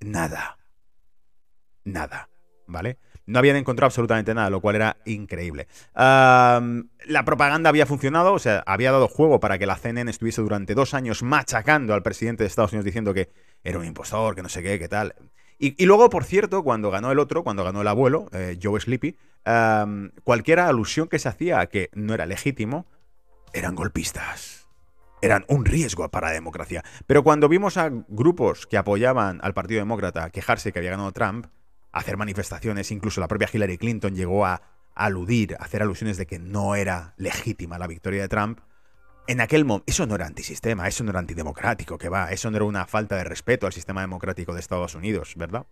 Nada. 0.00 0.58
Nada. 1.84 2.28
¿Vale? 2.66 2.98
No 3.30 3.38
habían 3.38 3.56
encontrado 3.56 3.86
absolutamente 3.86 4.34
nada, 4.34 4.50
lo 4.50 4.60
cual 4.60 4.76
era 4.76 4.96
increíble. 5.04 5.68
la 5.94 7.24
propaganda 7.24 7.70
había 7.70 7.86
funcionado, 7.86 8.32
o 8.32 8.38
sea, 8.38 8.62
había 8.66 8.90
dado 8.90 9.06
juego 9.06 9.38
para 9.38 9.58
que 9.58 9.66
la 9.66 9.76
CNN 9.76 10.10
estuviese 10.10 10.42
durante 10.42 10.74
dos 10.74 10.94
años 10.94 11.22
machacando 11.22 11.94
al 11.94 12.02
presidente 12.02 12.42
de 12.42 12.48
Estados 12.48 12.72
Unidos 12.72 12.86
diciendo 12.86 13.14
que 13.14 13.30
era 13.62 13.78
un 13.78 13.84
impostor, 13.84 14.34
que 14.34 14.42
no 14.42 14.48
sé 14.48 14.62
qué, 14.62 14.78
qué 14.78 14.88
tal. 14.88 15.14
Y, 15.62 15.84
luego, 15.84 16.08
por 16.08 16.24
cierto, 16.24 16.64
cuando 16.64 16.90
ganó 16.90 17.12
el 17.12 17.18
otro, 17.18 17.44
cuando 17.44 17.62
ganó 17.64 17.82
el 17.82 17.88
abuelo, 17.88 18.28
eh, 18.32 18.58
Joe 18.60 18.80
Sleepy, 18.80 19.16
cualquier 20.24 20.58
alusión 20.58 21.06
que 21.06 21.18
se 21.18 21.28
hacía 21.28 21.60
a 21.60 21.66
que 21.66 21.90
no 21.92 22.14
era 22.14 22.24
legítimo, 22.24 22.86
eran 23.52 23.74
golpistas. 23.74 24.66
Eran 25.20 25.44
un 25.48 25.66
riesgo 25.66 26.08
para 26.08 26.28
la 26.28 26.32
democracia. 26.32 26.82
Pero 27.06 27.22
cuando 27.22 27.46
vimos 27.48 27.76
a 27.76 27.90
grupos 28.08 28.66
que 28.66 28.78
apoyaban 28.78 29.38
al 29.42 29.52
Partido 29.52 29.80
Demócrata 29.80 30.30
quejarse 30.30 30.72
que 30.72 30.78
había 30.78 30.92
ganado 30.92 31.12
Trump, 31.12 31.46
hacer 31.92 32.16
manifestaciones, 32.16 32.90
incluso 32.90 33.20
la 33.20 33.28
propia 33.28 33.48
Hillary 33.52 33.78
Clinton 33.78 34.14
llegó 34.14 34.46
a 34.46 34.62
aludir, 34.94 35.56
a 35.58 35.64
hacer 35.64 35.82
alusiones 35.82 36.16
de 36.16 36.26
que 36.26 36.38
no 36.38 36.74
era 36.74 37.14
legítima 37.16 37.78
la 37.78 37.86
victoria 37.86 38.22
de 38.22 38.28
Trump. 38.28 38.60
En 39.26 39.40
aquel 39.40 39.64
momento, 39.64 39.84
eso 39.86 40.06
no 40.06 40.14
era 40.14 40.26
antisistema, 40.26 40.88
eso 40.88 41.04
no 41.04 41.10
era 41.10 41.20
antidemocrático, 41.20 41.98
que 41.98 42.08
va, 42.08 42.30
eso 42.32 42.50
no 42.50 42.56
era 42.56 42.64
una 42.64 42.86
falta 42.86 43.16
de 43.16 43.24
respeto 43.24 43.66
al 43.66 43.72
sistema 43.72 44.00
democrático 44.00 44.54
de 44.54 44.60
Estados 44.60 44.94
Unidos, 44.94 45.34
¿verdad? 45.36 45.66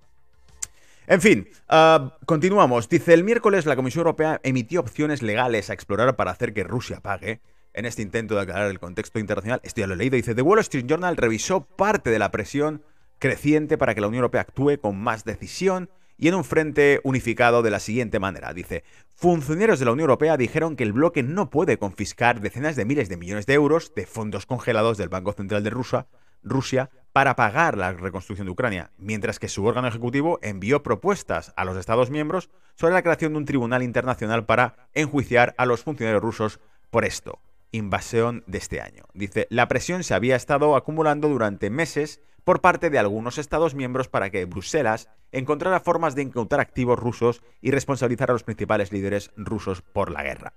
En 1.07 1.23
fin, 1.23 1.49
ah, 1.69 2.19
continuamos. 2.27 2.89
Dice, 2.89 3.15
el 3.15 3.25
miércoles 3.25 3.65
la 3.65 3.77
Comisión 3.77 4.01
Europea 4.01 4.41
emitió 4.43 4.81
opciones 4.81 5.23
legales 5.23 5.71
a 5.71 5.73
explorar 5.73 6.17
para 6.17 6.31
hacer 6.31 6.53
que 6.53 6.65
Rusia 6.65 7.01
pague 7.01 7.41
en 7.73 7.87
este 7.87 8.03
intento 8.03 8.35
de 8.35 8.43
aclarar 8.43 8.71
el 8.71 8.79
contexto 8.79 9.19
internacional. 9.19 9.61
Esto 9.63 9.81
ya 9.81 9.87
lo 9.87 9.95
he 9.95 9.97
leído. 9.97 10.17
Dice, 10.17 10.35
The 10.35 10.43
Wall 10.43 10.59
Street 10.59 10.85
Journal 10.87 11.17
revisó 11.17 11.63
parte 11.63 12.11
de 12.11 12.19
la 12.19 12.31
presión 12.31 12.83
creciente 13.19 13.79
para 13.79 13.95
que 13.95 14.03
la 14.03 14.09
Unión 14.09 14.21
Europea 14.21 14.43
actúe 14.43 14.79
con 14.81 14.99
más 14.99 15.25
decisión 15.25 15.89
y 16.19 16.29
en 16.29 16.35
un 16.35 16.45
frente 16.45 17.01
unificado 17.05 17.63
de 17.63 17.71
la 17.71 17.81
siguiente 17.81 18.19
manera. 18.19 18.53
Dice, 18.53 18.85
funcionarios 19.15 19.79
de 19.79 19.87
la 19.87 19.93
Unión 19.93 20.11
Europea 20.11 20.37
dijeron 20.37 20.77
que 20.77 20.85
el 20.85 20.93
bloque 20.93 21.23
no 21.23 21.49
puede 21.49 21.79
confiscar 21.79 22.41
decenas 22.41 22.77
de 22.77 22.85
miles 22.85 23.09
de 23.09 23.17
millones 23.17 23.47
de 23.47 23.55
euros 23.55 23.95
de 23.95 24.05
fondos 24.05 24.45
congelados 24.45 24.99
del 24.99 25.09
Banco 25.09 25.33
Central 25.33 25.63
de 25.63 25.71
Rusia, 25.71 26.07
Rusia 26.43 26.91
para 27.13 27.37
pagar 27.37 27.79
la 27.79 27.93
reconstrucción 27.93 28.47
de 28.47 28.53
Ucrania, 28.53 28.91
mientras 28.99 29.39
que 29.39 29.49
su 29.49 29.65
órgano 29.65 29.89
ejecutivo 29.89 30.39
envió 30.43 30.83
propuestas 30.83 31.53
a 31.57 31.65
los 31.65 31.77
Estados 31.77 32.11
miembros 32.11 32.51
sobre 32.75 32.95
la 32.95 33.03
creación 33.03 33.33
de 33.33 33.39
un 33.39 33.45
tribunal 33.45 33.83
internacional 33.83 34.45
para 34.45 34.89
enjuiciar 34.95 35.55
a 35.57 35.67
los 35.67 35.83
funcionarios 35.83 36.23
rusos 36.23 36.61
por 36.91 37.05
esto 37.05 37.41
invasión 37.73 38.45
de 38.47 38.59
este 38.59 38.81
año. 38.81 39.05
Dice, 39.15 39.47
la 39.51 39.69
presión 39.69 40.05
se 40.05 40.15
había 40.15 40.37
estado 40.37 40.77
acumulando 40.77 41.29
durante 41.29 41.71
meses 41.71 42.21
por 42.49 42.63
parte 42.63 42.89
de 42.89 42.99
algunos 42.99 43.37
Estados 43.37 43.75
miembros 43.75 44.09
para 44.09 44.31
que 44.31 44.47
Bruselas 44.47 45.11
encontrara 45.33 45.81
formas 45.81 46.15
de 46.15 46.23
incautar 46.23 46.61
activos 46.61 46.99
rusos 46.99 47.43
y 47.61 47.73
responsabilizar 47.73 48.31
a 48.31 48.33
los 48.33 48.43
principales 48.43 48.91
líderes 48.91 49.31
rusos 49.37 49.83
por 49.83 50.11
la 50.11 50.23
guerra. 50.23 50.55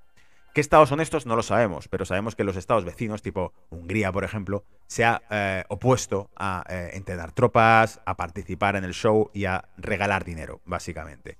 ¿Qué 0.53 0.61
estados 0.61 0.87
son 0.87 1.01
estos? 1.01 1.25
No 1.25 1.35
lo 1.35 1.43
sabemos, 1.43 1.89
pero 1.89 2.05
sabemos 2.05 2.37
que 2.37 2.45
los 2.45 2.55
estados 2.55 2.85
vecinos, 2.85 3.21
tipo 3.21 3.51
Hungría, 3.71 4.09
por 4.13 4.23
ejemplo, 4.23 4.63
se 4.87 5.03
ha 5.03 5.21
eh, 5.29 5.65
opuesto 5.67 6.29
a 6.37 6.63
eh, 6.69 6.91
entrenar 6.93 7.33
tropas, 7.33 7.99
a 8.05 8.15
participar 8.15 8.77
en 8.77 8.85
el 8.85 8.93
show 8.93 9.29
y 9.33 9.43
a 9.43 9.65
regalar 9.75 10.23
dinero, 10.23 10.61
básicamente 10.63 11.39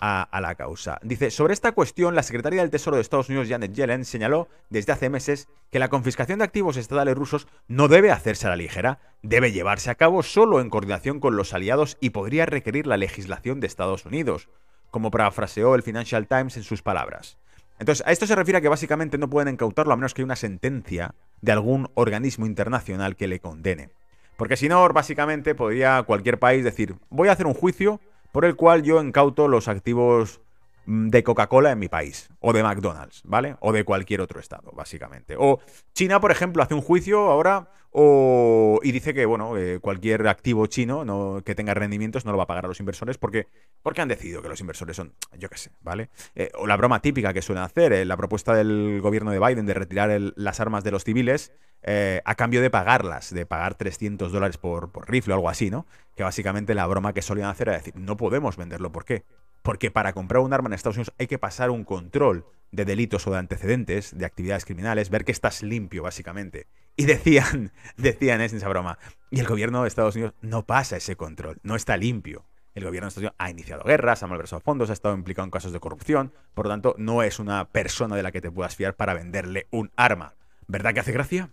a, 0.00 0.40
la 0.40 0.54
causa. 0.54 0.98
Dice, 1.02 1.30
sobre 1.30 1.54
esta 1.54 1.72
cuestión, 1.72 2.14
la 2.14 2.22
secretaria 2.22 2.60
del 2.60 2.70
Tesoro 2.70 2.96
de 2.96 3.02
Estados 3.02 3.28
Unidos, 3.28 3.48
Janet 3.48 3.72
Yellen, 3.72 4.04
señaló 4.04 4.48
desde 4.70 4.92
hace 4.92 5.10
meses 5.10 5.48
que 5.70 5.78
la 5.78 5.88
confiscación 5.88 6.38
de 6.38 6.44
activos 6.44 6.76
estatales 6.76 7.16
rusos 7.16 7.48
no 7.66 7.88
debe 7.88 8.10
hacerse 8.10 8.46
a 8.46 8.50
la 8.50 8.56
ligera, 8.56 8.98
debe 9.22 9.52
llevarse 9.52 9.90
a 9.90 9.94
cabo 9.94 10.22
solo 10.22 10.60
en 10.60 10.70
coordinación 10.70 11.20
con 11.20 11.36
los 11.36 11.54
aliados 11.54 11.96
y 12.00 12.10
podría 12.10 12.46
requerir 12.46 12.86
la 12.86 12.96
legislación 12.96 13.60
de 13.60 13.66
Estados 13.66 14.06
Unidos, 14.06 14.48
como 14.90 15.10
parafraseó 15.10 15.74
el 15.74 15.82
Financial 15.82 16.26
Times 16.26 16.56
en 16.56 16.62
sus 16.62 16.82
palabras. 16.82 17.38
Entonces, 17.78 18.04
a 18.06 18.12
esto 18.12 18.26
se 18.26 18.34
refiere 18.34 18.58
a 18.58 18.60
que 18.60 18.68
básicamente 18.68 19.18
no 19.18 19.30
pueden 19.30 19.54
incautarlo 19.54 19.92
a 19.92 19.96
menos 19.96 20.14
que 20.14 20.22
haya 20.22 20.26
una 20.26 20.36
sentencia 20.36 21.14
de 21.40 21.52
algún 21.52 21.90
organismo 21.94 22.46
internacional 22.46 23.16
que 23.16 23.28
le 23.28 23.40
condene. 23.40 23.90
Porque 24.36 24.56
si 24.56 24.68
no, 24.68 24.88
básicamente 24.88 25.54
podría 25.54 26.02
cualquier 26.04 26.38
país 26.38 26.62
decir, 26.64 26.94
voy 27.10 27.28
a 27.28 27.32
hacer 27.32 27.46
un 27.46 27.54
juicio 27.54 28.00
por 28.32 28.44
el 28.44 28.56
cual 28.56 28.82
yo 28.82 29.02
incauto 29.02 29.48
los 29.48 29.68
activos 29.68 30.40
de 30.88 31.22
Coca-Cola 31.22 31.70
en 31.70 31.78
mi 31.78 31.88
país, 31.88 32.30
o 32.40 32.54
de 32.54 32.62
McDonald's, 32.62 33.20
¿vale? 33.24 33.56
O 33.60 33.72
de 33.72 33.84
cualquier 33.84 34.22
otro 34.22 34.40
estado, 34.40 34.72
básicamente. 34.72 35.34
O 35.38 35.60
China, 35.92 36.18
por 36.18 36.30
ejemplo, 36.30 36.62
hace 36.62 36.72
un 36.72 36.80
juicio 36.80 37.30
ahora 37.30 37.68
o, 37.90 38.80
y 38.82 38.90
dice 38.92 39.12
que, 39.12 39.26
bueno, 39.26 39.52
cualquier 39.82 40.26
activo 40.28 40.66
chino 40.66 41.04
no, 41.04 41.42
que 41.44 41.54
tenga 41.54 41.74
rendimientos 41.74 42.24
no 42.24 42.32
lo 42.32 42.38
va 42.38 42.44
a 42.44 42.46
pagar 42.46 42.64
a 42.64 42.68
los 42.68 42.80
inversores 42.80 43.18
porque, 43.18 43.48
porque 43.82 44.00
han 44.00 44.08
decidido 44.08 44.40
que 44.40 44.48
los 44.48 44.60
inversores 44.60 44.96
son, 44.96 45.12
yo 45.38 45.50
qué 45.50 45.58
sé, 45.58 45.72
¿vale? 45.82 46.08
Eh, 46.34 46.50
o 46.54 46.66
la 46.66 46.76
broma 46.78 47.02
típica 47.02 47.34
que 47.34 47.42
suelen 47.42 47.64
hacer, 47.64 47.92
eh, 47.92 48.06
la 48.06 48.16
propuesta 48.16 48.54
del 48.54 49.00
gobierno 49.02 49.30
de 49.30 49.40
Biden 49.40 49.66
de 49.66 49.74
retirar 49.74 50.18
las 50.36 50.58
armas 50.60 50.84
de 50.84 50.90
los 50.90 51.04
civiles 51.04 51.52
eh, 51.82 52.22
a 52.24 52.34
cambio 52.34 52.62
de 52.62 52.70
pagarlas, 52.70 53.32
de 53.34 53.44
pagar 53.44 53.74
300 53.74 54.32
dólares 54.32 54.56
por, 54.56 54.90
por 54.90 55.10
rifle 55.10 55.34
o 55.34 55.36
algo 55.36 55.50
así, 55.50 55.70
¿no? 55.70 55.86
Que 56.16 56.22
básicamente 56.22 56.74
la 56.74 56.86
broma 56.86 57.12
que 57.12 57.20
solían 57.20 57.50
hacer 57.50 57.68
era 57.68 57.76
decir, 57.76 57.94
no 57.94 58.16
podemos 58.16 58.56
venderlo, 58.56 58.90
¿por 58.90 59.04
qué? 59.04 59.24
Porque 59.68 59.90
para 59.90 60.14
comprar 60.14 60.40
un 60.40 60.54
arma 60.54 60.68
en 60.70 60.72
Estados 60.72 60.96
Unidos 60.96 61.12
hay 61.18 61.26
que 61.26 61.38
pasar 61.38 61.68
un 61.68 61.84
control 61.84 62.46
de 62.72 62.86
delitos 62.86 63.26
o 63.26 63.32
de 63.32 63.36
antecedentes, 63.36 64.16
de 64.16 64.24
actividades 64.24 64.64
criminales, 64.64 65.10
ver 65.10 65.26
que 65.26 65.32
estás 65.32 65.62
limpio, 65.62 66.04
básicamente. 66.04 66.68
Y 66.96 67.04
decían, 67.04 67.70
decían 67.98 68.40
es 68.40 68.54
esa 68.54 68.66
broma, 68.70 68.98
y 69.30 69.40
el 69.40 69.46
gobierno 69.46 69.82
de 69.82 69.88
Estados 69.88 70.14
Unidos 70.14 70.32
no 70.40 70.64
pasa 70.64 70.96
ese 70.96 71.16
control, 71.16 71.58
no 71.62 71.76
está 71.76 71.98
limpio. 71.98 72.46
El 72.74 72.84
gobierno 72.84 73.04
de 73.04 73.08
Estados 73.08 73.24
Unidos 73.24 73.36
ha 73.36 73.50
iniciado 73.50 73.84
guerras, 73.84 74.22
ha 74.22 74.26
malversado 74.26 74.60
fondos, 74.60 74.88
ha 74.88 74.94
estado 74.94 75.14
implicado 75.14 75.44
en 75.44 75.50
casos 75.50 75.74
de 75.74 75.80
corrupción, 75.80 76.32
por 76.54 76.64
lo 76.64 76.70
tanto, 76.70 76.94
no 76.96 77.22
es 77.22 77.38
una 77.38 77.68
persona 77.68 78.16
de 78.16 78.22
la 78.22 78.32
que 78.32 78.40
te 78.40 78.50
puedas 78.50 78.74
fiar 78.74 78.96
para 78.96 79.12
venderle 79.12 79.66
un 79.70 79.90
arma. 79.96 80.32
¿Verdad 80.66 80.94
que 80.94 81.00
hace 81.00 81.12
gracia? 81.12 81.50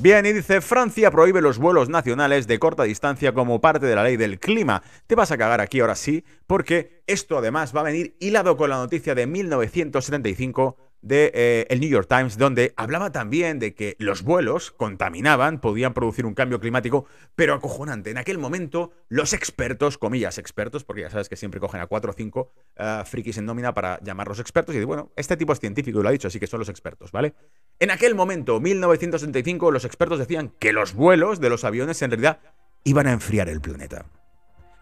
Bien, 0.00 0.24
y 0.26 0.32
dice, 0.32 0.60
Francia 0.60 1.10
prohíbe 1.10 1.40
los 1.40 1.58
vuelos 1.58 1.88
nacionales 1.88 2.46
de 2.46 2.60
corta 2.60 2.84
distancia 2.84 3.34
como 3.34 3.60
parte 3.60 3.84
de 3.84 3.96
la 3.96 4.04
ley 4.04 4.16
del 4.16 4.38
clima. 4.38 4.80
Te 5.08 5.16
vas 5.16 5.32
a 5.32 5.36
cagar 5.36 5.60
aquí 5.60 5.80
ahora 5.80 5.96
sí, 5.96 6.24
porque 6.46 7.02
esto 7.08 7.36
además 7.36 7.74
va 7.74 7.80
a 7.80 7.84
venir 7.84 8.16
hilado 8.20 8.56
con 8.56 8.70
la 8.70 8.76
noticia 8.76 9.16
de 9.16 9.26
1975 9.26 10.76
de 11.00 11.32
eh, 11.34 11.66
el 11.70 11.80
New 11.80 11.88
York 11.88 12.06
Times, 12.08 12.38
donde 12.38 12.74
hablaba 12.76 13.10
también 13.10 13.58
de 13.58 13.74
que 13.74 13.96
los 13.98 14.22
vuelos 14.22 14.70
contaminaban, 14.70 15.60
podían 15.60 15.94
producir 15.94 16.26
un 16.26 16.34
cambio 16.34 16.60
climático, 16.60 17.06
pero 17.34 17.54
acojonante. 17.54 18.10
En 18.10 18.18
aquel 18.18 18.38
momento, 18.38 18.92
los 19.08 19.32
expertos, 19.32 19.98
comillas 19.98 20.38
expertos, 20.38 20.84
porque 20.84 21.02
ya 21.02 21.10
sabes 21.10 21.28
que 21.28 21.36
siempre 21.36 21.58
cogen 21.58 21.80
a 21.80 21.86
cuatro 21.86 22.10
o 22.12 22.14
cinco 22.14 22.52
uh, 22.78 23.04
frikis 23.04 23.38
en 23.38 23.46
nómina 23.46 23.74
para 23.74 24.00
llamarlos 24.02 24.38
expertos, 24.38 24.74
y 24.74 24.84
bueno, 24.84 25.12
este 25.16 25.36
tipo 25.36 25.52
es 25.52 25.60
científico 25.60 25.98
y 25.98 26.02
lo 26.02 26.08
ha 26.08 26.12
dicho, 26.12 26.28
así 26.28 26.38
que 26.38 26.46
son 26.46 26.60
los 26.60 26.68
expertos, 26.68 27.10
¿vale? 27.10 27.34
En 27.80 27.92
aquel 27.92 28.16
momento, 28.16 28.58
1975, 28.58 29.70
los 29.70 29.84
expertos 29.84 30.18
decían 30.18 30.52
que 30.58 30.72
los 30.72 30.94
vuelos 30.94 31.40
de 31.40 31.48
los 31.48 31.62
aviones 31.62 32.02
en 32.02 32.10
realidad 32.10 32.40
iban 32.82 33.06
a 33.06 33.12
enfriar 33.12 33.48
el 33.48 33.60
planeta. 33.60 34.06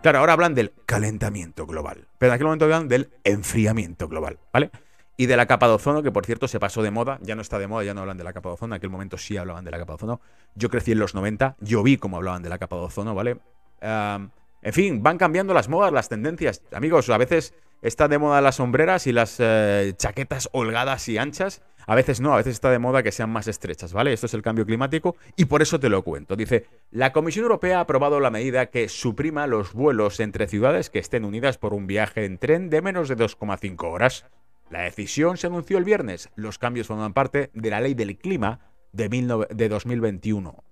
Claro, 0.01 0.21
ahora 0.21 0.33
hablan 0.33 0.55
del 0.55 0.73
calentamiento 0.87 1.67
global, 1.67 2.09
pero 2.17 2.33
en 2.33 2.35
aquel 2.37 2.47
momento 2.47 2.65
hablan 2.65 2.89
del 2.89 3.11
enfriamiento 3.25 4.09
global, 4.09 4.39
¿vale? 4.51 4.71
Y 5.19 5.27
de 5.27 5.37
la 5.37 5.47
capa 5.47 5.69
de 5.69 5.75
ozono, 5.75 6.03
que 6.03 6.11
por 6.11 6.25
cierto 6.25 6.49
se 6.49 6.59
pasó 6.59 6.83
de 6.83 6.91
moda, 6.91 7.19
ya 7.21 7.35
no 7.35 7.43
está 7.43 7.59
de 7.59 7.67
moda, 7.67 7.85
ya 7.85 7.93
no 7.93 8.01
hablan 8.01 8.17
de 8.17 8.25
la 8.25 8.33
capa 8.33 8.49
de 8.49 8.55
ozono, 8.55 8.75
en 8.75 8.79
aquel 8.79 8.91
momento 8.91 9.19
sí 9.19 9.37
hablaban 9.37 9.65
de 9.65 9.71
la 9.71 9.79
capa 9.79 9.93
de 9.93 9.97
ozono. 9.97 10.21
Yo 10.55 10.71
crecí 10.71 10.93
en 10.93 10.99
los 10.99 11.15
90, 11.15 11.57
yo 11.61 11.83
vi 11.83 11.99
cómo 11.99 12.17
hablaban 12.17 12.43
de 12.43 12.49
la 12.49 12.59
capa 12.59 12.77
de 12.77 12.83
ozono, 12.83 13.15
¿vale? 13.15 13.39
en 13.83 14.73
fin, 14.73 15.03
van 15.03 15.19
cambiando 15.19 15.53
las 15.53 15.69
modas, 15.69 15.93
las 15.93 16.09
tendencias. 16.09 16.63
Amigos, 16.73 17.11
a 17.11 17.19
veces 17.19 17.55
está 17.83 18.09
de 18.09 18.19
moda 18.19 18.41
las 18.41 18.57
sombreras 18.57 19.07
y 19.07 19.13
las 19.13 19.37
eh, 19.39 19.93
chaquetas 19.97 20.49
holgadas 20.53 21.09
y 21.09 21.19
anchas. 21.19 21.63
A 21.87 21.95
veces 21.95 22.21
no, 22.21 22.35
a 22.35 22.37
veces 22.37 22.55
está 22.55 22.71
de 22.71 22.81
moda 22.81 23.03
que 23.03 23.13
sean 23.13 23.31
más 23.31 23.47
estrechas, 23.47 23.93
¿vale? 23.93 24.13
Esto 24.13 24.27
es 24.27 24.35
el 24.35 24.43
cambio 24.43 24.67
climático 24.67 25.17
y 25.37 25.45
por 25.45 25.63
eso 25.63 25.79
te 25.79 25.89
lo 25.89 26.03
cuento. 26.03 26.35
Dice, 26.35 26.67
la 26.91 27.13
Comisión 27.13 27.45
Europea 27.45 27.79
ha 27.79 27.83
aprobado 27.83 28.19
la 28.19 28.31
medida 28.31 28.67
que 28.67 28.89
suprima 28.89 29.47
los 29.47 29.73
vuelos 29.73 30.19
entre 30.19 30.49
ciudades 30.49 30.91
que 30.91 30.99
estén 30.99 31.25
unidas 31.25 31.59
por 31.59 31.75
un 31.75 31.87
viaje 31.87 32.25
en 32.25 32.39
tren 32.39 32.71
de 32.71 32.83
menos 32.83 33.09
de 33.09 33.17
2,5 33.17 33.85
horas. 33.85 34.27
La 34.69 34.83
decisión 34.83 35.37
se 35.37 35.47
anunció 35.47 35.79
el 35.79 35.85
viernes. 35.85 36.29
Los 36.35 36.59
cambios 36.59 36.89
forman 36.89 37.13
parte 37.13 37.51
de 37.55 37.71
la 37.71 37.81
ley 37.81 37.95
del 37.95 38.19
clima 38.19 38.59
de, 38.93 39.47
de 39.51 39.69
2021 39.69 40.65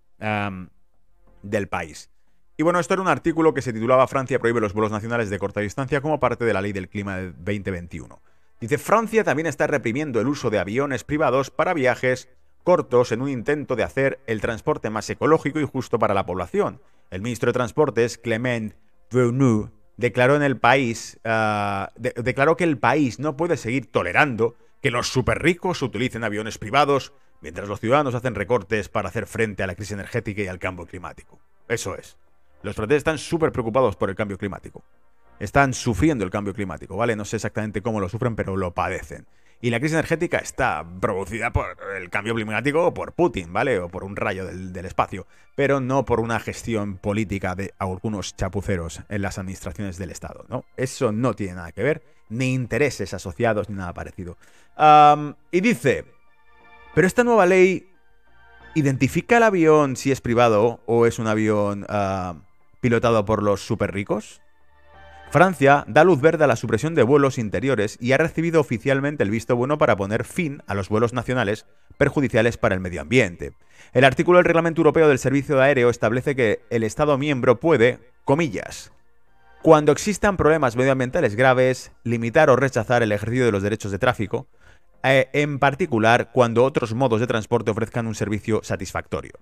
del 1.43 1.69
país. 1.69 2.11
Y 2.57 2.63
bueno, 2.63 2.79
esto 2.79 2.95
era 2.95 3.03
un 3.03 3.09
artículo 3.09 3.53
que 3.53 3.63
se 3.63 3.73
titulaba 3.73 4.07
Francia 4.07 4.39
prohíbe 4.39 4.61
los 4.61 4.73
vuelos 4.73 4.93
nacionales 4.93 5.29
de 5.29 5.39
corta 5.39 5.61
distancia 5.61 6.01
como 6.01 6.21
parte 6.21 6.45
de 6.45 6.53
la 6.53 6.63
ley 6.63 6.73
del 6.73 6.89
clima 6.89 7.17
de 7.17 7.33
2021. 7.33 8.21
Dice, 8.61 8.79
Francia 8.79 9.25
también 9.25 9.47
está 9.47 9.67
reprimiendo 9.67 10.21
el 10.21 10.29
uso 10.29 10.51
de 10.51 10.59
aviones 10.59 11.05
privados 11.05 11.51
para 11.51 11.75
viajes 11.75 12.29
cortos 12.63 13.13
en 13.13 13.21
un 13.21 13.29
intento 13.29 13.77
de 13.77 13.83
hacer 13.83 14.21
el 14.27 14.41
transporte 14.41 14.91
más 14.91 15.09
ecológico 15.11 15.61
y 15.61 15.67
justo 15.67 15.99
para 15.99 16.15
la 16.15 16.27
población. 16.27 16.81
El 17.11 17.23
ministro 17.23 17.49
de 17.49 17.53
Transportes, 17.53 18.19
Clement 18.19 18.75
Venu, 19.11 19.71
declaró 19.97 20.35
en 20.35 20.43
el 20.43 20.57
país, 20.57 21.21
ah, 21.25 21.91
declaró 21.97 22.57
que 22.57 22.65
el 22.65 22.79
país 22.79 23.19
no 23.21 23.37
puede 23.37 23.57
seguir 23.57 23.91
tolerando 23.91 24.57
que 24.81 24.91
los 24.91 25.09
superricos 25.09 25.83
utilicen 25.83 26.25
aviones 26.25 26.59
privados 26.59 27.13
mientras 27.41 27.69
los 27.69 27.81
ciudadanos 27.81 28.15
hacen 28.15 28.35
recortes 28.35 28.89
para 28.89 29.09
hacer 29.09 29.27
frente 29.27 29.63
a 29.63 29.67
la 29.67 29.75
crisis 29.75 29.93
energética 29.93 30.43
y 30.43 30.47
al 30.47 30.59
cambio 30.59 30.87
climático. 30.87 31.39
Eso 31.69 31.95
es. 31.95 32.17
Los 32.63 32.75
franceses 32.75 33.01
están 33.01 33.19
súper 33.19 33.53
preocupados 33.53 33.97
por 33.97 34.09
el 34.09 34.17
cambio 34.17 34.39
climático. 34.39 34.83
Están 35.39 35.75
sufriendo 35.75 36.25
el 36.25 36.31
cambio 36.31 36.55
climático, 36.55 36.97
¿vale? 36.97 37.17
No 37.17 37.25
sé 37.25 37.37
exactamente 37.37 37.83
cómo 37.83 38.01
lo 38.01 38.09
sufren, 38.09 38.37
pero 38.37 38.57
lo 38.57 38.73
padecen. 38.73 39.27
Y 39.61 39.71
la 39.71 39.79
crisis 39.79 39.95
energética 39.95 40.39
está 40.39 40.85
producida 41.01 41.51
por 41.51 41.77
el 41.97 42.11
cambio 42.11 42.35
climático 42.35 42.87
o 42.87 42.93
por 42.93 43.15
Putin, 43.15 43.53
¿vale? 43.53 43.79
O 43.79 43.89
por 43.89 44.05
un 44.05 44.15
rayo 44.15 44.45
del, 44.45 44.85
espacio, 44.85 45.27
pero 45.55 45.81
no 45.81 46.05
por 46.05 46.21
una 46.21 46.39
gestión 46.39 46.99
política 46.99 47.55
de 47.55 47.73
algunos 47.79 48.37
chapuceros 48.37 49.01
en 49.09 49.23
las 49.23 49.39
administraciones 49.39 49.97
del 49.97 50.11
Estado, 50.11 50.45
¿no? 50.49 50.65
Eso 50.77 51.13
no 51.13 51.33
tiene 51.33 51.55
nada 51.55 51.73
que 51.73 51.83
ver, 51.83 52.03
ni 52.29 52.53
intereses 52.53 53.15
asociados, 53.15 53.71
ni 53.71 53.77
nada 53.77 53.95
parecido. 53.95 54.37
y 55.51 55.61
dice, 55.63 56.05
pero 56.95 57.07
esta 57.07 57.25
nueva 57.25 57.47
ley 57.47 57.89
identifica 58.75 59.39
el 59.39 59.45
avión 59.45 59.97
si 59.97 60.13
es 60.13 60.21
privado 60.21 60.81
o 60.85 61.07
es 61.07 61.19
un 61.19 61.27
avión 61.27 61.87
ah, 61.89 62.35
pilotado 62.81 63.25
por 63.25 63.43
los 63.43 63.63
super 63.63 63.95
ricos? 63.95 64.43
Francia 65.31 65.85
da 65.89 66.05
luz 66.05 66.21
verde 66.21 66.45
a 66.45 66.47
la 66.47 66.57
supresión 66.57 66.95
de 66.95 67.03
vuelos 67.03 67.39
interiores 67.39 67.97
y 68.01 68.13
ha 68.13 68.19
recibido 68.19 68.61
oficialmente 68.61 69.25
el 69.25 69.31
visto 69.31 69.57
bueno 69.57 69.79
para 69.79 69.97
poner 69.97 70.25
fin 70.25 70.63
a 70.67 70.75
los 70.75 70.89
vuelos 70.89 71.13
nacionales 71.13 71.67
perjudiciales 71.99 72.57
para 72.57 72.75
el 72.75 72.81
medio 72.81 73.01
ambiente. 73.01 73.53
El 73.93 74.05
artículo 74.05 74.39
del 74.39 74.45
Reglamento 74.45 74.81
Europeo 74.81 75.09
del 75.09 75.19
Servicio 75.19 75.61
Aéreo 75.61 75.91
establece 75.91 76.37
que 76.37 76.61
el 76.71 76.85
Estado 76.85 77.19
miembro 77.19 77.59
puede, 77.59 77.99
comillas, 78.25 78.93
cuando 79.63 79.93
existan 79.93 80.37
problemas 80.37 80.77
medioambientales 80.77 81.37
graves, 81.37 81.91
limitar 82.05 82.51
o 82.51 82.57
rechazar 82.57 83.03
el 83.03 83.13
ejercicio 83.13 83.47
de 83.47 83.53
los 83.53 83.63
derechos 83.63 83.91
de 83.91 83.99
tráfico, 83.99 84.47
eh, 85.03 85.29
en 85.33 85.59
particular 85.59 86.31
cuando 86.33 86.65
otros 86.65 86.95
modos 86.95 87.21
de 87.21 87.27
transporte 87.27 87.71
ofrezcan 87.71 88.07
un 88.07 88.15
servicio 88.15 88.61
satisfactorio. 88.63 89.33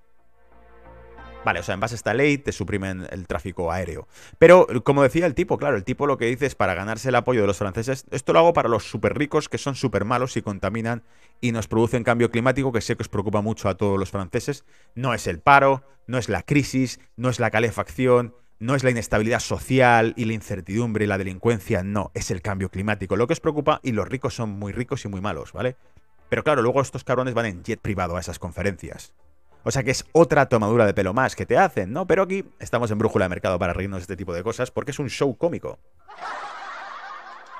Vale, 1.44 1.58
o 1.58 1.62
sea, 1.64 1.74
en 1.74 1.80
base 1.80 1.94
a 1.94 1.96
esta 1.96 2.14
ley 2.14 2.38
te 2.38 2.52
suprimen 2.52 3.06
el 3.10 3.26
tráfico 3.26 3.72
aéreo. 3.72 4.06
Pero, 4.38 4.66
como 4.84 5.02
decía 5.02 5.26
el 5.26 5.34
tipo, 5.34 5.58
claro, 5.58 5.76
el 5.76 5.82
tipo 5.82 6.06
lo 6.06 6.16
que 6.16 6.26
dice 6.26 6.46
es 6.46 6.54
para 6.54 6.74
ganarse 6.74 7.08
el 7.08 7.16
apoyo 7.16 7.40
de 7.40 7.48
los 7.48 7.58
franceses, 7.58 8.06
esto 8.12 8.32
lo 8.32 8.38
hago 8.38 8.52
para 8.52 8.68
los 8.68 8.88
súper 8.88 9.18
ricos 9.18 9.48
que 9.48 9.58
son 9.58 9.74
súper 9.74 10.04
malos 10.04 10.36
y 10.36 10.42
contaminan 10.42 11.02
y 11.40 11.50
nos 11.50 11.66
producen 11.66 12.04
cambio 12.04 12.30
climático 12.30 12.70
que 12.70 12.80
sé 12.80 12.96
que 12.96 13.02
os 13.02 13.08
preocupa 13.08 13.40
mucho 13.40 13.68
a 13.68 13.76
todos 13.76 13.98
los 13.98 14.10
franceses. 14.10 14.64
No 14.94 15.14
es 15.14 15.26
el 15.26 15.40
paro, 15.40 15.82
no 16.06 16.16
es 16.16 16.28
la 16.28 16.42
crisis, 16.42 17.00
no 17.16 17.28
es 17.28 17.40
la 17.40 17.50
calefacción, 17.50 18.36
no 18.60 18.76
es 18.76 18.84
la 18.84 18.90
inestabilidad 18.90 19.40
social 19.40 20.14
y 20.16 20.26
la 20.26 20.34
incertidumbre 20.34 21.06
y 21.06 21.08
la 21.08 21.18
delincuencia, 21.18 21.82
no, 21.82 22.12
es 22.14 22.30
el 22.30 22.40
cambio 22.40 22.70
climático 22.70 23.16
lo 23.16 23.26
que 23.26 23.32
os 23.32 23.40
preocupa 23.40 23.80
y 23.82 23.90
los 23.90 24.08
ricos 24.08 24.36
son 24.36 24.50
muy 24.50 24.72
ricos 24.72 25.04
y 25.04 25.08
muy 25.08 25.20
malos, 25.20 25.52
¿vale? 25.52 25.74
Pero 26.28 26.44
claro, 26.44 26.62
luego 26.62 26.80
estos 26.80 27.02
cabrones 27.02 27.34
van 27.34 27.46
en 27.46 27.64
jet 27.64 27.80
privado 27.80 28.16
a 28.16 28.20
esas 28.20 28.38
conferencias. 28.38 29.12
O 29.64 29.70
sea 29.70 29.82
que 29.82 29.90
es 29.90 30.04
otra 30.12 30.46
tomadura 30.46 30.86
de 30.86 30.94
pelo 30.94 31.14
más 31.14 31.36
que 31.36 31.46
te 31.46 31.56
hacen, 31.56 31.92
¿no? 31.92 32.06
Pero 32.06 32.22
aquí 32.22 32.44
estamos 32.58 32.90
en 32.90 32.98
brújula 32.98 33.26
de 33.26 33.30
mercado 33.30 33.58
para 33.58 33.72
reírnos 33.72 33.98
de 33.98 34.02
este 34.02 34.16
tipo 34.16 34.34
de 34.34 34.42
cosas 34.42 34.70
porque 34.70 34.90
es 34.90 34.98
un 34.98 35.08
show 35.08 35.36
cómico. 35.36 35.78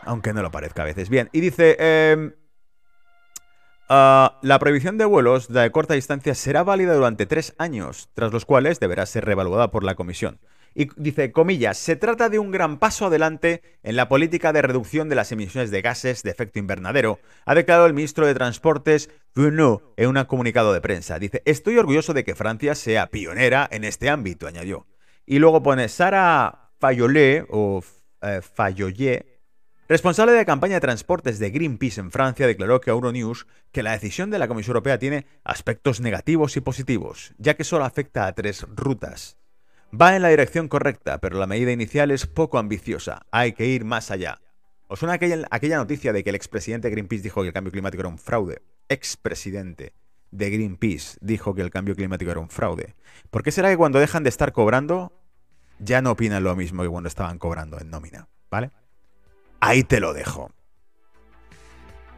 Aunque 0.05 0.33
no 0.33 0.43
lo 0.43 0.51
parezca 0.51 0.83
a 0.83 0.87
veces. 0.87 1.09
Bien, 1.09 1.29
y 1.33 1.41
dice... 1.41 1.77
Em, 1.79 2.35
ah, 3.89 4.39
la 4.43 4.59
prohibición 4.59 4.99
de 4.99 5.05
vuelos 5.05 5.49
de 5.49 5.71
corta 5.71 5.95
distancia 5.95 6.35
será 6.35 6.65
válida 6.65 6.95
durante 6.95 7.27
tres 7.27 7.55
años, 7.59 8.09
tras 8.15 8.33
los 8.33 8.45
cuales 8.45 8.81
deberá 8.81 9.07
ser 9.07 9.25
reevaluada 9.25 9.71
por 9.71 9.85
la 9.85 9.95
Comisión. 9.95 10.41
Y 10.75 10.89
dice, 10.97 11.33
comillas, 11.33 11.77
se 11.77 11.97
trata 11.97 12.29
de 12.29 12.39
un 12.39 12.51
gran 12.51 12.79
paso 12.79 13.07
adelante 13.07 13.63
en 13.83 13.97
la 13.97 14.09
política 14.09 14.53
de 14.53 14.63
reducción 14.63 15.09
de 15.09 15.17
las 15.17 15.33
emisiones 15.33 15.71
de 15.71 15.83
gases 15.83 16.23
de 16.23 16.31
efecto 16.31 16.59
invernadero, 16.59 17.19
ha 17.45 17.55
declarado 17.55 17.87
el 17.87 17.95
ministro 17.95 18.27
de 18.27 18.35
Transportes 18.35 19.11
Bruno 19.35 19.83
en 19.97 20.09
un 20.09 20.25
comunicado 20.25 20.73
de 20.73 20.81
prensa. 20.81 21.19
Dice, 21.19 21.43
estoy 21.45 21.79
orgulloso 21.79 22.15
de 22.15 22.25
que 22.25 22.35
Francia 22.35 22.75
sea 22.75 23.09
pionera 23.09 23.69
en 23.71 23.85
este 23.85 24.09
ámbito, 24.09 24.47
añadió. 24.47 24.87
Y 25.27 25.39
luego 25.39 25.63
pone 25.63 25.89
Sara 25.89 26.71
Fayolé 26.79 27.47
o 27.49 27.83
eh, 28.23 28.41
responsable 29.89 30.33
de 30.33 30.47
campaña 30.47 30.75
de 30.75 30.81
transportes 30.81 31.39
de 31.39 31.51
Greenpeace 31.51 32.01
en 32.01 32.11
Francia, 32.11 32.47
declaró 32.47 32.81
que 32.81 32.91
a 32.91 32.95
Euronews 32.95 33.47
que 33.73 33.83
la 33.83 33.93
decisión 33.93 34.31
de 34.31 34.39
la 34.39 34.49
Comisión 34.49 34.73
Europea 34.73 34.99
tiene 34.99 35.27
aspectos 35.45 36.01
negativos 36.01 36.57
y 36.57 36.61
positivos, 36.61 37.35
ya 37.39 37.55
que 37.55 37.65
solo 37.65 37.85
afecta 37.85 38.27
a 38.27 38.35
tres 38.35 38.67
rutas. 38.75 39.37
Va 40.01 40.17
en 40.17 40.23
la 40.23 40.29
dirección 40.29 40.69
correcta, 40.69 41.19
pero 41.19 41.39
la 41.39 41.47
medida 41.47 41.71
inicial 41.71 42.11
es 42.11 42.27
poco 42.27 42.59
ambiciosa. 42.59 43.27
Hay 43.31 43.53
que 43.53 43.67
ir 43.67 43.85
más 43.85 44.11
allá. 44.11 44.41
¿Os 44.89 44.99
suena 44.99 45.15
aquella, 45.15 45.77
noticia 45.77 46.13
de 46.15 46.25
que 46.25 46.31
el 46.31 46.37
expresidente 46.37 46.89
de 46.89 46.93
Greenpeace 46.93 47.23
dijo 47.23 47.43
que 47.43 47.49
el 47.49 47.53
cambio 47.53 47.73
climático 47.73 48.01
era 48.01 48.09
un 48.09 48.19
fraude? 48.19 48.63
Expresidente 48.89 49.93
de 50.31 50.51
Greenpeace 50.51 51.19
dijo 51.21 51.55
que 51.55 51.61
el 51.61 51.71
cambio 51.71 51.95
climático 51.95 52.31
era 52.31 52.41
un 52.41 52.49
fraude. 52.49 52.95
¿Por 53.31 53.43
qué 53.43 53.51
será 53.51 53.69
que 53.69 53.77
cuando 53.77 53.99
dejan 53.99 54.23
de 54.23 54.31
estar 54.31 54.53
cobrando 54.53 55.13
ya 55.79 56.01
no 56.01 56.13
opinan 56.13 56.43
lo 56.43 56.57
mismo 56.57 56.83
que 56.83 56.89
cuando 56.89 57.09
estaban 57.09 57.39
cobrando 57.39 57.79
en 57.79 57.91
nómina? 57.91 58.29
¿Vale? 58.51 58.71
Ahí 59.61 59.83
te 59.83 60.01
lo 60.01 60.15
dejo. 60.15 60.51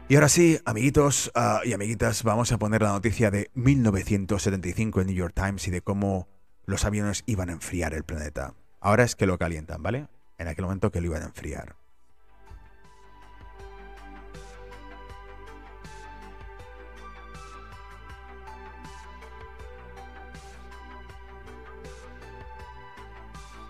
Y 0.07 0.15
ahora 0.15 0.29
sí, 0.29 0.59
amiguitos 0.65 1.31
ah, 1.35 1.61
y 1.65 1.73
amiguitas, 1.73 2.23
vamos 2.23 2.51
a 2.51 2.57
poner 2.57 2.81
la 2.81 2.89
noticia 2.89 3.31
de 3.31 3.49
1975 3.53 5.01
en 5.01 5.07
New 5.07 5.15
York 5.15 5.33
Times 5.35 5.67
y 5.67 5.71
de 5.71 5.81
cómo 5.81 6.27
los 6.65 6.85
aviones 6.85 7.23
iban 7.25 7.49
a 7.49 7.53
enfriar 7.53 7.93
el 7.93 8.03
planeta. 8.03 8.53
Ahora 8.79 9.03
es 9.03 9.15
que 9.15 9.25
lo 9.25 9.37
calientan, 9.37 9.81
¿vale? 9.81 10.07
En 10.37 10.47
aquel 10.47 10.65
momento 10.65 10.91
que 10.91 11.01
lo 11.01 11.07
iban 11.07 11.23
a 11.23 11.25
enfriar. 11.25 11.75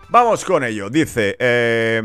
Vamos 0.08 0.44
con 0.44 0.64
ello. 0.64 0.88
Dice, 0.88 1.36
eh, 1.38 2.02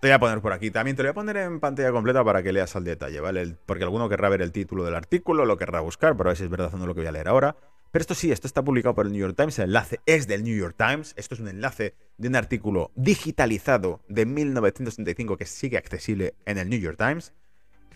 te 0.00 0.08
voy 0.08 0.12
a 0.12 0.18
poner 0.18 0.40
por 0.40 0.52
aquí. 0.52 0.70
También 0.70 0.96
te 0.96 1.02
lo 1.02 1.08
voy 1.08 1.10
a 1.10 1.14
poner 1.14 1.36
en 1.38 1.60
pantalla 1.60 1.90
completa 1.90 2.22
para 2.22 2.42
que 2.42 2.52
leas 2.52 2.76
al 2.76 2.84
detalle, 2.84 3.20
¿vale? 3.20 3.56
porque 3.66 3.84
alguno 3.84 4.08
querrá 4.08 4.28
ver 4.28 4.42
el 4.42 4.52
título 4.52 4.84
del 4.84 4.94
artículo, 4.94 5.44
lo 5.46 5.56
querrá 5.56 5.80
buscar, 5.80 6.16
pero 6.16 6.28
a 6.28 6.32
ver 6.32 6.36
si 6.36 6.44
es 6.44 6.50
verdad 6.50 6.74
o 6.74 6.76
no 6.76 6.86
lo 6.86 6.94
que 6.94 7.00
voy 7.00 7.08
a 7.08 7.12
leer 7.12 7.28
ahora. 7.28 7.56
Pero 7.92 8.00
esto 8.00 8.14
sí, 8.14 8.32
esto 8.32 8.46
está 8.46 8.64
publicado 8.64 8.94
por 8.94 9.04
el 9.04 9.12
New 9.12 9.20
York 9.20 9.36
Times, 9.36 9.58
el 9.58 9.66
enlace 9.66 10.00
es 10.06 10.26
del 10.26 10.44
New 10.44 10.56
York 10.56 10.74
Times, 10.78 11.12
esto 11.18 11.34
es 11.34 11.40
un 11.42 11.48
enlace 11.48 11.94
de 12.16 12.28
un 12.28 12.36
artículo 12.36 12.90
digitalizado 12.94 14.00
de 14.08 14.24
1935 14.24 15.36
que 15.36 15.44
sigue 15.44 15.76
accesible 15.76 16.34
en 16.46 16.56
el 16.56 16.70
New 16.70 16.80
York 16.80 16.96
Times. 16.96 17.34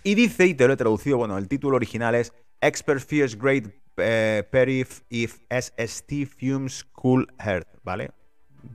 Y 0.05 0.14
dice, 0.14 0.47
y 0.47 0.55
te 0.55 0.66
lo 0.66 0.74
he 0.74 0.76
traducido, 0.76 1.16
bueno, 1.16 1.38
el 1.38 1.49
título 1.49 1.76
original 1.76 2.14
es 2.14 2.34
Expert 2.61 3.01
Fears 3.01 3.38
Great 3.38 3.68
eh, 3.97 4.47
Perif 4.51 5.01
if 5.09 5.38
SST 5.49 6.26
Fumes 6.26 6.84
Cool 6.92 7.26
Heart, 7.38 7.66
¿vale? 7.82 8.11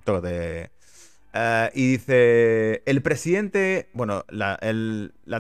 Todo 0.04 0.22
de 0.22 0.72
eh, 1.34 1.72
y 1.74 1.92
dice, 1.94 2.84
el 2.86 3.02
presidente, 3.02 3.90
bueno, 3.94 4.26
la, 4.30 4.58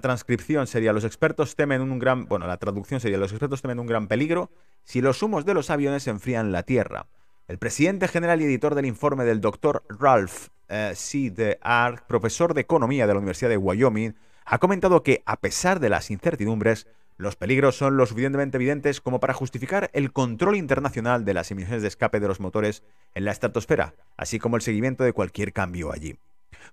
transcripción 0.01 0.67
sería, 0.67 0.93
los 0.93 1.03
expertos 1.03 1.55
temen 1.55 1.81
un 1.81 1.99
gran, 1.99 2.27
bueno, 2.27 2.47
la 2.47 2.57
traducción 2.57 2.99
sería, 2.99 3.17
los 3.17 3.31
expertos 3.31 3.61
temen 3.61 3.79
un 3.79 3.87
gran 3.87 4.07
peligro 4.07 4.51
si 4.83 5.01
los 5.01 5.21
humos 5.21 5.45
de 5.45 5.53
los 5.53 5.69
aviones 5.69 6.07
enfrían 6.07 6.51
la 6.51 6.63
Tierra. 6.63 7.07
El 7.47 7.57
presidente 7.57 8.07
general 8.07 8.41
y 8.41 8.45
editor 8.45 8.75
del 8.75 8.85
informe 8.85 9.25
del 9.25 9.41
doctor 9.41 9.83
Ralph 9.89 10.47
eh, 10.69 10.93
C. 10.95 11.29
de 11.31 11.59
Ark, 11.61 12.05
profesor 12.07 12.53
de 12.53 12.61
economía 12.61 13.05
de 13.05 13.13
la 13.13 13.19
Universidad 13.19 13.49
de 13.49 13.57
Wyoming, 13.57 14.15
ha 14.45 14.57
comentado 14.57 15.03
que, 15.03 15.21
a 15.25 15.37
pesar 15.37 15.79
de 15.81 15.89
las 15.89 16.09
incertidumbres, 16.09 16.87
los 17.21 17.35
peligros 17.35 17.77
son 17.77 17.97
lo 17.97 18.07
suficientemente 18.07 18.57
evidentes 18.57 18.99
como 18.99 19.19
para 19.19 19.35
justificar 19.35 19.91
el 19.93 20.11
control 20.11 20.55
internacional 20.55 21.23
de 21.23 21.35
las 21.35 21.51
emisiones 21.51 21.83
de 21.83 21.87
escape 21.87 22.19
de 22.19 22.27
los 22.27 22.39
motores 22.39 22.81
en 23.13 23.25
la 23.25 23.31
estratosfera, 23.31 23.93
así 24.17 24.39
como 24.39 24.55
el 24.55 24.63
seguimiento 24.63 25.03
de 25.03 25.13
cualquier 25.13 25.53
cambio 25.53 25.93
allí. 25.93 26.17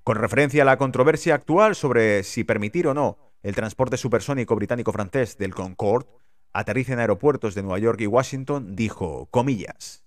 Con 0.05 0.17
referencia 0.17 0.63
a 0.63 0.65
la 0.65 0.79
controversia 0.79 1.35
actual 1.35 1.75
sobre 1.75 2.23
si 2.23 2.45
permitir 2.45 2.87
o 2.87 2.95
no 2.95 3.19
el 3.43 3.55
transporte 3.55 3.99
supersónico 3.99 4.57
británico-francés 4.57 5.37
del 5.37 5.55
Concorde, 5.55 6.09
aterrice 6.55 6.95
en 6.95 7.01
aeropuertos 7.01 7.55
de 7.55 7.63
Nueva 7.63 7.79
York 7.79 8.01
y 8.01 8.07
Washington, 8.07 8.75
dijo, 8.75 9.29
comillas, 9.31 10.03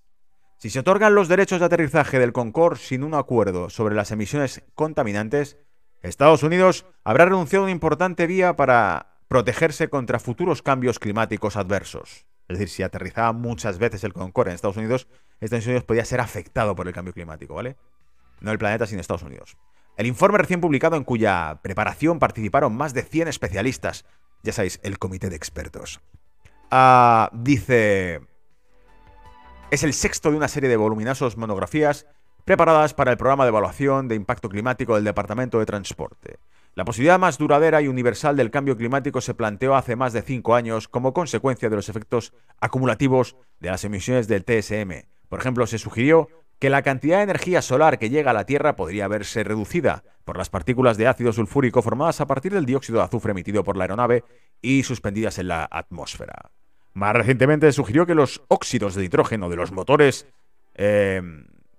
si 0.58 0.72
se 0.72 0.80
otorgan 0.80 1.14
los 1.14 1.28
derechos 1.28 1.60
de 1.60 1.68
aterrizaje 1.68 2.18
del 2.18 2.34
Concorde 2.34 2.80
sin 2.80 3.04
un 3.04 3.14
acuerdo 3.14 3.70
sobre 3.70 3.94
las 3.94 4.10
emisiones 4.10 4.64
contaminantes, 4.74 5.58
Estados 6.02 6.42
Unidos 6.42 6.88
habrá 7.04 7.26
renunciado 7.26 7.64
a 7.64 7.66
una 7.66 7.72
importante 7.72 8.26
vía 8.26 8.56
para 8.56 9.11
protegerse 9.32 9.88
contra 9.88 10.20
futuros 10.20 10.62
cambios 10.62 11.00
climáticos 11.00 11.56
adversos. 11.56 12.26
Es 12.50 12.60
decir, 12.60 12.68
si 12.68 12.84
aterrizaba 12.84 13.32
muchas 13.32 13.78
veces 13.78 14.04
el 14.04 14.12
Concorde 14.12 14.50
en 14.52 14.56
Estados 14.56 14.76
Unidos, 14.76 15.08
Estados 15.40 15.66
Unidos 15.66 15.86
podía 15.86 16.04
ser 16.04 16.20
afectado 16.20 16.76
por 16.76 16.86
el 16.86 16.94
cambio 16.94 17.14
climático, 17.14 17.56
¿vale? 17.56 17.78
No 18.42 18.52
el 18.52 18.58
planeta, 18.58 18.88
sino 18.88 19.00
Estados 19.00 19.24
Unidos. 19.24 19.56
El 19.96 20.08
informe 20.08 20.38
recién 20.38 20.60
publicado 20.60 20.98
en 20.98 21.06
cuya 21.06 21.62
preparación 21.64 22.20
participaron 22.20 22.76
más 22.76 22.94
de 22.94 23.04
100 23.04 23.30
especialistas, 23.30 24.04
ya 24.44 24.52
sabéis, 24.52 24.82
el 24.84 25.00
comité 25.00 25.30
de 25.30 25.38
expertos, 25.38 26.02
ah, 26.70 27.30
dice, 27.32 28.20
es 29.72 29.84
el 29.84 29.94
sexto 29.94 30.30
de 30.32 30.36
una 30.36 30.50
serie 30.50 30.70
de 30.70 30.76
voluminosos 30.76 31.38
monografías 31.38 32.06
preparadas 32.44 32.94
para 32.94 33.12
el 33.12 33.18
programa 33.18 33.46
de 33.46 33.50
evaluación 33.50 34.10
de 34.10 34.16
impacto 34.16 34.50
climático 34.50 34.96
del 34.96 35.06
Departamento 35.06 35.58
de 35.58 35.66
Transporte. 35.66 36.40
La 36.74 36.86
posibilidad 36.86 37.20
más 37.20 37.38
duradera 37.38 37.82
y 37.82 37.90
universal 37.90 38.38
del 38.38 38.50
cambio 38.50 38.78
climático 38.78 39.20
se 39.20 39.34
planteó 39.34 39.76
hace 39.76 39.98
más 39.98 40.14
de 40.14 40.22
cinco 40.22 40.56
años 40.56 40.88
como 40.88 41.14
consecuencia 41.14 41.70
de 41.70 41.76
los 41.76 41.90
efectos 41.90 42.34
acumulativos 42.62 43.36
de 43.60 43.72
las 43.72 43.84
emisiones 43.84 44.30
del 44.30 44.46
TSM. 44.46 45.06
Por 45.28 45.40
ejemplo, 45.40 45.68
se 45.68 45.78
sugirió 45.78 46.30
que 46.60 46.70
la 46.70 46.82
cantidad 46.82 47.18
de 47.18 47.24
energía 47.24 47.62
solar 47.62 48.00
que 48.00 48.10
llega 48.10 48.32
a 48.32 48.34
la 48.34 48.46
Tierra 48.46 48.76
podría 48.78 49.10
verse 49.10 49.44
reducida 49.44 50.04
por 50.24 50.38
las 50.38 50.50
partículas 50.50 50.96
de 50.96 51.08
ácido 51.08 51.34
sulfúrico 51.34 51.82
formadas 51.82 52.22
a 52.22 52.28
partir 52.28 52.54
del 52.54 52.66
dióxido 52.66 53.00
de 53.00 53.06
azufre 53.06 53.32
emitido 53.32 53.64
por 53.64 53.76
la 53.76 53.84
aeronave 53.84 54.24
y 54.62 54.84
suspendidas 54.84 55.40
en 55.40 55.50
la 55.50 55.68
atmósfera. 55.70 56.52
Más 56.94 57.14
recientemente 57.14 57.72
sugirió 57.72 58.06
que 58.06 58.16
los 58.16 58.44
óxidos 58.48 58.96
de 58.96 59.02
nitrógeno 59.02 59.50
de 59.50 59.56
los 59.56 59.72
motores 59.72 60.28
eh, 60.76 61.22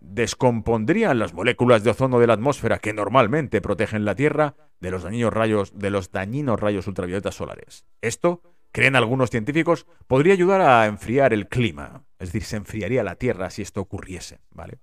descompondrían 0.03 1.19
las 1.19 1.33
moléculas 1.33 1.85
de 1.85 1.91
ozono 1.91 2.19
de 2.19 2.27
la 2.27 2.35
atmósfera 2.35 2.79
que 2.79 2.93
normalmente 2.93 3.61
protegen 3.61 4.05
la 4.05 4.15
Tierra 4.15 4.57
de 4.81 4.91
los 4.91 5.05
dañinos 5.05 5.33
rayos, 5.33 5.79
de 5.79 5.91
los 5.91 6.11
dañinos 6.11 6.61
rayos 6.61 6.87
ultravioletas 6.87 7.37
solares. 7.37 7.87
Esto, 8.01 8.43
creen 8.73 8.97
algunos 8.97 9.31
científicos, 9.31 9.87
podría 10.07 10.35
ayudar 10.35 10.61
a 10.61 10.87
enfriar 10.87 11.33
el 11.33 11.49
clima, 11.49 12.05
es 12.19 12.29
decir, 12.29 12.45
se 12.45 12.57
enfriaría 12.57 13.05
la 13.05 13.17
Tierra 13.17 13.51
si 13.51 13.63
esto 13.63 13.81
ocurriese, 13.81 14.41
¿vale? 14.51 14.81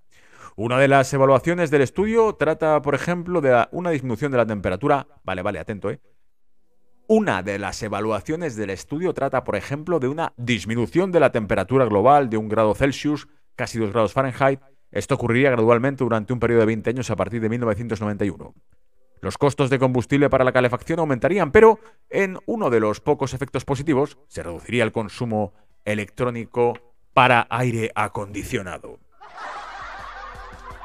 Una 0.56 0.78
de 0.78 0.88
las 0.88 1.12
evaluaciones 1.12 1.70
del 1.70 1.82
estudio 1.82 2.34
trata, 2.34 2.82
por 2.82 2.94
ejemplo, 2.94 3.40
de 3.40 3.66
una 3.72 3.90
disminución 3.90 4.32
de 4.32 4.38
la 4.38 4.46
temperatura, 4.46 5.06
vale, 5.22 5.42
vale, 5.42 5.58
atento, 5.58 5.90
¿eh? 5.90 6.00
Una 7.06 7.42
de 7.42 7.58
las 7.58 7.82
evaluaciones 7.82 8.56
del 8.56 8.70
estudio 8.70 9.12
trata, 9.14 9.42
por 9.42 9.56
ejemplo, 9.56 9.98
de 9.98 10.08
una 10.08 10.32
disminución 10.36 11.10
de 11.12 11.20
la 11.20 11.32
temperatura 11.32 11.84
global 11.84 12.30
de 12.30 12.36
un 12.36 12.48
grado 12.48 12.74
Celsius, 12.74 13.28
casi 13.56 13.78
dos 13.78 13.90
grados 13.90 14.12
Fahrenheit, 14.12 14.60
esto 14.90 15.14
ocurriría 15.14 15.50
gradualmente 15.50 16.04
durante 16.04 16.32
un 16.32 16.40
periodo 16.40 16.60
de 16.60 16.66
20 16.66 16.90
años 16.90 17.10
a 17.10 17.16
partir 17.16 17.40
de 17.40 17.48
1991. 17.48 18.54
Los 19.20 19.36
costos 19.36 19.68
de 19.68 19.78
combustible 19.78 20.30
para 20.30 20.44
la 20.44 20.52
calefacción 20.52 20.98
aumentarían, 20.98 21.52
pero 21.52 21.78
en 22.08 22.38
uno 22.46 22.70
de 22.70 22.80
los 22.80 23.00
pocos 23.00 23.34
efectos 23.34 23.64
positivos 23.64 24.18
se 24.28 24.42
reduciría 24.42 24.82
el 24.82 24.92
consumo 24.92 25.52
electrónico 25.84 26.78
para 27.12 27.46
aire 27.50 27.92
acondicionado. 27.94 28.98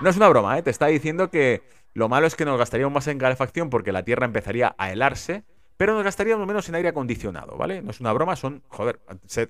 No 0.02 0.10
es 0.10 0.18
una 0.18 0.28
broma, 0.28 0.58
¿eh? 0.58 0.64
te 0.64 0.70
está 0.70 0.88
diciendo 0.88 1.30
que 1.30 1.64
lo 1.94 2.10
malo 2.10 2.28
es 2.28 2.36
que 2.36 2.44
nos 2.44 2.58
gastaríamos 2.58 2.94
más 2.94 3.08
en 3.08 3.18
calefacción 3.18 3.70
porque 3.70 3.94
la 3.94 4.04
Tierra 4.04 4.26
empezaría 4.26 4.76
a 4.78 4.92
helarse, 4.92 5.46
pero 5.78 5.94
nos 5.94 6.04
gastaríamos 6.04 6.46
menos 6.46 6.68
en 6.68 6.76
aire 6.76 6.90
acondicionado, 6.90 7.56
¿vale? 7.58 7.82
No 7.82 7.92
es 7.92 8.02
una 8.02 8.12
broma, 8.12 8.36
son, 8.36 8.64
joder, 8.68 9.00
sed, 9.26 9.50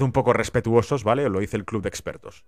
un 0.00 0.10
poco 0.10 0.32
respetuosos, 0.32 1.04
¿vale? 1.04 1.28
Lo 1.28 1.38
dice 1.38 1.56
el 1.56 1.64
club 1.64 1.82
de 1.82 1.88
expertos. 1.88 2.44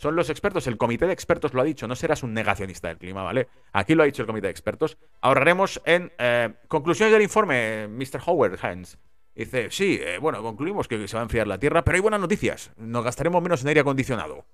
Son 0.00 0.16
los 0.16 0.30
expertos, 0.30 0.66
el 0.66 0.78
comité 0.78 1.06
de 1.06 1.12
expertos 1.12 1.52
lo 1.52 1.60
ha 1.60 1.64
dicho, 1.64 1.86
no 1.86 1.94
serás 1.94 2.22
un 2.22 2.32
negacionista 2.32 2.88
del 2.88 2.96
clima, 2.96 3.22
¿vale? 3.22 3.48
Aquí 3.74 3.94
lo 3.94 4.02
ha 4.02 4.06
dicho 4.06 4.22
el 4.22 4.26
comité 4.26 4.46
de 4.46 4.50
expertos. 4.50 4.96
Ahorraremos 5.20 5.82
en 5.84 6.10
eh, 6.16 6.54
conclusiones 6.68 7.12
del 7.12 7.20
informe, 7.20 7.86
Mr. 7.86 8.18
Howard 8.24 8.58
Hans. 8.62 8.96
Dice, 9.34 9.70
sí, 9.70 9.98
eh, 10.00 10.16
bueno, 10.18 10.42
concluimos 10.42 10.88
que 10.88 11.06
se 11.06 11.16
va 11.16 11.20
a 11.20 11.24
enfriar 11.24 11.46
la 11.46 11.58
Tierra, 11.58 11.84
pero 11.84 11.96
hay 11.96 12.00
buenas 12.00 12.18
noticias. 12.18 12.72
Nos 12.78 13.04
gastaremos 13.04 13.42
menos 13.42 13.60
en 13.60 13.68
aire 13.68 13.80
acondicionado. 13.80 14.46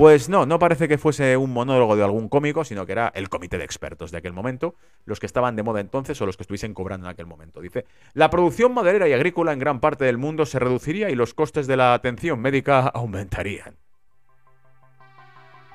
Pues 0.00 0.30
no, 0.30 0.46
no 0.46 0.58
parece 0.58 0.88
que 0.88 0.96
fuese 0.96 1.36
un 1.36 1.52
monólogo 1.52 1.94
de 1.94 2.02
algún 2.02 2.30
cómico, 2.30 2.64
sino 2.64 2.86
que 2.86 2.92
era 2.92 3.12
el 3.14 3.28
comité 3.28 3.58
de 3.58 3.64
expertos 3.64 4.10
de 4.10 4.16
aquel 4.16 4.32
momento, 4.32 4.74
los 5.04 5.20
que 5.20 5.26
estaban 5.26 5.56
de 5.56 5.62
moda 5.62 5.80
entonces 5.80 6.18
o 6.22 6.24
los 6.24 6.38
que 6.38 6.42
estuviesen 6.42 6.72
cobrando 6.72 7.06
en 7.06 7.12
aquel 7.12 7.26
momento. 7.26 7.60
Dice, 7.60 7.84
la 8.14 8.30
producción 8.30 8.72
maderera 8.72 9.08
y 9.08 9.12
agrícola 9.12 9.52
en 9.52 9.58
gran 9.58 9.78
parte 9.78 10.06
del 10.06 10.16
mundo 10.16 10.46
se 10.46 10.58
reduciría 10.58 11.10
y 11.10 11.14
los 11.14 11.34
costes 11.34 11.66
de 11.66 11.76
la 11.76 11.92
atención 11.92 12.40
médica 12.40 12.80
aumentarían. 12.94 13.76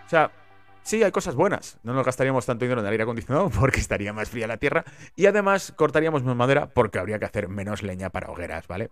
O 0.07 0.09
sea, 0.09 0.31
sí, 0.81 1.03
hay 1.03 1.11
cosas 1.11 1.35
buenas. 1.35 1.77
No 1.83 1.93
nos 1.93 2.03
gastaríamos 2.03 2.47
tanto 2.47 2.65
dinero 2.65 2.81
en 2.81 2.87
aire 2.87 3.03
acondicionado 3.03 3.49
porque 3.59 3.79
estaría 3.79 4.11
más 4.11 4.31
fría 4.31 4.47
la 4.47 4.57
tierra 4.57 4.85
y 5.15 5.27
además 5.27 5.71
cortaríamos 5.75 6.23
más 6.23 6.35
madera 6.35 6.65
porque 6.65 6.97
habría 6.97 7.19
que 7.19 7.25
hacer 7.25 7.47
menos 7.47 7.83
leña 7.83 8.09
para 8.09 8.31
hogueras, 8.31 8.67
¿vale? 8.67 8.89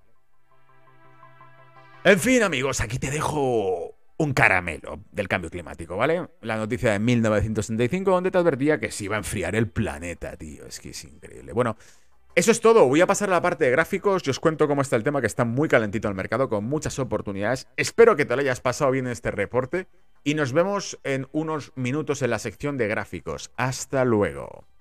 En 2.04 2.20
fin, 2.20 2.44
amigos, 2.44 2.82
aquí 2.82 3.00
te 3.00 3.10
dejo 3.10 3.96
un 4.24 4.34
caramelo 4.34 5.02
del 5.12 5.28
cambio 5.28 5.50
climático, 5.50 5.98
¿vale? 5.98 6.28
La 6.42 6.58
noticia 6.58 6.92
de 6.92 7.00
1965 7.00 8.12
donde 8.12 8.32
te 8.32 8.38
advertía 8.38 8.80
que 8.80 8.92
se 8.92 9.06
iba 9.06 9.16
a 9.16 9.20
enfriar 9.20 9.56
el 9.56 9.68
planeta, 9.68 10.36
tío. 10.38 10.66
Es 10.66 10.80
que 10.80 10.90
es 10.90 11.04
increíble. 11.04 11.54
Bueno, 11.54 11.76
eso 12.36 12.52
es 12.52 12.62
todo. 12.62 12.88
Voy 12.88 13.02
a 13.02 13.08
pasar 13.08 13.30
a 13.30 13.34
la 13.34 13.42
parte 13.42 13.66
de 13.66 13.72
gráficos. 13.72 14.24
Yo 14.24 14.32
os 14.32 14.40
cuento 14.40 14.68
cómo 14.68 14.82
está 14.82 14.96
el 14.96 15.04
tema, 15.04 15.22
que 15.22 15.28
está 15.28 15.46
muy 15.46 15.68
calentito 15.68 16.08
el 16.08 16.16
mercado, 16.16 16.50
con 16.50 16.64
muchas 16.64 16.98
oportunidades. 17.00 17.68
Espero 17.78 18.16
que 18.16 18.26
te 18.26 18.36
lo 18.36 18.42
hayas 18.42 18.62
pasado 18.62 18.92
bien 18.92 19.08
este 19.08 19.30
reporte. 19.30 19.88
Y 20.24 20.36
nos 20.36 20.54
vemos 20.54 21.00
en 21.04 21.28
unos 21.32 21.74
minutos 21.76 22.22
en 22.22 22.30
la 22.30 22.40
sección 22.40 22.78
de 22.78 22.88
gráficos. 22.88 23.52
Hasta 23.58 24.06
luego. 24.06 24.73